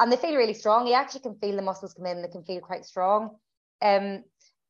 and 0.00 0.12
they 0.12 0.16
feel 0.16 0.36
really 0.36 0.54
strong. 0.54 0.86
You 0.86 0.94
actually 0.94 1.20
can 1.20 1.36
feel 1.38 1.56
the 1.56 1.62
muscles 1.62 1.94
come 1.94 2.06
in 2.06 2.22
they 2.22 2.28
can 2.28 2.44
feel 2.44 2.60
quite 2.60 2.84
strong. 2.84 3.36
Um 3.82 4.22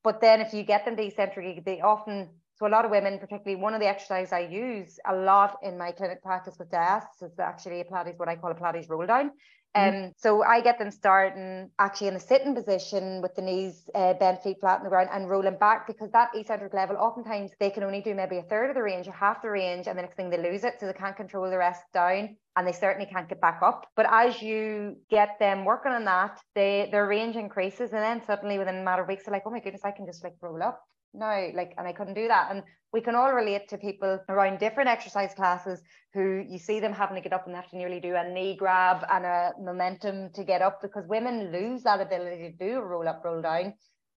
but 0.02 0.20
then 0.20 0.40
if 0.40 0.54
you 0.54 0.62
get 0.62 0.84
them 0.84 0.98
eccentric 0.98 1.64
they 1.64 1.80
often 1.80 2.30
so 2.54 2.66
a 2.66 2.68
lot 2.68 2.86
of 2.86 2.90
women 2.90 3.18
particularly 3.18 3.60
one 3.60 3.74
of 3.74 3.80
the 3.80 3.86
exercises 3.86 4.32
i 4.32 4.40
use 4.40 4.98
a 5.06 5.14
lot 5.14 5.58
in 5.62 5.76
my 5.76 5.92
clinic 5.92 6.22
practice 6.22 6.56
with 6.58 6.70
diastasis 6.70 7.32
is 7.32 7.38
actually 7.38 7.80
a 7.80 7.84
pilates 7.84 8.18
what 8.18 8.28
i 8.28 8.36
call 8.36 8.50
a 8.50 8.54
pilates 8.54 8.88
roll 8.88 9.06
down. 9.06 9.30
Um, 9.76 10.12
so 10.16 10.42
I 10.42 10.62
get 10.62 10.78
them 10.78 10.90
starting 10.90 11.70
actually 11.78 12.08
in 12.08 12.16
a 12.16 12.20
sitting 12.20 12.54
position 12.54 13.20
with 13.20 13.34
the 13.34 13.42
knees 13.42 13.88
uh, 13.94 14.14
bent, 14.14 14.42
feet 14.42 14.56
flat 14.58 14.78
on 14.78 14.84
the 14.84 14.88
ground, 14.88 15.10
and 15.12 15.28
rolling 15.28 15.58
back 15.58 15.86
because 15.86 16.10
that 16.12 16.30
eccentric 16.34 16.72
level, 16.72 16.96
oftentimes 16.96 17.50
they 17.60 17.68
can 17.68 17.82
only 17.82 18.00
do 18.00 18.14
maybe 18.14 18.38
a 18.38 18.42
third 18.42 18.70
of 18.70 18.74
the 18.74 18.82
range 18.82 19.06
or 19.06 19.12
half 19.12 19.42
the 19.42 19.50
range, 19.50 19.86
and 19.86 19.98
the 19.98 20.02
next 20.02 20.16
thing 20.16 20.30
they 20.30 20.42
lose 20.42 20.64
it, 20.64 20.80
so 20.80 20.86
they 20.86 20.94
can't 20.94 21.16
control 21.16 21.50
the 21.50 21.58
rest 21.58 21.82
down, 21.92 22.36
and 22.56 22.66
they 22.66 22.72
certainly 22.72 23.06
can't 23.06 23.28
get 23.28 23.40
back 23.40 23.60
up. 23.62 23.86
But 23.96 24.06
as 24.10 24.40
you 24.40 24.96
get 25.10 25.38
them 25.38 25.66
working 25.66 25.92
on 25.92 26.06
that, 26.06 26.40
they 26.54 26.88
their 26.90 27.06
range 27.06 27.36
increases, 27.36 27.92
and 27.92 28.02
then 28.02 28.24
suddenly 28.24 28.58
within 28.58 28.76
a 28.76 28.82
matter 28.82 29.02
of 29.02 29.08
weeks, 29.08 29.26
they're 29.26 29.32
like, 29.32 29.42
oh 29.44 29.50
my 29.50 29.60
goodness, 29.60 29.84
I 29.84 29.90
can 29.90 30.06
just 30.06 30.24
like 30.24 30.36
roll 30.40 30.62
up 30.62 30.82
now 31.16 31.48
like 31.54 31.74
and 31.78 31.86
i 31.86 31.92
couldn't 31.92 32.14
do 32.14 32.28
that 32.28 32.48
and 32.50 32.62
we 32.92 33.00
can 33.00 33.14
all 33.14 33.32
relate 33.32 33.68
to 33.68 33.76
people 33.76 34.18
around 34.28 34.58
different 34.58 34.88
exercise 34.88 35.34
classes 35.34 35.82
who 36.14 36.44
you 36.48 36.58
see 36.58 36.80
them 36.80 36.92
having 36.92 37.16
to 37.16 37.20
get 37.20 37.32
up 37.32 37.46
and 37.46 37.54
have 37.54 37.68
to 37.68 37.76
nearly 37.76 38.00
do 38.00 38.14
a 38.14 38.28
knee 38.32 38.56
grab 38.56 39.04
and 39.12 39.24
a 39.26 39.52
momentum 39.60 40.30
to 40.32 40.44
get 40.44 40.62
up 40.62 40.80
because 40.80 41.04
women 41.06 41.52
lose 41.52 41.82
that 41.82 42.00
ability 42.00 42.50
to 42.50 42.52
do 42.52 42.78
a 42.78 42.82
roll 42.82 43.08
up 43.08 43.22
roll 43.24 43.42
down 43.42 43.74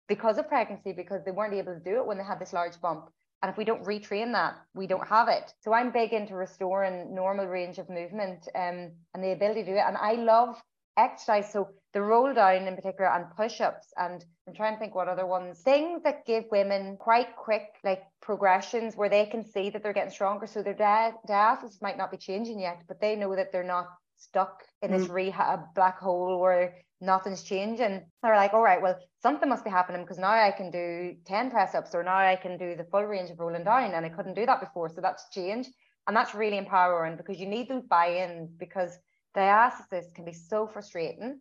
because 0.09 0.37
of 0.37 0.49
pregnancy 0.49 0.91
because 0.91 1.23
they 1.23 1.31
weren't 1.31 1.53
able 1.53 1.73
to 1.73 1.79
do 1.79 1.97
it 1.97 2.05
when 2.05 2.17
they 2.17 2.23
had 2.23 2.39
this 2.39 2.51
large 2.51 2.79
bump. 2.81 3.09
And 3.41 3.49
if 3.49 3.57
we 3.57 3.63
don't 3.63 3.85
retrain 3.85 4.33
that, 4.33 4.55
we 4.73 4.85
don't 4.85 5.07
have 5.07 5.29
it. 5.29 5.53
So 5.61 5.71
I'm 5.71 5.91
big 5.91 6.11
into 6.11 6.35
restoring 6.35 7.15
normal 7.15 7.45
range 7.45 7.77
of 7.77 7.89
movement 7.89 8.49
um, 8.53 8.91
and 9.13 9.23
the 9.23 9.31
ability 9.31 9.63
to 9.63 9.71
do 9.71 9.77
it. 9.77 9.83
And 9.87 9.95
I 9.95 10.13
love 10.13 10.61
exercise. 10.97 11.53
So 11.53 11.69
the 11.93 12.01
roll 12.01 12.33
down 12.33 12.67
in 12.67 12.75
particular 12.75 13.09
and 13.09 13.25
push-ups 13.35 13.93
and 13.97 14.23
I'm 14.47 14.53
trying 14.53 14.73
to 14.73 14.79
think 14.79 14.93
what 14.93 15.07
other 15.07 15.25
ones 15.25 15.61
things 15.61 16.03
that 16.03 16.25
give 16.25 16.45
women 16.51 16.97
quite 16.97 17.35
quick 17.35 17.67
like 17.83 18.03
progressions 18.21 18.95
where 18.95 19.09
they 19.09 19.25
can 19.25 19.43
see 19.43 19.69
that 19.71 19.81
they're 19.81 19.93
getting 19.93 20.11
stronger. 20.11 20.45
So 20.45 20.61
their 20.61 20.73
di- 20.73 21.13
diastasis 21.27 21.81
might 21.81 21.97
not 21.97 22.11
be 22.11 22.17
changing 22.17 22.59
yet 22.59 22.83
but 22.87 23.01
they 23.01 23.15
know 23.15 23.35
that 23.35 23.51
they're 23.51 23.63
not 23.63 23.87
stuck 24.17 24.63
in 24.81 24.91
this 24.91 25.07
mm. 25.07 25.13
rehab 25.13 25.73
black 25.73 25.97
hole 25.99 26.39
where 26.39 26.75
nothing's 27.01 27.41
changing. 27.41 28.01
They're 28.21 28.35
like 28.35 28.53
all 28.53 28.61
right 28.61 28.81
well 28.81 28.99
something 29.21 29.49
must 29.49 29.63
be 29.63 29.71
happening 29.71 30.01
because 30.03 30.19
now 30.19 30.31
I 30.31 30.51
can 30.51 30.69
do 30.69 31.15
10 31.25 31.49
press 31.49 31.73
ups 31.73 31.95
or 31.95 32.03
now 32.03 32.17
I 32.17 32.35
can 32.35 32.57
do 32.57 32.75
the 32.75 32.85
full 32.85 33.03
range 33.03 33.31
of 33.31 33.39
rolling 33.39 33.63
down. 33.63 33.93
And 33.93 34.05
I 34.05 34.09
couldn't 34.09 34.35
do 34.35 34.45
that 34.45 34.59
before 34.59 34.89
so 34.89 35.01
that's 35.01 35.29
change 35.31 35.67
and 36.07 36.15
that's 36.15 36.35
really 36.35 36.57
empowering 36.57 37.17
because 37.17 37.39
you 37.39 37.47
need 37.47 37.67
those 37.67 37.83
buy-ins 37.83 38.51
because 38.51 38.97
diastasis 39.35 40.13
can 40.13 40.25
be 40.25 40.33
so 40.33 40.67
frustrating 40.67 41.39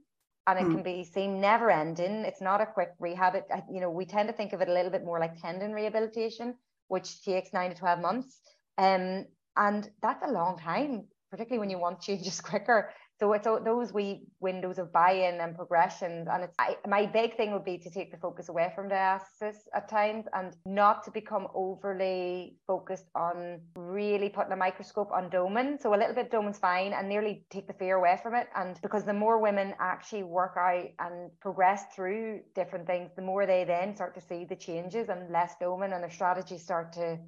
and 0.48 0.58
it 0.58 0.64
mm. 0.64 0.74
can 0.74 0.82
be 0.82 1.04
seem 1.04 1.40
never 1.40 1.70
ending. 1.70 2.24
It's 2.24 2.40
not 2.40 2.62
a 2.62 2.66
quick 2.66 2.92
rehab. 2.98 3.34
It, 3.34 3.44
you 3.70 3.80
know, 3.80 3.90
we 3.90 4.06
tend 4.06 4.28
to 4.28 4.34
think 4.34 4.54
of 4.54 4.62
it 4.62 4.68
a 4.68 4.72
little 4.72 4.90
bit 4.90 5.04
more 5.04 5.20
like 5.20 5.40
tendon 5.40 5.72
rehabilitation, 5.72 6.54
which 6.88 7.22
takes 7.22 7.52
nine 7.52 7.70
to 7.70 7.76
12 7.76 8.00
months. 8.00 8.40
Um, 8.78 9.26
and 9.56 9.90
that's 10.00 10.22
a 10.24 10.32
long 10.32 10.58
time, 10.58 11.04
particularly 11.30 11.58
when 11.58 11.70
you 11.70 11.78
want 11.78 12.00
changes 12.08 12.40
quicker. 12.40 12.90
So 13.20 13.32
it's 13.32 13.46
those 13.46 13.92
wee 13.92 14.28
windows 14.38 14.78
of 14.78 14.92
buy-in 14.92 15.40
and 15.40 15.56
progressions, 15.56 16.28
and 16.30 16.44
it's 16.44 16.54
I, 16.58 16.76
my 16.86 17.04
big 17.04 17.36
thing 17.36 17.52
would 17.52 17.64
be 17.64 17.76
to 17.78 17.90
take 17.90 18.12
the 18.12 18.16
focus 18.16 18.48
away 18.48 18.70
from 18.76 18.88
diastasis 18.88 19.56
at 19.74 19.88
times 19.88 20.26
and 20.34 20.54
not 20.64 21.02
to 21.04 21.10
become 21.10 21.48
overly 21.52 22.56
focused 22.66 23.06
on 23.16 23.60
really 23.74 24.28
putting 24.28 24.52
a 24.52 24.56
microscope 24.56 25.10
on 25.12 25.30
doming. 25.30 25.82
So 25.82 25.94
a 25.94 25.96
little 25.96 26.14
bit 26.14 26.30
doming's 26.30 26.58
fine, 26.58 26.92
and 26.92 27.08
nearly 27.08 27.44
take 27.50 27.66
the 27.66 27.72
fear 27.72 27.96
away 27.96 28.18
from 28.22 28.34
it. 28.36 28.46
And 28.54 28.78
because 28.82 29.04
the 29.04 29.12
more 29.12 29.40
women 29.40 29.74
actually 29.80 30.22
work 30.22 30.54
out 30.56 30.86
and 31.00 31.30
progress 31.40 31.86
through 31.94 32.40
different 32.54 32.86
things, 32.86 33.10
the 33.16 33.22
more 33.22 33.46
they 33.46 33.64
then 33.64 33.96
start 33.96 34.14
to 34.14 34.20
see 34.20 34.44
the 34.44 34.56
changes 34.56 35.08
and 35.08 35.32
less 35.32 35.54
doming, 35.60 35.92
and 35.92 36.02
their 36.04 36.10
strategies 36.10 36.62
start 36.62 36.92
to 36.92 37.18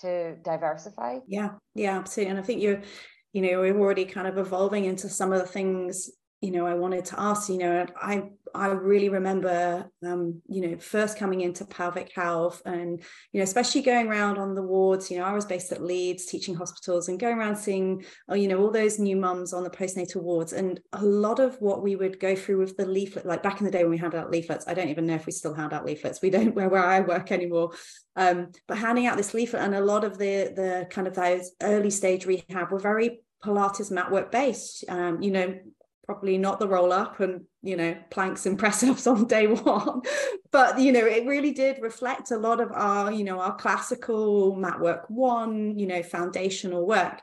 to 0.00 0.36
diversify. 0.44 1.18
Yeah, 1.26 1.52
yeah, 1.74 1.98
absolutely. 1.98 2.30
And 2.30 2.38
I 2.38 2.42
think 2.42 2.62
you're 2.62 2.82
you 3.32 3.42
know 3.42 3.60
we're 3.60 3.78
already 3.78 4.04
kind 4.04 4.26
of 4.26 4.38
evolving 4.38 4.84
into 4.84 5.08
some 5.08 5.32
of 5.32 5.40
the 5.40 5.46
things 5.46 6.10
you 6.40 6.50
know 6.50 6.66
I 6.66 6.74
wanted 6.74 7.04
to 7.06 7.20
ask 7.20 7.48
you 7.48 7.58
know 7.58 7.86
I 8.00 8.30
I 8.54 8.68
really 8.68 9.08
remember 9.08 9.90
um 10.04 10.40
you 10.48 10.60
know 10.60 10.78
first 10.78 11.18
coming 11.18 11.40
into 11.40 11.64
pelvic 11.64 12.12
health 12.14 12.62
and 12.64 13.00
you 13.32 13.38
know 13.38 13.44
especially 13.44 13.82
going 13.82 14.08
around 14.08 14.38
on 14.38 14.54
the 14.54 14.62
wards 14.62 15.10
you 15.10 15.18
know 15.18 15.24
I 15.24 15.32
was 15.32 15.46
based 15.46 15.72
at 15.72 15.82
Leeds 15.82 16.26
teaching 16.26 16.54
hospitals 16.54 17.08
and 17.08 17.18
going 17.18 17.38
around 17.38 17.56
seeing 17.56 18.04
oh, 18.28 18.34
you 18.34 18.48
know 18.48 18.58
all 18.58 18.70
those 18.70 18.98
new 18.98 19.16
mums 19.16 19.52
on 19.52 19.64
the 19.64 19.70
postnatal 19.70 20.22
wards. 20.22 20.52
And 20.52 20.80
a 20.92 21.04
lot 21.04 21.38
of 21.38 21.56
what 21.60 21.82
we 21.82 21.96
would 21.96 22.20
go 22.20 22.34
through 22.34 22.58
with 22.58 22.76
the 22.76 22.86
leaflet 22.86 23.26
like 23.26 23.42
back 23.42 23.60
in 23.60 23.64
the 23.64 23.72
day 23.72 23.82
when 23.82 23.90
we 23.90 23.98
handed 23.98 24.18
out 24.18 24.30
leaflets 24.30 24.66
I 24.66 24.74
don't 24.74 24.88
even 24.88 25.06
know 25.06 25.14
if 25.14 25.26
we 25.26 25.32
still 25.32 25.54
hand 25.54 25.72
out 25.72 25.84
leaflets. 25.84 26.22
We 26.22 26.30
don't 26.30 26.54
where, 26.56 26.68
where 26.68 26.84
I 26.84 27.00
work 27.00 27.32
anymore. 27.32 27.72
Um 28.16 28.52
but 28.66 28.78
handing 28.78 29.06
out 29.06 29.16
this 29.16 29.34
leaflet 29.34 29.62
and 29.62 29.74
a 29.74 29.80
lot 29.80 30.04
of 30.04 30.18
the 30.18 30.52
the 30.54 30.86
kind 30.90 31.06
of 31.06 31.14
those 31.14 31.52
early 31.62 31.90
stage 31.90 32.26
rehab 32.26 32.70
were 32.70 32.78
very 32.78 33.20
Pilates 33.44 33.90
mat 33.90 34.10
work 34.10 34.32
based. 34.32 34.84
Um, 34.88 35.22
you 35.22 35.30
know, 35.30 35.58
probably 36.08 36.38
not 36.38 36.58
the 36.58 36.66
roll 36.66 36.90
up 36.90 37.20
and 37.20 37.42
you 37.60 37.76
know 37.76 37.94
planks 38.08 38.46
and 38.46 38.58
press 38.62 38.82
ups 38.82 39.06
on 39.06 39.26
day 39.26 39.46
one, 39.46 40.00
but 40.50 40.80
you 40.80 40.90
know 40.90 41.04
it 41.04 41.26
really 41.26 41.52
did 41.52 41.82
reflect 41.82 42.30
a 42.30 42.38
lot 42.38 42.60
of 42.60 42.72
our 42.72 43.12
you 43.12 43.24
know 43.24 43.38
our 43.38 43.54
classical 43.56 44.56
mat 44.56 44.80
work 44.80 45.04
one 45.08 45.78
you 45.78 45.86
know 45.86 46.02
foundational 46.02 46.86
work. 46.86 47.20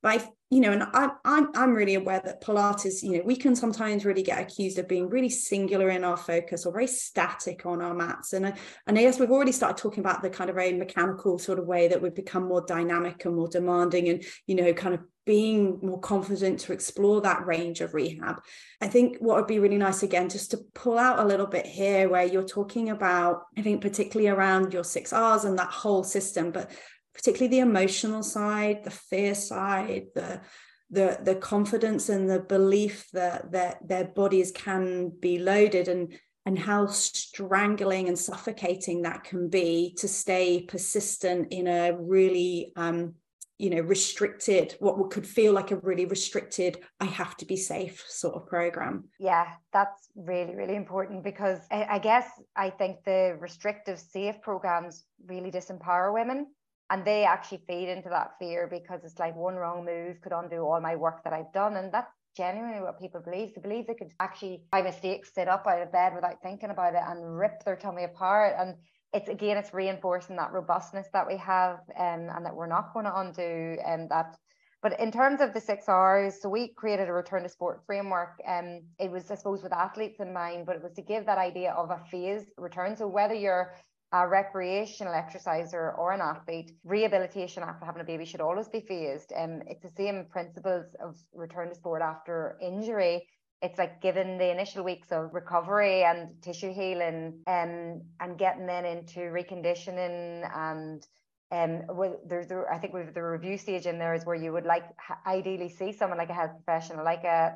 But 0.00 0.20
I 0.20 0.28
you 0.50 0.60
know, 0.60 0.72
and 0.72 0.82
I, 0.82 1.10
I'm 1.26 1.50
I'm 1.54 1.74
really 1.74 1.94
aware 1.94 2.22
that 2.24 2.42
Pilates, 2.42 3.02
you 3.02 3.18
know, 3.18 3.22
we 3.24 3.36
can 3.36 3.54
sometimes 3.54 4.06
really 4.06 4.22
get 4.22 4.40
accused 4.40 4.78
of 4.78 4.88
being 4.88 5.10
really 5.10 5.28
singular 5.28 5.90
in 5.90 6.04
our 6.04 6.16
focus 6.16 6.64
or 6.64 6.72
very 6.72 6.86
static 6.86 7.66
on 7.66 7.82
our 7.82 7.92
mats. 7.92 8.32
And 8.32 8.46
I, 8.46 8.54
and 8.86 8.96
yes, 8.96 9.20
we've 9.20 9.30
already 9.30 9.52
started 9.52 9.76
talking 9.76 10.00
about 10.00 10.22
the 10.22 10.30
kind 10.30 10.48
of 10.48 10.56
very 10.56 10.72
mechanical 10.72 11.38
sort 11.38 11.58
of 11.58 11.66
way 11.66 11.88
that 11.88 12.00
we've 12.00 12.14
become 12.14 12.48
more 12.48 12.64
dynamic 12.66 13.26
and 13.26 13.36
more 13.36 13.48
demanding, 13.48 14.08
and 14.08 14.24
you 14.46 14.54
know, 14.54 14.72
kind 14.72 14.94
of 14.94 15.00
being 15.28 15.78
more 15.82 16.00
confident 16.00 16.58
to 16.58 16.72
explore 16.72 17.20
that 17.20 17.46
range 17.46 17.82
of 17.82 17.92
rehab. 17.92 18.40
I 18.80 18.86
think 18.86 19.18
what 19.18 19.36
would 19.36 19.46
be 19.46 19.58
really 19.58 19.76
nice 19.76 20.02
again, 20.02 20.30
just 20.30 20.52
to 20.52 20.64
pull 20.72 20.98
out 20.98 21.18
a 21.18 21.26
little 21.26 21.46
bit 21.46 21.66
here, 21.66 22.08
where 22.08 22.24
you're 22.24 22.42
talking 22.42 22.88
about, 22.88 23.42
I 23.54 23.60
think 23.60 23.82
particularly 23.82 24.30
around 24.30 24.72
your 24.72 24.84
six 24.84 25.12
R's 25.12 25.44
and 25.44 25.58
that 25.58 25.68
whole 25.68 26.02
system, 26.02 26.50
but 26.50 26.70
particularly 27.12 27.50
the 27.50 27.68
emotional 27.70 28.22
side, 28.22 28.84
the 28.84 28.90
fear 28.90 29.34
side, 29.34 30.06
the 30.14 30.40
the 30.88 31.18
the 31.22 31.34
confidence 31.34 32.08
and 32.08 32.30
the 32.30 32.40
belief 32.40 33.10
that 33.12 33.52
that 33.52 33.86
their 33.86 34.06
bodies 34.06 34.50
can 34.50 35.10
be 35.10 35.38
loaded 35.38 35.88
and 35.88 36.18
and 36.46 36.58
how 36.58 36.86
strangling 36.86 38.08
and 38.08 38.18
suffocating 38.18 39.02
that 39.02 39.24
can 39.24 39.50
be 39.50 39.94
to 39.98 40.08
stay 40.08 40.62
persistent 40.62 41.48
in 41.52 41.66
a 41.66 41.94
really 42.00 42.72
um, 42.76 43.14
you 43.58 43.70
know 43.70 43.80
restricted 43.80 44.76
what 44.78 45.10
could 45.10 45.26
feel 45.26 45.52
like 45.52 45.70
a 45.70 45.76
really 45.76 46.06
restricted 46.06 46.78
i 47.00 47.04
have 47.04 47.36
to 47.36 47.44
be 47.44 47.56
safe 47.56 48.04
sort 48.08 48.34
of 48.34 48.46
program 48.46 49.04
yeah 49.18 49.48
that's 49.72 50.08
really 50.14 50.54
really 50.54 50.76
important 50.76 51.24
because 51.24 51.58
I, 51.70 51.98
guess 51.98 52.26
i 52.56 52.70
think 52.70 53.04
the 53.04 53.36
restrictive 53.40 53.98
safe 53.98 54.40
programs 54.42 55.04
really 55.26 55.50
disempower 55.50 56.14
women 56.14 56.46
and 56.90 57.04
they 57.04 57.24
actually 57.24 57.62
feed 57.66 57.88
into 57.88 58.08
that 58.08 58.32
fear 58.38 58.66
because 58.66 59.04
it's 59.04 59.18
like 59.18 59.36
one 59.36 59.56
wrong 59.56 59.84
move 59.84 60.20
could 60.22 60.32
undo 60.32 60.62
all 60.62 60.80
my 60.80 60.96
work 60.96 61.22
that 61.24 61.32
I've 61.32 61.52
done, 61.52 61.76
and 61.76 61.92
that's 61.92 62.12
genuinely 62.36 62.80
what 62.80 63.00
people 63.00 63.20
believe. 63.20 63.54
They 63.54 63.60
believe 63.60 63.86
they 63.86 63.94
could 63.94 64.12
actually, 64.20 64.62
by 64.72 64.82
mistake, 64.82 65.26
sit 65.26 65.48
up 65.48 65.66
out 65.66 65.82
of 65.82 65.92
bed 65.92 66.14
without 66.14 66.40
thinking 66.42 66.70
about 66.70 66.94
it 66.94 67.02
and 67.06 67.38
rip 67.38 67.62
their 67.64 67.76
tummy 67.76 68.04
apart. 68.04 68.54
And 68.58 68.76
it's 69.12 69.28
again, 69.28 69.56
it's 69.56 69.72
reinforcing 69.72 70.36
that 70.36 70.52
robustness 70.52 71.08
that 71.12 71.26
we 71.26 71.36
have, 71.38 71.78
um, 71.98 72.28
and 72.34 72.44
that 72.44 72.54
we're 72.54 72.66
not 72.66 72.92
going 72.92 73.06
to 73.06 73.18
undo, 73.18 73.76
and 73.84 74.02
um, 74.02 74.08
that. 74.10 74.36
But 74.80 75.00
in 75.00 75.10
terms 75.10 75.40
of 75.40 75.54
the 75.54 75.60
six 75.60 75.88
R's, 75.88 76.40
so 76.40 76.48
we 76.48 76.72
created 76.74 77.08
a 77.08 77.12
return 77.12 77.42
to 77.42 77.48
sport 77.48 77.82
framework. 77.84 78.40
Um, 78.46 78.82
it 79.00 79.10
was, 79.10 79.28
I 79.28 79.34
suppose, 79.34 79.60
with 79.62 79.72
athletes 79.72 80.20
in 80.20 80.32
mind, 80.32 80.66
but 80.66 80.76
it 80.76 80.82
was 80.82 80.92
to 80.92 81.02
give 81.02 81.26
that 81.26 81.36
idea 81.38 81.72
of 81.72 81.90
a 81.90 82.00
phased 82.10 82.50
return. 82.56 82.94
So 82.94 83.08
whether 83.08 83.34
you're 83.34 83.74
a 84.12 84.26
recreational 84.26 85.12
exerciser 85.12 85.92
or 85.92 86.12
an 86.12 86.20
athlete, 86.20 86.72
rehabilitation 86.84 87.62
after 87.62 87.84
having 87.84 88.00
a 88.00 88.04
baby 88.04 88.24
should 88.24 88.40
always 88.40 88.68
be 88.68 88.80
phased. 88.80 89.32
Um, 89.36 89.62
it's 89.66 89.82
the 89.82 89.90
same 89.90 90.26
principles 90.30 90.86
of 91.04 91.16
return 91.34 91.68
to 91.68 91.74
sport 91.74 92.00
after 92.00 92.56
injury. 92.62 93.26
It's 93.60 93.78
like 93.78 94.00
given 94.00 94.38
the 94.38 94.50
initial 94.50 94.84
weeks 94.84 95.10
of 95.10 95.34
recovery 95.34 96.04
and 96.04 96.40
tissue 96.42 96.72
healing 96.72 97.40
um, 97.46 98.02
and 98.20 98.38
getting 98.38 98.66
then 98.66 98.84
into 98.84 99.20
reconditioning 99.20 100.48
and 100.56 101.06
um, 101.50 101.82
well, 101.88 102.20
there's 102.26 102.48
the, 102.48 102.64
I 102.70 102.78
think 102.78 102.92
with 102.92 103.14
the 103.14 103.22
review 103.22 103.56
stage 103.56 103.86
in 103.86 103.98
there 103.98 104.14
is 104.14 104.26
where 104.26 104.36
you 104.36 104.52
would 104.52 104.66
like 104.66 104.84
ideally 105.26 105.70
see 105.70 105.92
someone 105.92 106.18
like 106.18 106.28
a 106.28 106.34
health 106.34 106.52
professional, 106.62 107.04
like 107.04 107.24
a 107.24 107.54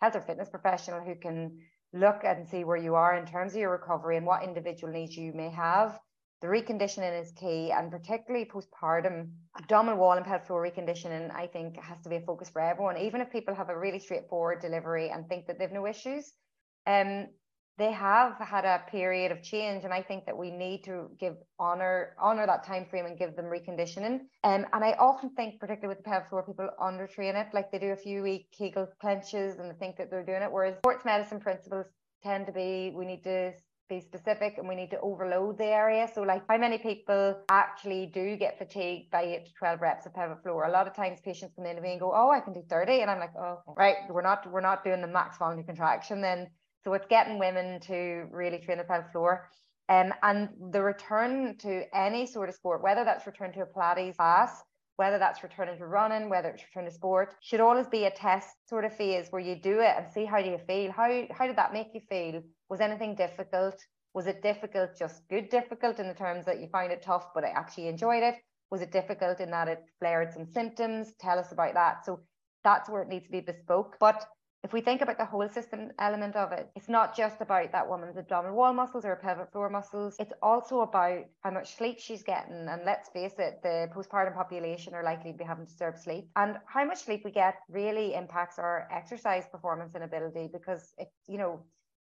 health 0.00 0.14
or 0.14 0.20
fitness 0.20 0.48
professional 0.48 1.00
who 1.00 1.16
can 1.16 1.58
look 1.92 2.22
and 2.24 2.46
see 2.46 2.64
where 2.64 2.76
you 2.76 2.94
are 2.94 3.16
in 3.16 3.26
terms 3.26 3.52
of 3.52 3.60
your 3.60 3.72
recovery 3.72 4.16
and 4.16 4.26
what 4.26 4.44
individual 4.44 4.92
needs 4.92 5.16
you 5.16 5.32
may 5.32 5.50
have. 5.50 5.98
The 6.42 6.48
reconditioning 6.48 7.20
is 7.22 7.30
key, 7.30 7.70
and 7.70 7.88
particularly 7.88 8.46
postpartum 8.46 9.30
abdominal 9.56 9.96
wall 9.96 10.16
and 10.16 10.26
pelvic 10.26 10.48
floor 10.48 10.68
reconditioning, 10.68 11.32
I 11.32 11.46
think, 11.46 11.76
has 11.80 12.00
to 12.02 12.08
be 12.08 12.16
a 12.16 12.20
focus 12.20 12.50
for 12.50 12.60
everyone. 12.60 12.98
Even 12.98 13.20
if 13.20 13.30
people 13.30 13.54
have 13.54 13.68
a 13.68 13.78
really 13.78 14.00
straightforward 14.00 14.60
delivery 14.60 15.08
and 15.10 15.28
think 15.28 15.46
that 15.46 15.60
they've 15.60 15.70
no 15.70 15.86
issues, 15.86 16.32
um, 16.88 17.28
they 17.78 17.92
have 17.92 18.36
had 18.38 18.64
a 18.64 18.82
period 18.90 19.32
of 19.32 19.42
change 19.42 19.84
and 19.84 19.94
i 19.94 20.02
think 20.02 20.26
that 20.26 20.36
we 20.36 20.50
need 20.50 20.84
to 20.84 21.08
give 21.18 21.36
honor 21.58 22.14
honor 22.20 22.46
that 22.46 22.64
time 22.64 22.84
frame 22.84 23.06
and 23.06 23.18
give 23.18 23.34
them 23.34 23.46
reconditioning 23.46 24.20
um, 24.44 24.66
and 24.72 24.84
i 24.84 24.92
often 24.98 25.30
think 25.30 25.58
particularly 25.58 25.88
with 25.88 26.04
the 26.04 26.08
pelvic 26.08 26.28
floor 26.28 26.42
people 26.42 26.68
undertrain 26.80 27.34
it 27.34 27.48
like 27.54 27.72
they 27.72 27.78
do 27.78 27.92
a 27.92 27.96
few 27.96 28.22
week 28.22 28.46
kegel 28.56 28.86
clenches 29.00 29.58
and 29.58 29.70
they 29.70 29.74
think 29.76 29.96
that 29.96 30.10
they're 30.10 30.24
doing 30.24 30.42
it 30.42 30.52
whereas 30.52 30.76
sports 30.78 31.04
medicine 31.04 31.40
principles 31.40 31.86
tend 32.22 32.46
to 32.46 32.52
be 32.52 32.92
we 32.94 33.06
need 33.06 33.24
to 33.24 33.52
be 33.92 34.00
specific 34.00 34.58
and 34.58 34.68
we 34.68 34.74
need 34.74 34.90
to 34.90 35.00
overload 35.00 35.58
the 35.58 35.66
area. 35.66 36.08
So, 36.14 36.22
like, 36.22 36.42
how 36.48 36.56
many 36.56 36.78
people 36.78 37.36
actually 37.50 38.06
do 38.06 38.36
get 38.36 38.58
fatigued 38.58 39.10
by 39.10 39.22
eight 39.22 39.46
to 39.46 39.52
12 39.54 39.80
reps 39.80 40.06
of 40.06 40.14
pelvic 40.14 40.42
floor? 40.42 40.64
A 40.64 40.70
lot 40.70 40.86
of 40.86 40.94
times 40.94 41.20
patients 41.20 41.52
come 41.56 41.66
in 41.66 41.76
to 41.76 41.82
me 41.82 41.92
and 41.92 42.00
go, 42.00 42.12
Oh, 42.14 42.30
I 42.30 42.40
can 42.40 42.52
do 42.52 42.62
30. 42.68 43.02
And 43.02 43.10
I'm 43.10 43.20
like, 43.20 43.36
Oh, 43.38 43.60
right, 43.76 43.96
we're 44.08 44.22
not, 44.22 44.50
we're 44.50 44.60
not 44.60 44.84
doing 44.84 45.00
the 45.00 45.06
max 45.06 45.38
volume 45.38 45.64
contraction 45.64 46.20
then. 46.20 46.48
So 46.84 46.94
it's 46.94 47.06
getting 47.08 47.38
women 47.38 47.80
to 47.82 48.26
really 48.30 48.58
train 48.58 48.78
the 48.78 48.84
pelvic 48.84 49.12
floor. 49.12 49.48
Um, 49.88 50.12
and 50.22 50.48
the 50.70 50.82
return 50.82 51.56
to 51.58 51.82
any 51.94 52.26
sort 52.26 52.48
of 52.48 52.54
sport, 52.54 52.82
whether 52.82 53.04
that's 53.04 53.26
return 53.26 53.52
to 53.52 53.62
a 53.62 53.66
Pilates 53.66 54.16
class, 54.16 54.62
whether 54.96 55.18
that's 55.18 55.42
returning 55.42 55.78
to 55.78 55.86
running, 55.86 56.28
whether 56.28 56.48
it's 56.48 56.62
return 56.62 56.84
to 56.84 56.94
sport, 56.94 57.34
should 57.40 57.60
always 57.60 57.86
be 57.86 58.04
a 58.04 58.10
test 58.10 58.48
sort 58.68 58.84
of 58.84 58.94
phase 58.96 59.26
where 59.30 59.42
you 59.42 59.56
do 59.56 59.80
it 59.80 59.94
and 59.96 60.06
see 60.12 60.24
how 60.24 60.40
do 60.40 60.48
you 60.48 60.58
feel. 60.66 60.92
How 60.92 61.08
how 61.36 61.46
did 61.46 61.56
that 61.56 61.72
make 61.72 61.88
you 61.94 62.00
feel? 62.08 62.42
Was 62.72 62.80
anything 62.80 63.14
difficult? 63.14 63.84
Was 64.14 64.26
it 64.26 64.40
difficult, 64.40 64.96
just 64.98 65.28
good 65.28 65.50
difficult 65.50 65.98
in 65.98 66.08
the 66.08 66.14
terms 66.14 66.46
that 66.46 66.58
you 66.58 66.68
find 66.68 66.90
it 66.90 67.02
tough, 67.02 67.26
but 67.34 67.44
I 67.44 67.48
actually 67.48 67.88
enjoyed 67.88 68.22
it? 68.22 68.36
Was 68.70 68.80
it 68.80 68.90
difficult 68.90 69.40
in 69.40 69.50
that 69.50 69.68
it 69.68 69.84
flared 69.98 70.32
some 70.32 70.46
symptoms? 70.46 71.12
Tell 71.20 71.38
us 71.38 71.52
about 71.52 71.74
that. 71.74 72.06
So 72.06 72.20
that's 72.64 72.88
where 72.88 73.02
it 73.02 73.08
needs 73.08 73.26
to 73.26 73.30
be 73.30 73.40
bespoke. 73.40 73.98
But 74.00 74.26
if 74.64 74.72
we 74.72 74.80
think 74.80 75.02
about 75.02 75.18
the 75.18 75.26
whole 75.26 75.50
system 75.50 75.90
element 75.98 76.34
of 76.34 76.50
it, 76.52 76.70
it's 76.74 76.88
not 76.88 77.14
just 77.14 77.42
about 77.42 77.72
that 77.72 77.86
woman's 77.86 78.16
abdominal 78.16 78.56
wall 78.56 78.72
muscles 78.72 79.04
or 79.04 79.16
pelvic 79.16 79.52
floor 79.52 79.68
muscles. 79.68 80.16
It's 80.18 80.32
also 80.40 80.80
about 80.80 81.24
how 81.42 81.50
much 81.50 81.76
sleep 81.76 81.98
she's 81.98 82.22
getting. 82.22 82.68
And 82.70 82.86
let's 82.86 83.10
face 83.10 83.34
it, 83.38 83.60
the 83.62 83.90
postpartum 83.94 84.34
population 84.34 84.94
are 84.94 85.04
likely 85.04 85.32
to 85.32 85.36
be 85.36 85.44
having 85.44 85.66
disturbed 85.66 85.98
sleep. 85.98 86.30
And 86.36 86.56
how 86.64 86.86
much 86.86 87.04
sleep 87.04 87.20
we 87.22 87.32
get 87.32 87.56
really 87.68 88.14
impacts 88.14 88.58
our 88.58 88.88
exercise 88.90 89.44
performance 89.52 89.94
and 89.94 90.04
ability 90.04 90.48
because 90.50 90.94
it, 90.96 91.08
you 91.28 91.36
know, 91.36 91.60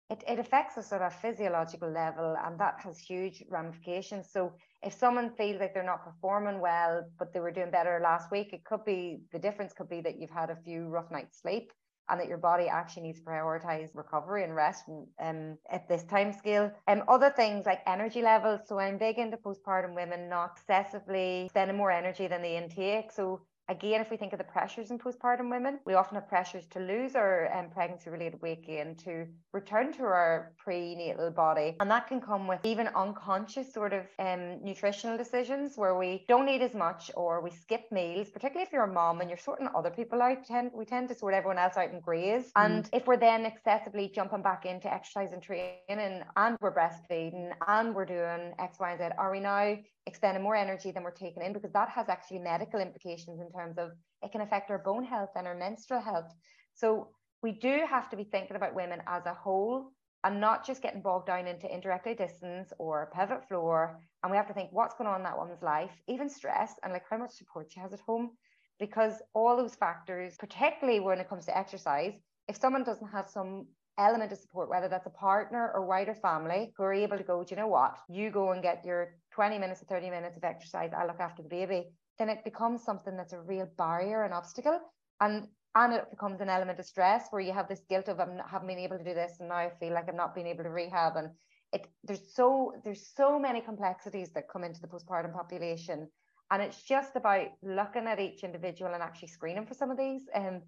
it, 0.10 0.24
it 0.28 0.40
affects 0.40 0.78
us 0.78 0.92
at 0.94 1.02
a 1.02 1.10
physiological 1.10 1.92
level 1.92 2.36
and 2.46 2.60
that 2.60 2.80
has 2.80 2.98
huge 2.98 3.44
ramifications. 3.50 4.30
So 4.32 4.54
if 4.82 4.94
someone 4.94 5.32
feels 5.36 5.60
like 5.60 5.74
they're 5.74 5.84
not 5.84 6.06
performing 6.06 6.62
well, 6.62 7.04
but 7.20 7.34
they 7.34 7.40
were 7.40 7.52
doing 7.52 7.72
better 7.72 8.00
last 8.02 8.32
week, 8.32 8.54
it 8.54 8.64
could 8.64 8.86
be 8.86 9.20
the 9.34 9.40
difference 9.40 9.74
could 9.74 9.90
be 9.90 10.02
that 10.02 10.20
you've 10.20 10.30
had 10.30 10.50
a 10.50 10.56
few 10.64 10.88
rough 10.88 11.12
nights 11.12 11.42
sleep 11.42 11.72
and 12.10 12.22
that 12.22 12.30
your 12.30 12.38
body 12.38 12.68
actually 12.70 13.04
needs 13.04 13.20
to 13.20 13.26
prioritize 13.26 13.90
recovery 13.94 14.46
and 14.46 14.56
rest 14.56 14.86
um, 15.22 15.58
at 15.70 15.90
this 15.90 16.04
time 16.04 16.32
scale. 16.32 16.72
Um, 16.88 17.04
other 17.10 17.30
things 17.36 17.66
like 17.66 17.82
energy 17.86 18.22
levels. 18.22 18.62
So 18.66 18.80
I'm 18.80 18.98
big 18.98 19.18
into 19.18 19.36
postpartum 19.36 19.94
women 19.94 20.30
not 20.30 20.52
excessively 20.56 21.48
spending 21.50 21.76
more 21.76 21.92
energy 21.92 22.28
than 22.28 22.42
they 22.42 22.56
intake. 22.56 23.12
So 23.12 23.42
Again, 23.70 24.00
if 24.00 24.10
we 24.10 24.18
think 24.18 24.32
of 24.34 24.38
the 24.38 24.46
pressures 24.46 24.92
in 24.92 25.00
postpartum 25.00 25.50
women, 25.50 25.80
we 25.86 25.94
often 25.94 26.16
have 26.16 26.28
pressures 26.30 26.66
to 26.68 26.80
lose 26.80 27.16
our 27.16 27.54
um, 27.54 27.70
pregnancy 27.70 28.10
related 28.10 28.42
weight 28.42 28.66
gain, 28.66 28.96
to 29.04 29.28
return 29.52 29.92
to 29.94 30.04
our 30.04 30.54
prenatal 30.58 31.32
body. 31.32 31.76
And 31.80 31.92
that 31.92 32.08
can 32.08 32.22
come 32.22 32.48
with 32.48 32.60
even 32.64 32.88
unconscious 32.88 33.74
sort 33.74 33.92
of 33.92 34.06
um, 34.20 34.64
nutritional 34.64 35.18
decisions 35.18 35.78
where 35.78 35.98
we 35.98 36.24
don't 36.28 36.48
eat 36.48 36.62
as 36.62 36.74
much 36.74 37.12
or 37.16 37.42
we 37.42 37.50
skip 37.50 37.92
meals, 37.92 38.30
particularly 38.30 38.66
if 38.66 38.72
you're 38.72 38.86
a 38.86 38.94
mom 38.94 39.20
and 39.20 39.30
you're 39.30 39.38
sorting 39.38 39.68
other 39.76 39.92
people 39.92 40.22
out. 40.22 40.46
Tend, 40.46 40.72
we 40.74 40.86
tend 40.86 41.10
to 41.10 41.16
sort 41.16 41.34
everyone 41.34 41.58
else 41.58 41.76
out 41.76 41.92
and 41.92 42.02
graze. 42.02 42.46
Mm. 42.56 42.66
And 42.66 42.90
if 42.94 43.06
we're 43.06 43.18
then 43.18 43.46
excessively 43.46 44.12
jumping 44.14 44.42
back 44.42 44.66
into 44.66 44.92
exercise 44.94 45.34
and 45.34 45.42
training 45.42 46.24
and 46.38 46.58
we're 46.62 46.74
breastfeeding 46.74 47.52
and 47.68 47.94
we're 47.94 48.06
doing 48.06 48.54
X, 48.60 48.80
Y, 48.80 48.92
and 48.92 49.00
Z, 49.00 49.06
are 49.18 49.32
we 49.32 49.40
now 49.40 49.78
expending 50.08 50.42
more 50.42 50.56
energy 50.56 50.92
than 50.92 51.04
we're 51.04 51.12
taking 51.12 51.44
in 51.44 51.54
because 51.54 51.74
that 51.74 51.90
has 51.90 52.08
actually 52.10 52.40
medical 52.40 52.80
implications 52.80 53.40
in 53.40 53.52
terms 53.52 53.78
of 53.78 53.92
it 54.24 54.32
can 54.32 54.42
affect 54.42 54.72
our 54.72 54.80
bone 54.80 55.04
health 55.04 55.30
and 55.36 55.46
our 55.46 55.56
menstrual 55.56 56.02
health. 56.02 56.34
So 56.74 57.10
we 57.44 57.52
do 57.52 57.82
have 57.88 58.10
to 58.10 58.18
be 58.18 58.24
thinking 58.24 58.56
about 58.56 58.74
women 58.74 59.02
as 59.06 59.26
a 59.26 59.34
whole 59.34 59.92
and 60.24 60.42
not 60.42 60.66
just 60.66 60.82
getting 60.82 61.02
bogged 61.02 61.28
down 61.28 61.46
into 61.46 61.72
inter-recti 61.72 62.16
distance 62.16 62.74
or 62.80 63.12
pelvic 63.14 63.48
floor. 63.48 64.00
And 64.24 64.32
we 64.32 64.38
have 64.38 64.48
to 64.48 64.54
think 64.54 64.70
what's 64.72 64.96
going 64.96 65.10
on 65.10 65.18
in 65.18 65.24
that 65.24 65.38
woman's 65.38 65.62
life, 65.62 65.92
even 66.08 66.30
stress 66.30 66.74
and 66.84 66.92
like 66.94 67.04
how 67.10 67.18
much 67.18 67.32
support 67.32 67.68
she 67.72 67.80
has 67.80 67.94
at 67.94 68.00
home. 68.00 68.32
Because 68.80 69.22
all 69.34 69.58
those 69.58 69.76
factors, 69.76 70.36
particularly 70.38 71.00
when 71.00 71.20
it 71.20 71.30
comes 71.30 71.46
to 71.46 71.58
exercise, 71.58 72.14
if 72.48 72.58
someone 72.58 72.84
doesn't 72.84 73.10
have 73.10 73.30
some 73.30 73.68
element 73.98 74.32
of 74.32 74.38
support, 74.38 74.70
whether 74.70 74.88
that's 74.88 75.08
a 75.08 75.12
partner 75.12 75.72
or 75.74 75.86
wider 75.86 76.14
family 76.14 76.72
who 76.78 76.84
are 76.84 76.94
able 76.94 77.18
to 77.18 77.24
go, 77.24 77.44
do 77.44 77.56
you 77.56 77.62
know 77.62 77.68
what? 77.68 77.98
You 78.08 78.30
go 78.30 78.52
and 78.52 78.62
get 78.62 78.86
your 78.86 79.16
20 79.38 79.60
minutes 79.60 79.84
or 79.84 79.86
30 79.86 80.10
minutes 80.10 80.36
of 80.36 80.44
exercise, 80.44 80.90
I 80.98 81.06
look 81.06 81.20
after 81.20 81.44
the 81.44 81.50
baby, 81.50 81.90
then 82.18 82.28
it 82.28 82.44
becomes 82.44 82.84
something 82.84 83.16
that's 83.16 83.34
a 83.34 83.40
real 83.40 83.70
barrier 83.78 84.24
and 84.24 84.34
obstacle. 84.34 84.80
And 85.22 85.48
and 85.76 85.94
it 85.94 86.10
becomes 86.10 86.42
an 86.42 86.50
element 86.50 86.80
of 86.80 86.86
stress 86.86 87.28
where 87.30 87.42
you 87.42 87.54
have 87.54 87.68
this 87.68 87.84
guilt 87.88 88.08
of 88.08 88.20
I 88.20 88.26
haven't 88.50 88.68
been 88.68 88.80
able 88.80 88.98
to 88.98 89.04
do 89.04 89.14
this 89.14 89.34
and 89.40 89.50
now 89.50 89.58
I 89.58 89.72
feel 89.80 89.94
like 89.94 90.10
I'm 90.10 90.16
not 90.16 90.34
being 90.34 90.48
able 90.48 90.64
to 90.64 90.72
rehab 90.72 91.18
and 91.18 91.30
it 91.72 91.86
there's 92.04 92.34
so 92.34 92.74
there's 92.84 93.12
so 93.16 93.38
many 93.38 93.62
complexities 93.62 94.32
that 94.34 94.50
come 94.50 94.64
into 94.64 94.82
the 94.82 94.88
postpartum 94.88 95.34
population 95.34 96.08
and 96.50 96.64
it's 96.64 96.82
just 96.82 97.16
about 97.16 97.50
looking 97.62 98.08
at 98.08 98.20
each 98.20 98.44
individual 98.44 98.96
and 98.96 99.04
actually 99.04 99.28
screening 99.28 99.68
for 99.68 99.76
some 99.76 99.92
of 99.92 99.98
these 99.98 100.24
um, 100.34 100.64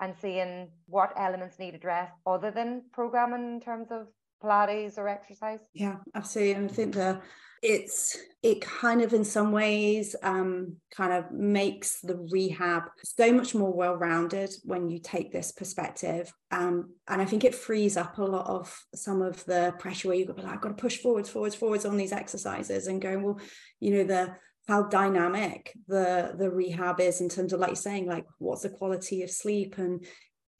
and 0.00 0.14
seeing 0.20 0.68
what 0.86 1.12
elements 1.16 1.58
need 1.58 1.74
addressed 1.74 2.14
other 2.24 2.52
than 2.52 2.82
programming 2.92 3.54
in 3.54 3.60
terms 3.60 3.88
of 3.90 4.06
Pilates 4.42 4.98
or 4.98 5.08
exercise. 5.08 5.60
Yeah, 5.74 5.96
absolutely. 6.14 6.52
And 6.54 6.70
I 6.70 6.72
think 6.72 6.94
the 6.94 7.20
it's 7.62 8.18
it 8.42 8.60
kind 8.60 9.02
of 9.02 9.14
in 9.14 9.24
some 9.24 9.52
ways 9.52 10.16
um, 10.24 10.76
kind 10.90 11.12
of 11.12 11.30
makes 11.30 12.00
the 12.00 12.16
rehab 12.32 12.82
so 13.04 13.32
much 13.32 13.54
more 13.54 13.72
well-rounded 13.72 14.50
when 14.64 14.90
you 14.90 14.98
take 14.98 15.30
this 15.30 15.52
perspective 15.52 16.32
um, 16.50 16.90
and 17.08 17.22
i 17.22 17.24
think 17.24 17.44
it 17.44 17.54
frees 17.54 17.96
up 17.96 18.18
a 18.18 18.22
lot 18.22 18.46
of 18.46 18.76
some 18.94 19.22
of 19.22 19.44
the 19.44 19.72
pressure 19.78 20.08
where 20.08 20.26
to 20.26 20.34
be 20.34 20.42
like 20.42 20.54
i've 20.54 20.60
got 20.60 20.76
to 20.76 20.82
push 20.82 20.98
forwards 20.98 21.30
forwards 21.30 21.54
forwards 21.54 21.86
on 21.86 21.96
these 21.96 22.12
exercises 22.12 22.88
and 22.88 23.00
going 23.00 23.22
well 23.22 23.38
you 23.78 23.94
know 23.94 24.04
the 24.04 24.34
how 24.68 24.82
dynamic 24.82 25.72
the 25.86 26.34
the 26.36 26.50
rehab 26.50 27.00
is 27.00 27.20
in 27.20 27.28
terms 27.28 27.52
of 27.52 27.60
like 27.60 27.70
you're 27.70 27.76
saying 27.76 28.06
like 28.06 28.24
what's 28.38 28.62
the 28.62 28.68
quality 28.68 29.22
of 29.22 29.30
sleep 29.30 29.78
and 29.78 30.04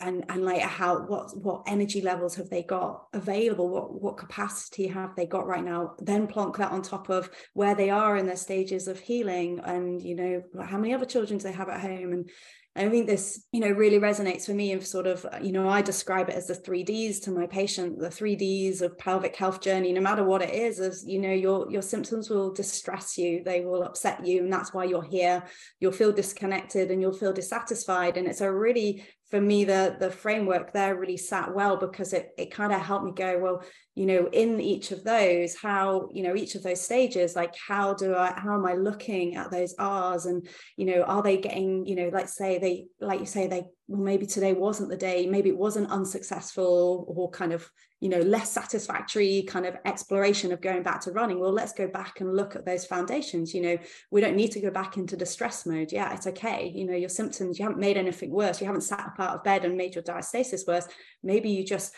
and 0.03 0.25
and 0.29 0.45
like 0.45 0.61
how 0.61 1.03
what 1.03 1.37
what 1.37 1.63
energy 1.67 2.01
levels 2.01 2.35
have 2.37 2.51
they 2.51 2.63
got 2.63 3.07
available? 3.13 3.69
What 3.69 4.01
what 4.01 4.17
capacity 4.17 4.87
have 4.89 5.15
they 5.17 5.27
got 5.27 5.47
right 5.47 5.65
now? 5.65 5.95
Then 6.01 6.27
plonk 6.27 6.57
that 6.59 6.73
on 6.73 6.83
top 6.83 7.09
of 7.09 7.31
where 7.55 7.75
they 7.75 7.91
are 7.91 8.17
in 8.17 8.27
their 8.27 8.37
stages 8.37 8.89
of 8.89 9.01
healing 9.01 9.61
and 9.65 10.03
you 10.03 10.15
know 10.15 10.43
how 10.65 10.79
many 10.79 10.95
other 10.95 11.07
children 11.07 11.39
do 11.39 11.45
they 11.45 11.53
have 11.53 11.69
at 11.69 11.81
home? 11.81 12.13
And 12.13 12.31
I 12.75 12.89
think 12.89 13.07
this, 13.07 13.47
you 13.53 13.61
know, 13.61 13.69
really 13.69 13.99
resonates 13.99 14.47
for 14.47 14.55
me 14.55 14.73
of 14.73 14.87
sort 14.87 15.07
of, 15.07 15.27
you 15.43 15.53
know, 15.53 15.69
I 15.69 15.83
describe 15.83 16.31
it 16.31 16.37
as 16.37 16.47
the 16.47 16.55
three 16.55 16.83
Ds 16.83 17.21
to 17.21 17.31
my 17.31 17.47
patient, 17.47 17.99
the 17.99 18.11
three 18.11 18.35
Ds 18.35 18.81
of 18.81 18.97
pelvic 18.97 19.37
health 19.37 19.61
journey, 19.61 19.93
no 19.93 20.01
matter 20.01 20.25
what 20.25 20.41
it 20.41 20.55
is, 20.55 20.81
as 20.81 21.05
you 21.07 21.19
know, 21.19 21.33
your 21.33 21.71
your 21.71 21.83
symptoms 21.83 22.31
will 22.31 22.51
distress 22.51 23.19
you, 23.19 23.43
they 23.45 23.61
will 23.61 23.83
upset 23.83 24.27
you, 24.27 24.43
and 24.43 24.53
that's 24.53 24.73
why 24.73 24.85
you're 24.85 25.03
here. 25.03 25.45
You'll 25.81 25.93
feel 25.93 26.13
disconnected 26.13 26.91
and 26.91 27.03
you'll 27.03 27.13
feel 27.13 27.35
dissatisfied. 27.35 28.17
And 28.17 28.27
it's 28.27 28.41
a 28.41 28.51
really 28.51 29.05
for 29.33 29.41
me 29.41 29.65
the 29.65 29.97
the 29.99 30.11
framework 30.11 30.75
there 30.75 30.95
really 30.95 31.17
sat 31.17 31.55
well 31.55 31.79
because 31.79 32.13
it 32.13 32.33
it 32.37 32.51
kind 32.51 32.71
of 32.71 32.83
helped 32.83 33.07
me 33.07 33.13
go 33.13 33.39
well 33.39 33.63
you 33.95 34.05
know 34.05 34.29
in 34.31 34.61
each 34.61 34.91
of 34.91 35.03
those 35.05 35.57
how 35.57 36.07
you 36.13 36.23
know 36.23 36.37
each 36.37 36.55
of 36.55 36.63
those 36.63 36.83
stages 36.83 37.35
like 37.35 37.55
how 37.57 37.95
do 37.95 38.15
i 38.15 38.31
how 38.37 38.53
am 38.53 38.67
i 38.67 38.75
looking 38.75 39.37
at 39.37 39.51
those 39.51 39.75
r's? 39.79 40.27
And 40.27 40.47
you 40.77 40.85
know 40.85 41.03
are 41.05 41.23
they 41.23 41.39
getting 41.39 41.87
you 41.87 41.97
know 41.97 42.11
let's 42.13 42.37
say 42.37 42.59
they 42.59 42.89
like 43.01 43.21
you 43.21 43.27
say 43.27 43.47
they 43.47 43.65
well 43.93 44.03
maybe 44.03 44.27
today 44.27 44.55
wasn't 44.55 44.89
the 44.89 44.97
day 44.97 45.27
maybe 45.27 45.51
it 45.51 45.57
was 45.57 45.77
an 45.77 45.87
unsuccessful 45.87 47.05
or 47.09 47.31
kind 47.31 47.53
of 47.53 47.71
you 48.01 48.09
know 48.09 48.21
less 48.21 48.51
satisfactory 48.51 49.43
kind 49.43 49.67
of 49.67 49.77
exploration 49.85 50.51
of 50.51 50.61
going 50.61 50.83
back 50.83 51.01
to 51.03 51.13
running. 51.13 51.39
Well 51.39 51.53
let's 51.53 51.73
go 51.73 51.87
back 51.87 52.21
and 52.21 52.35
look 52.35 52.57
at 52.57 52.67
those 52.67 52.85
foundations. 52.85 53.55
You 53.55 53.63
know 53.63 53.79
we 54.11 54.21
don't 54.21 54.35
need 54.35 54.51
to 54.53 54.61
go 54.61 54.71
back 54.71 54.97
into 54.97 55.17
distress 55.17 55.67
mode. 55.67 55.93
Yeah 55.93 56.13
it's 56.13 56.27
okay. 56.27 56.73
You 56.75 56.85
know 56.85 56.97
your 56.97 57.09
symptoms 57.09 57.59
you 57.59 57.65
haven't 57.65 57.81
made 57.81 57.97
anything 57.97 58.33
worse. 58.33 58.61
You 58.61 58.67
haven't 58.67 58.81
sat 58.81 59.01
up 59.01 59.21
out 59.21 59.37
of 59.37 59.45
bed 59.45 59.65
and 59.65 59.77
made 59.77 59.95
your 59.95 60.03
diastasis 60.03 60.67
worse. 60.67 60.89
Maybe 61.23 61.51
you 61.51 61.65
just 61.65 61.95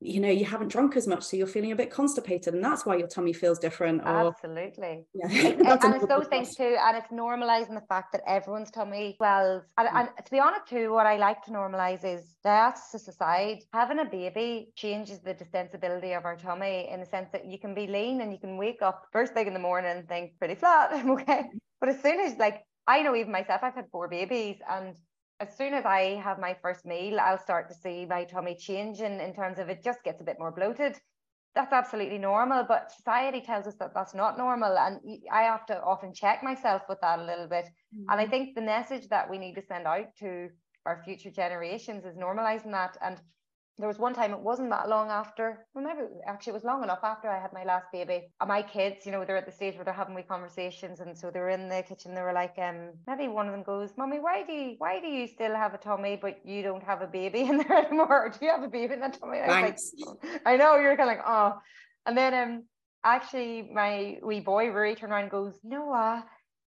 you 0.00 0.20
know 0.20 0.30
you 0.30 0.44
haven't 0.44 0.68
drunk 0.68 0.96
as 0.96 1.08
much 1.08 1.24
so 1.24 1.36
you're 1.36 1.46
feeling 1.46 1.72
a 1.72 1.76
bit 1.76 1.90
constipated 1.90 2.54
and 2.54 2.62
that's 2.62 2.86
why 2.86 2.96
your 2.96 3.08
tummy 3.08 3.32
feels 3.32 3.58
different 3.58 4.00
or, 4.02 4.28
absolutely. 4.28 5.04
Yeah. 5.12 5.26
And, 5.28 5.66
and 5.84 5.94
it's 5.94 6.06
those 6.06 6.26
things 6.28 6.54
too 6.54 6.76
and 6.80 6.96
it's 6.96 7.10
normalizing 7.12 7.74
the 7.74 7.84
fact 7.88 8.12
that 8.12 8.22
everyone's 8.26 8.70
tummy 8.70 9.14
swells 9.16 9.64
and, 9.76 9.88
mm. 9.88 9.94
and 9.94 10.08
to 10.24 10.30
be 10.30 10.38
honest 10.38 10.68
too 10.68 10.92
what 10.92 11.06
i 11.06 11.16
like 11.16 11.42
to 11.44 11.50
normalize 11.50 12.04
is 12.04 12.36
diastasis 12.44 13.08
aside 13.08 13.58
having 13.72 13.98
a 13.98 14.04
baby 14.04 14.68
changes 14.76 15.20
the 15.20 15.34
distensibility 15.34 16.16
of 16.16 16.24
our 16.24 16.36
tummy 16.36 16.88
in 16.92 17.00
the 17.00 17.06
sense 17.06 17.28
that 17.32 17.44
you 17.44 17.58
can 17.58 17.74
be 17.74 17.88
lean 17.88 18.20
and 18.20 18.32
you 18.32 18.38
can 18.38 18.56
wake 18.56 18.82
up 18.82 19.06
first 19.12 19.34
thing 19.34 19.48
in 19.48 19.52
the 19.52 19.58
morning 19.58 19.90
and 19.90 20.08
think 20.08 20.30
pretty 20.38 20.54
flat 20.54 20.90
i'm 20.92 21.10
okay 21.18 21.42
but 21.80 21.88
as 21.88 22.00
soon 22.00 22.20
as 22.20 22.36
like 22.38 22.62
i 22.86 23.02
know 23.02 23.16
even 23.16 23.32
myself 23.32 23.62
i've 23.64 23.74
had 23.74 23.86
four 23.90 24.06
babies 24.06 24.58
and 24.70 24.94
as 25.40 25.56
soon 25.56 25.72
as 25.72 25.84
I 25.84 26.20
have 26.22 26.38
my 26.38 26.54
first 26.60 26.84
meal, 26.84 27.20
I'll 27.20 27.38
start 27.38 27.68
to 27.68 27.74
see 27.74 28.06
my 28.06 28.24
tummy 28.24 28.56
changing 28.56 29.20
in 29.20 29.34
terms 29.34 29.58
of 29.58 29.68
it 29.68 29.84
just 29.84 30.02
gets 30.02 30.20
a 30.20 30.24
bit 30.24 30.38
more 30.38 30.50
bloated. 30.50 30.98
That's 31.54 31.72
absolutely 31.72 32.18
normal, 32.18 32.64
but 32.64 32.92
society 32.92 33.40
tells 33.40 33.66
us 33.66 33.74
that 33.76 33.94
that's 33.94 34.14
not 34.14 34.36
normal. 34.36 34.76
And 34.76 35.00
I 35.32 35.42
have 35.42 35.64
to 35.66 35.80
often 35.82 36.12
check 36.12 36.42
myself 36.42 36.82
with 36.88 37.00
that 37.00 37.20
a 37.20 37.24
little 37.24 37.48
bit. 37.48 37.66
Mm-hmm. 37.66 38.10
And 38.10 38.20
I 38.20 38.24
mm-hmm. 38.24 38.30
think 38.30 38.54
the 38.54 38.62
message 38.62 39.08
that 39.08 39.30
we 39.30 39.38
need 39.38 39.54
to 39.54 39.62
send 39.62 39.86
out 39.86 40.14
to 40.20 40.48
our 40.86 41.02
future 41.04 41.30
generations 41.30 42.04
is 42.04 42.16
normalizing 42.16 42.72
that. 42.72 42.96
And 43.00 43.20
there 43.78 43.88
was 43.88 43.98
one 43.98 44.14
time 44.14 44.32
it 44.32 44.40
wasn't 44.40 44.70
that 44.70 44.88
long 44.88 45.08
after 45.10 45.66
well 45.74 45.84
maybe 45.84 46.00
actually 46.26 46.50
it 46.50 46.54
was 46.54 46.64
long 46.64 46.82
enough 46.82 47.00
after 47.02 47.28
I 47.28 47.40
had 47.40 47.52
my 47.52 47.64
last 47.64 47.86
baby. 47.92 48.28
And 48.40 48.48
my 48.48 48.62
kids 48.62 49.06
you 49.06 49.12
know 49.12 49.24
they're 49.24 49.36
at 49.36 49.46
the 49.46 49.52
stage 49.52 49.76
where 49.76 49.84
they're 49.84 49.94
having 49.94 50.14
wee 50.14 50.22
conversations 50.22 51.00
and 51.00 51.16
so 51.16 51.30
they're 51.30 51.50
in 51.50 51.68
the 51.68 51.82
kitchen 51.82 52.14
they 52.14 52.22
were 52.22 52.32
like 52.32 52.54
um 52.58 52.92
maybe 53.06 53.28
one 53.28 53.46
of 53.46 53.52
them 53.52 53.62
goes 53.62 53.90
mommy 53.96 54.18
why 54.18 54.42
do 54.44 54.52
you 54.52 54.74
why 54.78 55.00
do 55.00 55.06
you 55.06 55.26
still 55.26 55.54
have 55.54 55.74
a 55.74 55.78
tummy 55.78 56.18
but 56.20 56.38
you 56.44 56.62
don't 56.62 56.82
have 56.82 57.02
a 57.02 57.06
baby 57.06 57.40
in 57.50 57.58
there 57.58 57.86
anymore? 57.86 58.32
Do 58.38 58.44
you 58.44 58.50
have 58.50 58.62
a 58.62 58.68
baby 58.68 58.94
in 58.94 59.00
that 59.00 59.18
tummy? 59.18 59.38
I, 59.38 59.60
like, 59.62 59.78
I 60.44 60.56
know 60.56 60.76
you're 60.76 60.96
kind 60.96 61.10
of 61.10 61.16
like 61.16 61.24
oh. 61.26 61.58
And 62.06 62.16
then 62.16 62.34
um 62.34 62.64
actually 63.04 63.70
my 63.72 64.18
wee 64.22 64.40
boy 64.40 64.70
Rory 64.70 64.94
turned 64.94 65.12
around 65.12 65.22
and 65.22 65.30
goes 65.30 65.58
Noah 65.62 66.24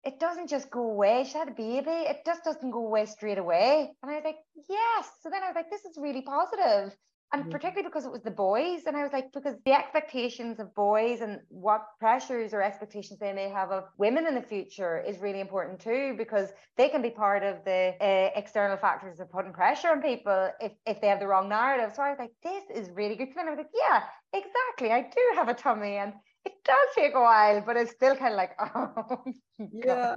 it 0.08 0.20
doesn't 0.22 0.50
just 0.50 0.72
go 0.72 0.90
away. 0.90 1.26
She 1.30 1.38
had 1.38 1.50
a 1.50 1.52
baby. 1.52 1.98
It 2.12 2.22
just 2.26 2.44
doesn't 2.46 2.72
go 2.72 2.86
away 2.86 3.06
straight 3.06 3.38
away. 3.38 3.92
And 4.02 4.12
I 4.12 4.16
was 4.16 4.24
like, 4.24 4.38
yes. 4.70 5.10
So 5.22 5.30
then 5.30 5.44
I 5.44 5.48
was 5.48 5.56
like, 5.56 5.70
this 5.70 5.84
is 5.84 5.98
really 5.98 6.22
positive. 6.22 6.96
and 7.34 7.42
mm-hmm. 7.42 7.52
particularly 7.52 7.88
because 7.88 8.06
it 8.06 8.12
was 8.12 8.22
the 8.24 8.32
boys 8.32 8.82
and 8.88 8.96
i 8.96 9.04
was 9.04 9.12
like 9.12 9.28
because 9.34 9.56
the 9.66 9.74
expectations 9.74 10.60
of 10.60 10.74
boys 10.76 11.20
and 11.26 11.40
what 11.50 11.82
pressures 12.00 12.54
or 12.54 12.62
expectations 12.62 13.20
they 13.20 13.34
may 13.34 13.50
have 13.50 13.70
of 13.78 13.84
women 13.98 14.28
in 14.30 14.36
the 14.36 14.42
future 14.42 14.94
is 15.10 15.20
really 15.20 15.42
important 15.42 15.78
too 15.80 16.16
because 16.18 16.50
they 16.78 16.88
can 16.94 17.02
be 17.02 17.10
part 17.10 17.44
of 17.44 17.56
the 17.66 17.82
uh, 18.00 18.30
external 18.42 18.78
factors 18.78 19.20
of 19.20 19.30
putting 19.30 19.54
pressure 19.62 19.90
on 19.90 20.02
people 20.02 20.40
if, 20.68 20.72
if 20.86 21.02
they 21.02 21.08
have 21.08 21.20
the 21.20 21.28
wrong 21.28 21.50
narrative 21.50 21.92
so 21.94 22.02
i 22.02 22.10
was 22.10 22.20
like 22.20 22.36
this 22.44 22.64
is 22.80 22.90
really 23.02 23.16
good 23.16 23.30
and 23.36 23.50
i 23.50 23.56
was 23.56 23.64
like 23.64 23.76
yeah 23.84 24.00
exactly 24.42 24.90
i 24.92 25.02
do 25.02 25.24
have 25.36 25.50
a 25.50 25.54
tummy 25.54 25.98
and 25.98 26.14
it 26.48 26.64
does 26.64 26.88
take 26.96 27.14
a 27.14 27.20
while, 27.20 27.62
but 27.66 27.76
it's 27.78 27.92
still 27.92 28.16
kind 28.16 28.34
of 28.34 28.38
like, 28.38 28.52
oh, 28.60 29.24
yeah, 29.72 30.16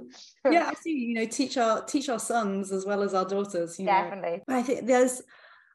yeah. 0.49 0.69
I 0.69 0.73
see. 0.75 0.91
You 0.91 1.13
know, 1.15 1.25
teach 1.25 1.57
our 1.57 1.83
teach 1.83 2.09
our 2.09 2.19
sons 2.19 2.71
as 2.71 2.85
well 2.85 3.03
as 3.03 3.13
our 3.13 3.25
daughters. 3.25 3.77
Definitely. 3.77 4.41
Know. 4.47 4.55
I 4.55 4.63
think 4.63 4.87
there's 4.87 5.21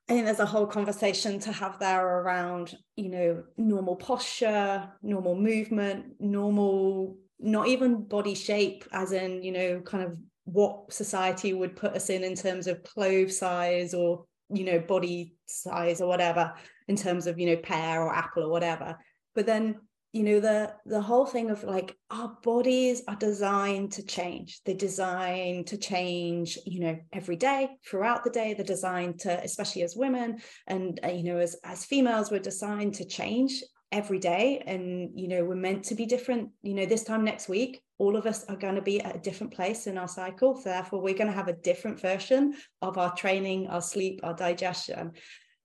I 0.09 0.13
think 0.13 0.25
there's 0.27 0.41
a 0.41 0.47
whole 0.47 0.67
conversation 0.67 1.39
to 1.41 1.53
have 1.53 1.79
there 1.79 2.07
around, 2.07 2.75
you 2.95 3.11
know, 3.11 3.43
normal 3.57 3.97
posture, 3.97 4.89
normal 5.03 5.35
movement, 5.35 6.07
normal, 6.21 7.17
not 7.41 7.67
even 7.67 8.05
body 8.05 8.35
shape, 8.35 8.85
as 8.93 9.13
in, 9.13 9.43
you 9.43 9.53
know, 9.53 9.81
kind 9.81 10.05
of 10.05 10.17
what 10.45 10.93
society 10.93 11.53
would 11.53 11.75
put 11.75 11.95
us 11.95 12.09
in 12.09 12.23
in 12.23 12.37
terms 12.37 12.69
of 12.69 12.85
clothes 12.85 13.37
size 13.37 13.95
or, 13.95 14.25
you 14.49 14.65
know, 14.65 14.79
body 14.79 15.35
size 15.47 16.01
or 16.01 16.07
whatever, 16.07 16.55
in 16.87 16.95
terms 16.95 17.27
of, 17.27 17.37
you 17.39 17.47
know, 17.47 17.57
pear 17.57 18.01
or 18.01 18.15
apple 18.15 18.45
or 18.45 18.51
whatever. 18.51 18.97
But 19.35 19.47
then 19.47 19.81
you 20.17 20.23
know 20.23 20.41
the 20.41 20.73
the 20.87 21.01
whole 21.01 21.27
thing 21.27 21.51
of 21.51 21.63
like 21.63 21.95
our 22.11 22.39
bodies 22.43 23.03
are 23.07 23.17
designed 23.17 23.93
to 23.93 24.03
change. 24.03 24.61
They're 24.65 24.75
designed 24.75 25.67
to 25.67 25.77
change 25.77 26.59
you 26.65 26.81
know 26.81 26.99
every 27.13 27.37
day 27.37 27.69
throughout 27.87 28.25
the 28.25 28.31
day. 28.31 28.55
They're 28.55 28.65
designed 28.65 29.21
to 29.21 29.39
especially 29.45 29.83
as 29.83 29.95
women 29.95 30.39
and 30.67 30.99
uh, 31.05 31.09
you 31.09 31.23
know 31.23 31.37
as 31.37 31.57
as 31.65 31.85
females 31.85 32.31
we're 32.31 32.41
designed 32.41 32.95
to 32.95 33.05
change 33.05 33.63
every 33.93 34.19
day. 34.19 34.63
And 34.67 35.11
you 35.15 35.29
know 35.29 35.45
we're 35.45 35.55
meant 35.55 35.85
to 35.85 35.95
be 35.95 36.07
different 36.07 36.49
you 36.63 36.73
know 36.73 36.87
this 36.87 37.05
time 37.05 37.23
next 37.23 37.47
week 37.51 37.83
all 37.99 38.17
of 38.17 38.27
us 38.27 38.45
are 38.45 38.57
going 38.57 38.75
to 38.75 38.83
be 38.83 39.01
at 39.03 39.17
a 39.17 39.21
different 39.21 39.53
place 39.53 39.87
in 39.87 39.99
our 39.99 40.09
cycle. 40.09 40.57
So 40.57 40.71
therefore 40.71 41.03
we're 41.03 41.21
going 41.21 41.33
to 41.33 41.41
have 41.41 41.49
a 41.49 41.61
different 41.71 42.01
version 42.01 42.55
of 42.81 42.97
our 42.97 43.15
training 43.15 43.67
our 43.69 43.83
sleep 43.83 44.21
our 44.23 44.35
digestion 44.35 45.13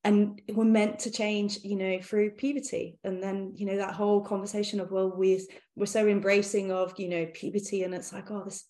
and 0.04 0.41
we're 0.49 0.66
meant 0.66 0.99
to 0.99 1.12
change 1.12 1.60
you 1.64 1.76
know 1.76 1.99
through 2.02 2.32
puberty. 2.32 2.97
And 3.04 3.22
then 3.22 3.54
you 3.56 3.66
know 3.66 3.78
that 3.78 3.93
whole 3.93 4.22
conversation 4.22 4.80
of 4.80 4.91
well 4.91 5.14
we're 5.16 5.39
we're 5.76 5.86
so 5.86 6.08
embracing 6.08 6.72
of 6.72 6.93
you 6.97 7.10
know 7.10 7.28
puberty 7.34 7.84
and 7.84 7.93
it's 7.93 8.14
like 8.14 8.32
oh 8.32 8.43
this 8.43 8.66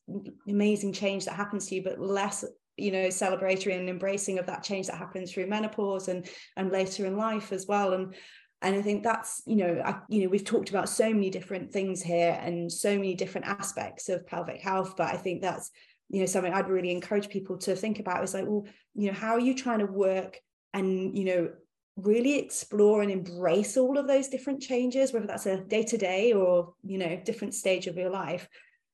amazing 0.47 0.93
change 0.93 1.25
that 1.25 1.35
happens 1.35 1.67
to 1.67 1.75
you 1.75 1.83
but 1.83 1.99
less 1.99 2.43
you 2.77 2.91
know 2.91 3.07
celebratory 3.07 3.77
and 3.77 3.89
embracing 3.89 4.39
of 4.39 4.45
that 4.47 4.63
change 4.63 4.87
that 4.87 4.97
happens 4.97 5.31
through 5.31 5.47
menopause 5.47 6.07
and 6.07 6.27
and 6.57 6.71
later 6.71 7.05
in 7.05 7.17
life 7.17 7.51
as 7.51 7.65
well. 7.67 7.93
And 7.93 8.13
and 8.61 8.75
i 8.75 8.81
think 8.81 9.03
that's 9.03 9.41
you 9.45 9.55
know 9.55 9.81
I, 9.83 9.99
you 10.07 10.23
know 10.23 10.29
we've 10.29 10.45
talked 10.45 10.69
about 10.69 10.89
so 10.89 11.11
many 11.11 11.29
different 11.29 11.71
things 11.71 12.01
here 12.01 12.39
and 12.41 12.71
so 12.71 12.95
many 12.95 13.15
different 13.15 13.47
aspects 13.47 14.07
of 14.07 14.27
pelvic 14.27 14.61
health 14.61 14.93
but 14.95 15.07
i 15.07 15.17
think 15.17 15.41
that's 15.41 15.71
you 16.09 16.19
know 16.19 16.27
something 16.27 16.53
i'd 16.53 16.69
really 16.69 16.91
encourage 16.91 17.29
people 17.29 17.57
to 17.59 17.75
think 17.75 17.99
about 17.99 18.23
is 18.23 18.35
like 18.35 18.45
well 18.45 18.65
you 18.93 19.07
know 19.07 19.17
how 19.17 19.33
are 19.33 19.39
you 19.39 19.55
trying 19.55 19.79
to 19.79 19.85
work 19.85 20.37
and 20.73 21.17
you 21.17 21.25
know 21.25 21.49
really 21.97 22.37
explore 22.39 23.01
and 23.01 23.11
embrace 23.11 23.75
all 23.77 23.97
of 23.97 24.07
those 24.07 24.29
different 24.29 24.61
changes 24.61 25.11
whether 25.11 25.27
that's 25.27 25.45
a 25.45 25.57
day 25.65 25.83
to 25.83 25.97
day 25.97 26.31
or 26.31 26.73
you 26.83 26.97
know 26.97 27.21
different 27.25 27.53
stage 27.53 27.85
of 27.87 27.97
your 27.97 28.09
life 28.09 28.47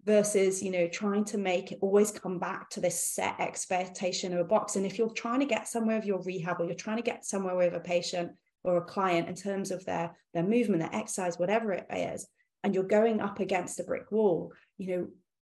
versus 0.07 0.63
you 0.63 0.71
know 0.71 0.87
trying 0.87 1.25
to 1.25 1.37
make 1.37 1.71
it 1.71 1.79
always 1.81 2.11
come 2.11 2.39
back 2.39 2.69
to 2.69 2.79
this 2.79 3.03
set 3.03 3.39
expectation 3.39 4.33
of 4.33 4.39
a 4.39 4.43
box. 4.45 4.77
And 4.77 4.85
if 4.85 4.97
you're 4.97 5.09
trying 5.09 5.41
to 5.41 5.45
get 5.45 5.67
somewhere 5.67 5.97
with 5.97 6.05
your 6.05 6.21
rehab 6.21 6.61
or 6.61 6.65
you're 6.65 6.75
trying 6.75 6.95
to 6.95 7.03
get 7.03 7.25
somewhere 7.25 7.57
with 7.57 7.73
a 7.73 7.79
patient 7.81 8.31
or 8.63 8.77
a 8.77 8.85
client 8.85 9.27
in 9.27 9.35
terms 9.35 9.69
of 9.69 9.83
their 9.85 10.15
their 10.33 10.43
movement 10.43 10.81
their 10.81 10.99
exercise 10.99 11.37
whatever 11.37 11.73
it 11.73 11.85
is 11.91 12.25
and 12.63 12.73
you're 12.73 12.85
going 12.85 13.19
up 13.19 13.39
against 13.39 13.79
a 13.79 13.83
brick 13.83 14.09
wall 14.11 14.51
you 14.77 14.87
know 14.87 15.07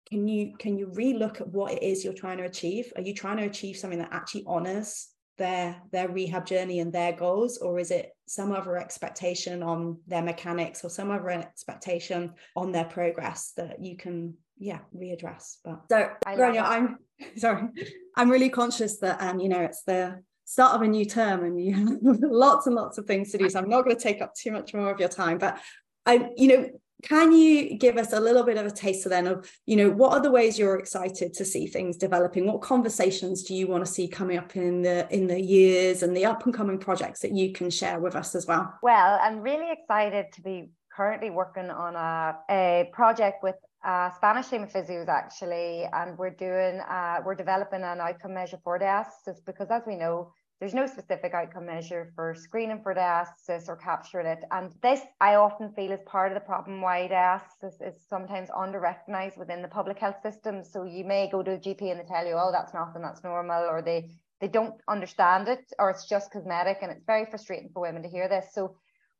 can 0.09 0.27
you 0.27 0.53
can 0.57 0.77
you 0.77 0.87
relook 0.87 1.41
at 1.41 1.49
what 1.49 1.73
it 1.73 1.83
is 1.83 2.03
you're 2.03 2.13
trying 2.13 2.37
to 2.37 2.43
achieve? 2.43 2.93
Are 2.95 3.01
you 3.01 3.13
trying 3.13 3.37
to 3.37 3.45
achieve 3.45 3.75
something 3.75 3.99
that 3.99 4.13
actually 4.13 4.43
honors 4.45 5.09
their 5.37 5.81
their 5.91 6.07
rehab 6.07 6.45
journey 6.45 6.79
and 6.79 6.91
their 6.91 7.13
goals 7.13 7.57
or 7.57 7.79
is 7.79 7.91
it 7.91 8.15
some 8.27 8.51
other 8.51 8.77
expectation 8.77 9.61
on 9.61 9.97
their 10.07 10.21
mechanics 10.21 10.83
or 10.83 10.89
some 10.89 11.11
other 11.11 11.29
expectation 11.29 12.33
on 12.55 12.71
their 12.71 12.85
progress 12.85 13.53
that 13.57 13.81
you 13.81 13.97
can 13.97 14.33
yeah 14.57 14.79
readdress? 14.95 15.57
But 15.63 15.81
so 15.89 16.09
Grainne, 16.25 16.61
i'm 16.61 16.97
sorry 17.37 17.69
i'm 18.15 18.29
really 18.29 18.49
conscious 18.49 18.97
that 18.99 19.21
um 19.21 19.39
you 19.39 19.49
know 19.49 19.61
it's 19.61 19.83
the 19.83 20.21
start 20.45 20.75
of 20.75 20.81
a 20.81 20.87
new 20.87 21.05
term 21.05 21.43
and 21.43 21.61
you 21.61 21.73
have 22.05 22.19
lots 22.21 22.67
and 22.67 22.75
lots 22.75 22.97
of 22.97 23.05
things 23.05 23.31
to 23.31 23.37
do 23.37 23.49
so 23.49 23.59
i'm 23.59 23.69
not 23.69 23.83
going 23.83 23.95
to 23.95 24.01
take 24.01 24.21
up 24.21 24.33
too 24.35 24.51
much 24.51 24.73
more 24.73 24.91
of 24.91 24.99
your 24.99 25.09
time 25.09 25.37
but 25.37 25.59
i 26.05 26.29
you 26.37 26.47
know 26.47 26.69
can 27.05 27.31
you 27.31 27.77
give 27.77 27.97
us 27.97 28.13
a 28.13 28.19
little 28.19 28.43
bit 28.43 28.57
of 28.57 28.65
a 28.65 28.71
taster 28.71 29.09
then 29.09 29.27
of 29.27 29.49
you 29.65 29.75
know 29.75 29.89
what 29.89 30.13
are 30.13 30.21
the 30.21 30.31
ways 30.31 30.59
you're 30.59 30.77
excited 30.77 31.33
to 31.33 31.45
see 31.45 31.67
things 31.67 31.97
developing? 31.97 32.45
What 32.47 32.61
conversations 32.61 33.43
do 33.43 33.55
you 33.55 33.67
want 33.67 33.85
to 33.85 33.91
see 33.91 34.07
coming 34.07 34.37
up 34.37 34.55
in 34.55 34.81
the 34.81 35.07
in 35.13 35.27
the 35.27 35.39
years 35.39 36.03
and 36.03 36.15
the 36.15 36.25
up 36.25 36.45
and 36.45 36.53
coming 36.53 36.79
projects 36.79 37.21
that 37.21 37.31
you 37.31 37.53
can 37.53 37.69
share 37.69 37.99
with 37.99 38.15
us 38.15 38.35
as 38.35 38.45
well? 38.45 38.73
Well 38.81 39.19
i'm 39.21 39.41
really 39.41 39.71
excited 39.71 40.25
to 40.33 40.41
be 40.41 40.69
currently 40.95 41.29
working 41.29 41.69
on 41.69 41.95
a, 41.95 42.35
a 42.49 42.89
project 42.93 43.43
with 43.43 43.55
uh, 43.85 44.09
Spanish 44.11 44.47
team 44.47 44.63
of 44.63 44.71
physios 44.71 45.07
actually, 45.07 45.85
and 45.93 46.17
we're 46.17 46.31
doing 46.31 46.79
uh, 46.79 47.17
we're 47.23 47.35
developing 47.35 47.83
an 47.83 47.99
outcome 48.01 48.33
measure 48.33 48.57
for 48.63 48.79
diastasis 48.79 49.37
because 49.45 49.67
as 49.69 49.83
we 49.85 49.95
know, 49.95 50.31
there's 50.59 50.73
no 50.73 50.87
specific 50.87 51.33
outcome 51.33 51.65
measure 51.65 52.11
for 52.15 52.33
screening 52.33 52.81
for 52.81 52.95
diastasis 52.95 53.67
or 53.67 53.75
capturing 53.75 54.27
it. 54.27 54.43
And 54.51 54.71
this, 54.81 55.01
I 55.19 55.35
often 55.35 55.73
feel, 55.73 55.91
is 55.91 55.99
part 56.05 56.31
of 56.31 56.35
the 56.35 56.45
problem 56.45 56.81
why 56.81 57.09
diastasis 57.11 57.85
is 57.85 57.95
sometimes 58.07 58.49
under 58.55 58.79
recognized 58.79 59.37
within 59.37 59.61
the 59.61 59.67
public 59.67 59.99
health 59.99 60.21
system. 60.23 60.63
So 60.63 60.83
you 60.83 61.03
may 61.03 61.29
go 61.29 61.43
to 61.43 61.51
a 61.51 61.57
GP 61.57 61.91
and 61.91 61.99
they 61.99 62.05
tell 62.05 62.25
you, 62.25 62.35
oh, 62.37 62.51
that's 62.51 62.73
nothing, 62.73 63.01
that's 63.01 63.23
normal, 63.23 63.63
or 63.63 63.81
they 63.81 64.11
they 64.41 64.49
don't 64.49 64.75
understand 64.89 65.47
it, 65.47 65.71
or 65.79 65.89
it's 65.89 66.07
just 66.07 66.31
cosmetic. 66.31 66.79
And 66.81 66.91
it's 66.91 67.05
very 67.05 67.25
frustrating 67.25 67.69
for 67.73 67.81
women 67.81 68.03
to 68.03 68.09
hear 68.09 68.27
this. 68.27 68.47
So 68.53 68.75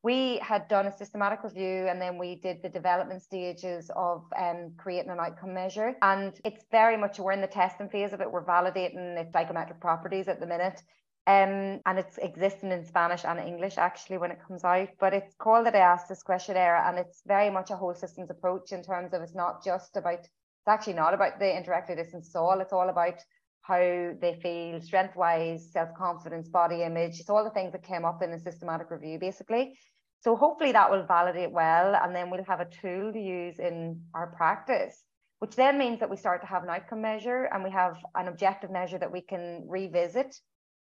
we 0.06 0.38
had 0.38 0.68
done 0.68 0.86
a 0.86 0.96
systematic 0.96 1.44
review 1.44 1.88
and 1.90 2.00
then 2.00 2.20
we 2.20 2.36
did 2.36 2.62
the 2.62 2.70
development 2.70 3.24
stages 3.24 3.90
of 3.96 4.24
um, 4.38 4.74
creating 4.78 5.10
an 5.10 5.20
outcome 5.20 5.52
measure. 5.52 5.96
And 6.04 6.40
it's 6.46 6.64
very 6.70 6.96
much, 6.96 7.18
we're 7.18 7.32
in 7.32 7.42
the 7.42 7.48
testing 7.48 7.90
phase 7.90 8.14
of 8.14 8.22
it. 8.22 8.32
We're 8.32 8.46
validating 8.46 9.18
its 9.18 9.34
psychometric 9.34 9.80
properties 9.80 10.28
at 10.28 10.40
the 10.40 10.46
minute. 10.46 10.80
Um, 11.28 11.82
and 11.88 11.97
it's 11.97 12.19
existing 12.19 12.71
in 12.71 12.86
Spanish 12.86 13.26
and 13.26 13.39
English 13.39 13.80
actually 13.80 14.19
when 14.19 14.30
it 14.30 14.45
comes 14.47 14.63
out. 14.63 14.89
But 14.99 15.13
it's 15.13 15.34
called 15.36 15.65
the 15.65 15.71
Diastasis 15.71 16.23
questionnaire, 16.23 16.78
and 16.78 16.99
it's 16.99 17.23
very 17.26 17.49
much 17.49 17.71
a 17.71 17.76
whole 17.76 17.95
systems 17.95 18.30
approach 18.30 18.71
in 18.71 18.84
terms 18.84 19.13
of 19.13 19.23
it's 19.23 19.34
not 19.34 19.63
just 19.63 19.97
about 19.97 20.19
it's 20.19 20.67
actually 20.67 20.93
not 20.93 21.13
about 21.13 21.39
the 21.39 21.57
inter-recti 21.57 21.95
distance 21.95 22.36
at 22.36 22.39
all. 22.39 22.59
It's 22.59 22.73
all 22.73 22.89
about 22.89 23.19
how 23.61 23.80
they 23.80 24.39
feel 24.41 24.80
strength 24.82 25.15
wise, 25.15 25.71
self 25.71 25.89
confidence, 25.97 26.47
body 26.47 26.84
image. 26.84 27.19
It's 27.19 27.30
all 27.30 27.43
the 27.43 27.49
things 27.49 27.71
that 27.71 27.84
came 27.84 28.05
up 28.05 28.21
in 28.21 28.32
the 28.32 28.39
systematic 28.39 28.91
review 28.91 29.17
basically. 29.17 29.80
So 30.21 30.36
hopefully 30.36 30.71
that 30.73 30.91
will 30.91 31.05
validate 31.05 31.51
well, 31.51 31.95
and 31.95 32.15
then 32.15 32.30
we'll 32.30 32.43
have 32.45 32.59
a 32.59 32.65
tool 32.65 33.13
to 33.13 33.19
use 33.19 33.57
in 33.57 34.01
our 34.13 34.28
practice 34.28 35.03
which 35.39 35.55
then 35.55 35.78
means 35.78 35.99
that 35.99 36.09
we 36.09 36.17
start 36.17 36.41
to 36.41 36.47
have 36.47 36.63
an 36.63 36.69
outcome 36.69 37.01
measure 37.01 37.49
and 37.53 37.63
we 37.63 37.69
have 37.69 37.97
an 38.15 38.28
objective 38.28 38.71
measure 38.71 38.97
that 38.97 39.11
we 39.11 39.21
can 39.21 39.65
revisit 39.67 40.36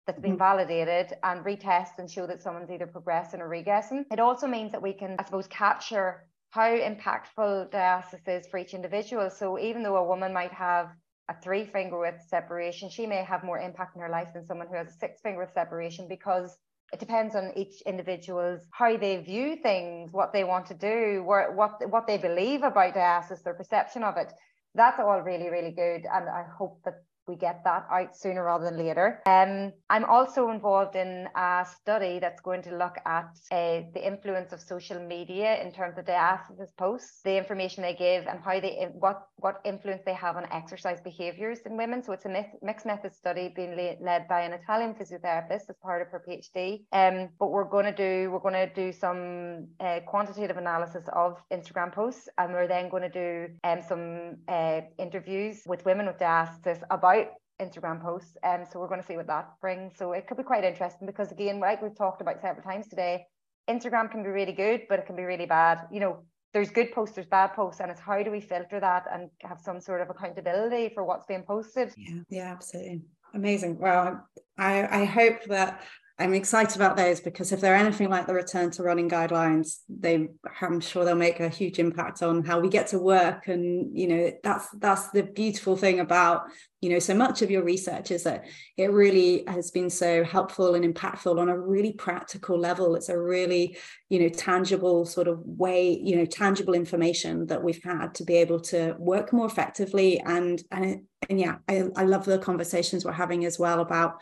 that's 0.09 0.21
been 0.21 0.33
mm-hmm. 0.33 0.39
validated 0.39 1.13
and 1.23 1.45
retest 1.45 1.99
and 1.99 2.11
show 2.11 2.27
that 2.27 2.43
someone's 2.43 2.71
either 2.71 2.87
progressing 2.87 3.43
or 3.43 3.49
regressing. 3.49 4.05
It 4.11 4.19
also 4.19 4.47
means 4.47 4.73
that 4.73 4.81
we 4.81 4.95
can, 4.95 5.17
I 5.19 5.25
suppose, 5.25 5.47
capture 5.49 6.25
how 6.49 6.71
impactful 6.71 7.71
diastasis 7.71 8.41
is 8.41 8.47
for 8.47 8.57
each 8.57 8.73
individual. 8.73 9.29
So 9.29 9.59
even 9.59 9.83
though 9.83 9.97
a 9.97 10.09
woman 10.09 10.33
might 10.33 10.53
have 10.53 10.89
a 11.29 11.39
three 11.43 11.67
finger 11.67 12.01
width 12.01 12.23
separation, 12.27 12.89
she 12.89 13.07
may 13.07 13.23
have 13.23 13.45
more 13.45 13.59
impact 13.59 13.97
in 13.97 14.01
her 14.01 14.09
life 14.09 14.29
than 14.33 14.47
someone 14.47 14.67
who 14.69 14.77
has 14.77 14.89
a 14.89 14.99
six 14.99 15.21
finger 15.21 15.41
width 15.41 15.53
separation 15.53 16.09
because 16.09 16.57
it 16.91 17.01
depends 17.01 17.37
on 17.37 17.53
each 17.55 17.83
individual's 17.83 18.63
how 18.73 18.97
they 18.97 19.19
view 19.19 19.57
things, 19.63 20.11
what 20.11 20.33
they 20.33 20.43
want 20.43 20.65
to 20.69 20.75
do, 20.75 21.23
what 21.23 21.55
what, 21.55 21.87
what 21.91 22.07
they 22.07 22.17
believe 22.17 22.63
about 22.63 22.95
diastasis, 22.95 23.43
their 23.43 23.53
perception 23.53 24.03
of 24.03 24.17
it. 24.17 24.33
That's 24.75 24.99
all 24.99 25.21
really, 25.21 25.51
really 25.51 25.73
good. 25.73 26.07
And 26.11 26.31
I 26.31 26.47
hope 26.59 26.81
that 26.87 26.95
we 27.29 27.37
get 27.37 27.63
that 27.65 27.87
out 27.91 28.17
sooner 28.17 28.45
rather 28.45 28.65
than 28.65 28.79
later. 28.79 29.21
Um, 29.27 29.73
I'm 29.91 30.05
also 30.05 30.51
involved 30.51 30.97
in 30.97 31.29
a 31.37 31.67
study 31.81 32.19
that's 32.19 32.41
going 32.41 32.63
to 32.63 32.77
look 32.77 32.97
at 33.05 33.31
uh, 33.53 33.83
the 33.95 34.03
influence 34.05 34.53
of 34.53 34.61
social 34.61 35.01
media 35.01 35.63
in 35.63 35.71
terms 35.73 35.99
of 35.99 36.05
diastasis 36.07 36.75
posts, 36.77 37.21
the 37.25 37.37
information 37.37 37.83
they 37.83 37.95
give, 37.95 38.27
and 38.27 38.41
how 38.41 38.59
they 38.61 38.89
what 38.93 39.29
what 39.37 39.61
influence 39.65 40.03
they 40.05 40.15
have 40.15 40.37
on 40.37 40.45
exercise 40.51 41.01
behaviours 41.01 41.61
in 41.67 41.77
women. 41.77 42.03
So 42.03 42.13
it's 42.13 42.25
a 42.25 42.47
mixed 42.63 42.87
method 42.87 43.15
study 43.15 43.53
being 43.55 43.97
led 44.01 44.27
by 44.29 44.41
an 44.43 44.53
Italian 44.53 44.95
physiotherapist 44.95 45.69
as 45.69 45.77
part 45.83 46.03
of 46.03 46.09
her 46.09 46.23
PhD. 46.27 46.85
Um, 46.93 47.29
but 47.39 47.51
we're 47.51 47.65
going 47.65 47.85
to 47.85 47.93
do 47.93 48.31
we're 48.31 48.47
going 48.51 48.69
to 48.69 48.73
do 48.75 48.93
some 48.93 49.69
uh, 49.81 50.01
quantitative 50.07 50.57
analysis 50.57 51.05
of 51.13 51.37
Instagram 51.53 51.93
posts, 51.93 52.29
and 52.39 52.53
we're 52.53 52.69
then 52.69 52.89
going 52.89 53.11
to 53.11 53.17
do 53.25 53.53
um, 53.65 53.81
some 53.87 54.37
uh, 54.49 54.81
interviews 54.99 55.63
with 55.67 55.85
women 55.85 56.07
with 56.07 56.19
diastasis 56.19 56.83
about 56.91 57.18
Instagram 57.61 58.01
posts. 58.01 58.37
Um, 58.45 58.65
so 58.71 58.79
we're 58.79 58.89
going 58.89 59.01
to 59.01 59.07
see 59.07 59.17
what 59.17 59.27
that 59.27 59.49
brings. 59.61 59.97
So 59.97 60.13
it 60.13 60.27
could 60.27 60.37
be 60.37 60.43
quite 60.43 60.65
interesting 60.65 61.07
because 61.07 61.33
again, 61.33 61.61
like 61.61 61.83
we've 61.83 61.97
talked 61.97 62.21
about 62.21 62.41
several 62.41 62.63
times 62.63 62.89
today, 62.89 63.27
Instagram 63.69 64.11
can 64.11 64.23
be 64.23 64.29
really 64.29 64.53
good, 64.53 64.83
but 64.89 64.99
it 64.99 65.07
can 65.07 65.17
be 65.17 65.25
really 65.25 65.47
bad. 65.47 65.87
You 65.91 66.01
know, 66.01 66.25
there's 66.55 66.71
good 66.71 66.93
posts, 66.93 67.15
there's 67.15 67.27
bad 67.27 67.53
posts, 67.55 67.81
and 67.81 67.91
it's 67.91 68.01
how 68.01 68.23
do 68.23 68.31
we 68.31 68.41
filter 68.41 68.81
that 68.81 69.07
and 69.13 69.29
have 69.43 69.61
some 69.61 69.81
sort 69.81 70.01
of 70.01 70.09
accountability 70.09 70.91
for 70.95 71.05
what's 71.05 71.27
being 71.27 71.43
posted? 71.43 71.93
Yeah, 71.97 72.21
yeah, 72.31 72.53
absolutely. 72.53 73.03
Amazing. 73.35 73.79
Well, 73.79 74.27
I, 74.57 75.03
I 75.03 75.05
hope 75.05 75.45
that 75.49 75.83
I'm 76.21 76.35
excited 76.35 76.75
about 76.75 76.97
those 76.97 77.21
because 77.21 77.53
if 77.53 77.61
they're 77.61 77.77
anything 77.77 78.11
like 78.11 78.27
the 78.27 78.35
return 78.35 78.73
to 78.73 78.83
running 78.83 79.09
guidelines, 79.09 79.83
they 79.89 80.27
I'm 80.61 80.81
sure 80.81 81.05
they'll 81.05 81.15
make 81.15 81.39
a 81.39 81.49
huge 81.49 81.79
impact 81.79 82.25
on 82.25 82.43
how 82.43 82.59
we 82.59 82.69
get 82.69 82.89
to 82.89 82.99
work. 82.99 83.47
And 83.47 83.97
you 83.97 84.09
know, 84.09 84.33
that's 84.43 84.69
that's 84.79 85.11
the 85.11 85.23
beautiful 85.23 85.77
thing 85.77 86.01
about 86.01 86.47
you 86.81 86.91
know 86.91 86.99
so 86.99 87.15
much 87.15 87.41
of 87.43 87.53
your 87.53 87.63
research 87.63 88.11
is 88.11 88.25
that 88.25 88.47
it 88.77 88.91
really 88.91 89.45
has 89.47 89.71
been 89.71 89.89
so 89.89 90.25
helpful 90.25 90.75
and 90.75 90.85
impactful 90.85 91.39
on 91.39 91.49
a 91.49 91.59
really 91.59 91.93
practical 91.93 92.59
level. 92.59 92.97
It's 92.97 93.11
a 93.11 93.19
really 93.19 93.79
you 94.09 94.19
know 94.19 94.29
tangible 94.29 95.07
sort 95.07 95.29
of 95.29 95.39
way, 95.45 96.01
you 96.03 96.17
know, 96.17 96.25
tangible 96.25 96.75
information 96.75 97.47
that 97.47 97.63
we've 97.63 97.83
had 97.85 98.17
to 98.17 98.25
be 98.25 98.35
able 98.35 98.59
to 98.63 98.97
work 98.99 99.33
more 99.33 99.47
effectively. 99.47 100.19
And 100.19 100.61
and 100.73 101.03
and 101.31 101.39
yeah, 101.39 101.59
I, 101.69 101.85
I 101.95 102.03
love 102.03 102.25
the 102.25 102.39
conversations 102.39 103.05
we're 103.05 103.13
having 103.13 103.45
as 103.45 103.57
well 103.57 103.79
about 103.79 104.17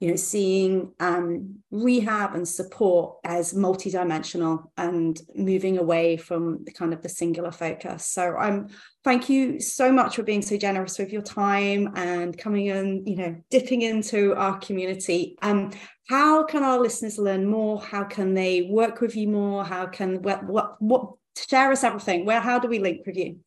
you 0.00 0.10
know, 0.10 0.16
seeing 0.16 0.92
um, 1.00 1.56
rehab 1.72 2.34
and 2.34 2.46
support 2.46 3.16
as 3.24 3.52
multidimensional 3.52 4.64
and 4.76 5.20
moving 5.34 5.78
away 5.78 6.16
from 6.16 6.64
the 6.64 6.72
kind 6.72 6.92
of 6.92 7.02
the 7.02 7.08
singular 7.08 7.50
focus. 7.50 8.06
So 8.06 8.36
I'm 8.36 8.68
thank 9.02 9.28
you 9.28 9.58
so 9.58 9.90
much 9.90 10.16
for 10.16 10.22
being 10.22 10.42
so 10.42 10.56
generous 10.56 10.98
with 10.98 11.12
your 11.12 11.22
time 11.22 11.92
and 11.96 12.38
coming 12.38 12.68
and 12.70 13.08
you 13.08 13.16
know 13.16 13.36
dipping 13.50 13.82
into 13.82 14.34
our 14.36 14.58
community. 14.58 15.36
Um, 15.42 15.72
how 16.08 16.44
can 16.44 16.62
our 16.62 16.78
listeners 16.78 17.18
learn 17.18 17.46
more? 17.46 17.80
How 17.80 18.04
can 18.04 18.34
they 18.34 18.62
work 18.70 19.00
with 19.00 19.16
you 19.16 19.28
more? 19.28 19.64
How 19.64 19.86
can 19.86 20.22
what 20.22 20.44
what 20.44 20.80
what 20.80 21.14
share 21.36 21.72
us 21.72 21.82
everything? 21.82 22.24
Where 22.24 22.40
how 22.40 22.60
do 22.60 22.68
we 22.68 22.78
link 22.78 23.04
with 23.04 23.16
you? 23.16 23.40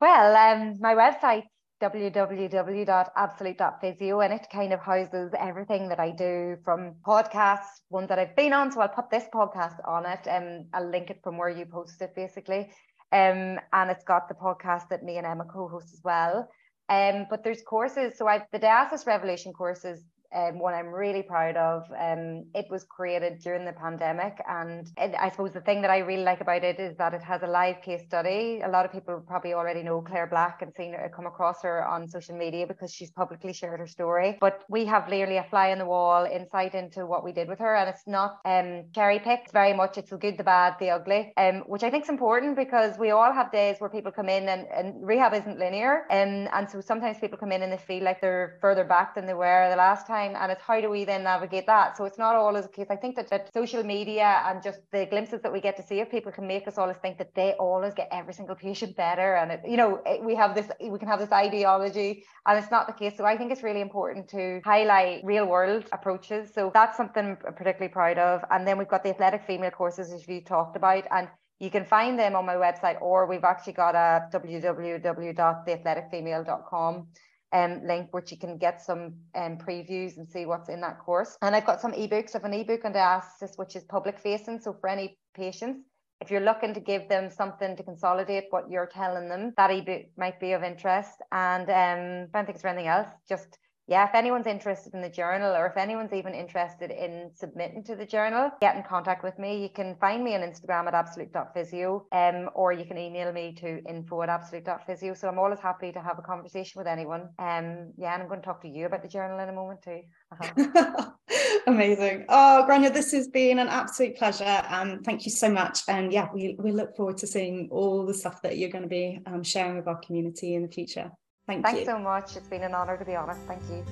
Well, 0.00 0.36
um, 0.36 0.76
my 0.80 0.94
website 0.94 1.44
www.absolute.physio 1.90 4.20
and 4.20 4.32
it 4.32 4.46
kind 4.50 4.72
of 4.72 4.80
houses 4.80 5.32
everything 5.38 5.88
that 5.88 6.00
I 6.00 6.10
do 6.10 6.56
from 6.64 6.94
podcasts, 7.06 7.82
ones 7.90 8.08
that 8.08 8.18
I've 8.18 8.34
been 8.36 8.52
on. 8.52 8.72
So 8.72 8.80
I'll 8.80 8.88
put 8.88 9.10
this 9.10 9.24
podcast 9.34 9.76
on 9.86 10.06
it 10.06 10.26
and 10.26 10.66
I'll 10.72 10.88
link 10.88 11.10
it 11.10 11.20
from 11.22 11.36
where 11.36 11.50
you 11.50 11.66
post 11.66 12.00
it 12.00 12.14
basically. 12.14 12.70
Um, 13.12 13.58
and 13.72 13.90
it's 13.90 14.04
got 14.04 14.28
the 14.28 14.34
podcast 14.34 14.88
that 14.88 15.02
me 15.02 15.18
and 15.18 15.26
Emma 15.26 15.44
co-host 15.44 15.92
as 15.92 16.00
well. 16.02 16.48
Um, 16.88 17.26
but 17.30 17.44
there's 17.44 17.62
courses. 17.62 18.18
So 18.18 18.26
I've 18.26 18.42
the 18.52 18.58
Diastasis 18.58 19.06
Revolution 19.06 19.52
courses 19.52 20.02
um, 20.34 20.58
one 20.58 20.74
I'm 20.74 20.88
really 20.88 21.22
proud 21.22 21.56
of. 21.56 21.84
Um, 21.98 22.46
it 22.54 22.66
was 22.70 22.84
created 22.84 23.38
during 23.40 23.64
the 23.64 23.72
pandemic, 23.72 24.36
and 24.48 24.90
it, 24.96 25.14
I 25.18 25.30
suppose 25.30 25.52
the 25.52 25.60
thing 25.60 25.82
that 25.82 25.90
I 25.90 25.98
really 25.98 26.24
like 26.24 26.40
about 26.40 26.64
it 26.64 26.80
is 26.80 26.96
that 26.96 27.14
it 27.14 27.22
has 27.22 27.42
a 27.42 27.46
live 27.46 27.80
case 27.82 28.02
study. 28.04 28.60
A 28.64 28.68
lot 28.68 28.84
of 28.84 28.92
people 28.92 29.22
probably 29.26 29.54
already 29.54 29.82
know 29.82 30.00
Claire 30.00 30.26
Black 30.26 30.62
and 30.62 30.72
seen 30.74 30.92
her 30.92 31.10
come 31.14 31.26
across 31.26 31.62
her 31.62 31.86
on 31.86 32.08
social 32.08 32.36
media 32.36 32.66
because 32.66 32.92
she's 32.92 33.10
publicly 33.10 33.52
shared 33.52 33.80
her 33.80 33.86
story. 33.86 34.36
But 34.40 34.64
we 34.68 34.84
have 34.86 35.08
literally 35.08 35.36
a 35.36 35.44
fly 35.44 35.70
on 35.70 35.78
the 35.78 35.86
wall 35.86 36.26
insight 36.26 36.74
into 36.74 37.06
what 37.06 37.24
we 37.24 37.32
did 37.32 37.48
with 37.48 37.60
her, 37.60 37.76
and 37.76 37.88
it's 37.88 38.06
not 38.06 38.38
um, 38.44 38.84
cherry 38.94 39.20
picked. 39.20 39.52
Very 39.52 39.72
much, 39.72 39.98
it's 39.98 40.10
the 40.10 40.16
good, 40.16 40.38
the 40.38 40.44
bad, 40.44 40.74
the 40.80 40.90
ugly, 40.90 41.32
um, 41.36 41.62
which 41.66 41.82
I 41.82 41.90
think 41.90 42.04
is 42.04 42.10
important 42.10 42.56
because 42.56 42.98
we 42.98 43.10
all 43.10 43.32
have 43.32 43.52
days 43.52 43.76
where 43.78 43.90
people 43.90 44.10
come 44.10 44.28
in 44.28 44.48
and, 44.48 44.66
and 44.74 45.06
rehab 45.06 45.32
isn't 45.34 45.58
linear, 45.58 46.06
um, 46.10 46.48
and 46.52 46.68
so 46.68 46.80
sometimes 46.80 47.18
people 47.18 47.38
come 47.38 47.52
in 47.52 47.62
and 47.62 47.72
they 47.72 47.76
feel 47.76 48.02
like 48.02 48.20
they're 48.20 48.58
further 48.60 48.84
back 48.84 49.14
than 49.14 49.26
they 49.26 49.34
were 49.34 49.68
the 49.70 49.76
last 49.76 50.06
time 50.06 50.23
time 50.24 50.36
and 50.40 50.52
it's 50.52 50.62
how 50.62 50.80
do 50.80 50.90
we 50.90 51.04
then 51.04 51.24
navigate 51.24 51.66
that? 51.66 51.96
So 51.96 52.04
it's 52.04 52.18
not 52.18 52.34
always 52.34 52.64
a 52.64 52.68
case 52.68 52.86
i 52.90 52.96
think 52.96 53.16
that, 53.16 53.30
that 53.30 53.52
social 53.52 53.82
media 53.82 54.42
and 54.46 54.62
just 54.62 54.80
the 54.92 55.06
glimpses 55.06 55.40
that 55.42 55.52
we 55.52 55.60
get 55.60 55.76
to 55.76 55.82
see 55.82 56.00
of 56.00 56.10
people 56.10 56.32
can 56.32 56.46
make 56.46 56.68
us 56.68 56.78
always 56.78 56.96
think 56.98 57.18
that 57.18 57.34
they 57.34 57.52
always 57.52 57.94
get 57.94 58.08
every 58.12 58.34
single 58.34 58.56
patient 58.56 58.96
better. 58.96 59.36
And 59.36 59.52
it, 59.52 59.60
you 59.66 59.76
know 59.76 60.00
it, 60.06 60.22
we 60.22 60.34
have 60.34 60.54
this 60.54 60.68
we 60.80 60.98
can 60.98 61.08
have 61.08 61.20
this 61.20 61.32
ideology 61.32 62.24
and 62.46 62.58
it's 62.58 62.70
not 62.70 62.86
the 62.86 62.92
case. 62.92 63.16
So 63.16 63.24
i 63.24 63.36
think 63.36 63.50
it's 63.52 63.62
really 63.62 63.80
important 63.80 64.28
to 64.28 64.60
highlight 64.64 65.24
real 65.24 65.46
world 65.46 65.84
approaches. 65.92 66.52
So 66.54 66.70
that's 66.72 66.96
something 66.96 67.36
i'm 67.46 67.54
particularly 67.54 67.92
proud 67.92 68.18
of. 68.18 68.44
And 68.50 68.66
then 68.66 68.78
we've 68.78 68.88
got 68.88 69.02
the 69.02 69.10
athletic 69.10 69.44
female 69.46 69.70
courses 69.70 70.10
as 70.12 70.26
you 70.28 70.40
talked 70.42 70.76
about 70.76 71.04
and 71.10 71.28
you 71.60 71.70
can 71.70 71.84
find 71.84 72.18
them 72.18 72.34
on 72.34 72.44
my 72.44 72.56
website 72.56 73.00
or 73.00 73.26
we've 73.26 73.44
actually 73.44 73.74
got 73.74 73.94
a 73.94 74.28
www.theathleticfemale.com 74.32 77.06
um, 77.54 77.80
link 77.86 78.12
which 78.12 78.30
you 78.32 78.36
can 78.36 78.58
get 78.58 78.82
some 78.82 79.14
um, 79.34 79.56
previews 79.56 80.18
and 80.18 80.28
see 80.28 80.44
what's 80.44 80.68
in 80.68 80.80
that 80.80 80.98
course. 80.98 81.38
And 81.40 81.54
I've 81.54 81.64
got 81.64 81.80
some 81.80 81.92
ebooks. 81.92 82.34
I 82.34 82.38
have 82.38 82.44
an 82.44 82.52
ebook 82.52 82.84
on 82.84 82.92
diastasis 82.92 83.56
which 83.56 83.76
is 83.76 83.84
public 83.84 84.18
facing. 84.18 84.60
So 84.60 84.76
for 84.80 84.88
any 84.90 85.16
patients, 85.34 85.80
if 86.20 86.30
you're 86.30 86.40
looking 86.40 86.74
to 86.74 86.80
give 86.80 87.08
them 87.08 87.30
something 87.30 87.76
to 87.76 87.82
consolidate 87.82 88.44
what 88.50 88.70
you're 88.70 88.90
telling 88.92 89.28
them, 89.28 89.52
that 89.56 89.70
ebook 89.70 90.06
might 90.16 90.40
be 90.40 90.52
of 90.52 90.62
interest. 90.62 91.22
And 91.32 91.68
um, 91.70 92.28
I 92.34 92.38
don't 92.38 92.46
think 92.46 92.56
it's 92.56 92.64
anything 92.64 92.88
else. 92.88 93.08
Just 93.28 93.58
yeah, 93.86 94.08
if 94.08 94.14
anyone's 94.14 94.46
interested 94.46 94.94
in 94.94 95.02
the 95.02 95.10
journal 95.10 95.54
or 95.54 95.66
if 95.66 95.76
anyone's 95.76 96.14
even 96.14 96.34
interested 96.34 96.90
in 96.90 97.30
submitting 97.34 97.84
to 97.84 97.94
the 97.94 98.06
journal, 98.06 98.50
get 98.62 98.76
in 98.76 98.82
contact 98.82 99.22
with 99.22 99.38
me. 99.38 99.62
You 99.62 99.68
can 99.68 99.96
find 100.00 100.24
me 100.24 100.34
on 100.34 100.40
Instagram 100.40 100.86
at 100.86 100.94
absolute.physio 100.94 102.06
um, 102.12 102.48
or 102.54 102.72
you 102.72 102.86
can 102.86 102.96
email 102.96 103.30
me 103.30 103.54
to 103.60 103.82
info 103.84 104.22
at 104.22 104.30
absolute.physio. 104.30 105.12
So 105.12 105.28
I'm 105.28 105.38
always 105.38 105.60
happy 105.60 105.92
to 105.92 106.00
have 106.00 106.18
a 106.18 106.22
conversation 106.22 106.78
with 106.78 106.86
anyone. 106.86 107.28
Um, 107.38 107.92
yeah, 107.98 108.14
and 108.14 108.22
I'm 108.22 108.28
going 108.28 108.40
to 108.40 108.46
talk 108.46 108.62
to 108.62 108.68
you 108.68 108.86
about 108.86 109.02
the 109.02 109.08
journal 109.08 109.38
in 109.38 109.50
a 109.50 109.52
moment 109.52 109.82
too. 109.82 110.00
Uh-huh. 110.32 111.10
Amazing. 111.66 112.24
Oh, 112.30 112.64
Grainne, 112.66 112.92
this 112.92 113.12
has 113.12 113.28
been 113.28 113.58
an 113.58 113.68
absolute 113.68 114.16
pleasure. 114.16 114.62
Um, 114.68 115.02
thank 115.02 115.26
you 115.26 115.30
so 115.30 115.50
much. 115.50 115.80
And 115.88 116.10
yeah, 116.10 116.28
we, 116.32 116.56
we 116.58 116.72
look 116.72 116.96
forward 116.96 117.18
to 117.18 117.26
seeing 117.26 117.68
all 117.70 118.06
the 118.06 118.14
stuff 118.14 118.40
that 118.42 118.56
you're 118.56 118.70
going 118.70 118.82
to 118.82 118.88
be 118.88 119.20
um, 119.26 119.42
sharing 119.42 119.76
with 119.76 119.88
our 119.88 119.98
community 120.00 120.54
in 120.54 120.62
the 120.62 120.68
future. 120.68 121.10
Thank 121.46 121.64
Thanks 121.64 121.80
you. 121.80 121.86
so 121.86 121.98
much. 121.98 122.36
It's 122.36 122.48
been 122.48 122.62
an 122.62 122.74
honor 122.74 122.96
to 122.96 123.04
be 123.04 123.14
honest. 123.14 123.40
Thank 123.46 123.62
you. 123.70 123.84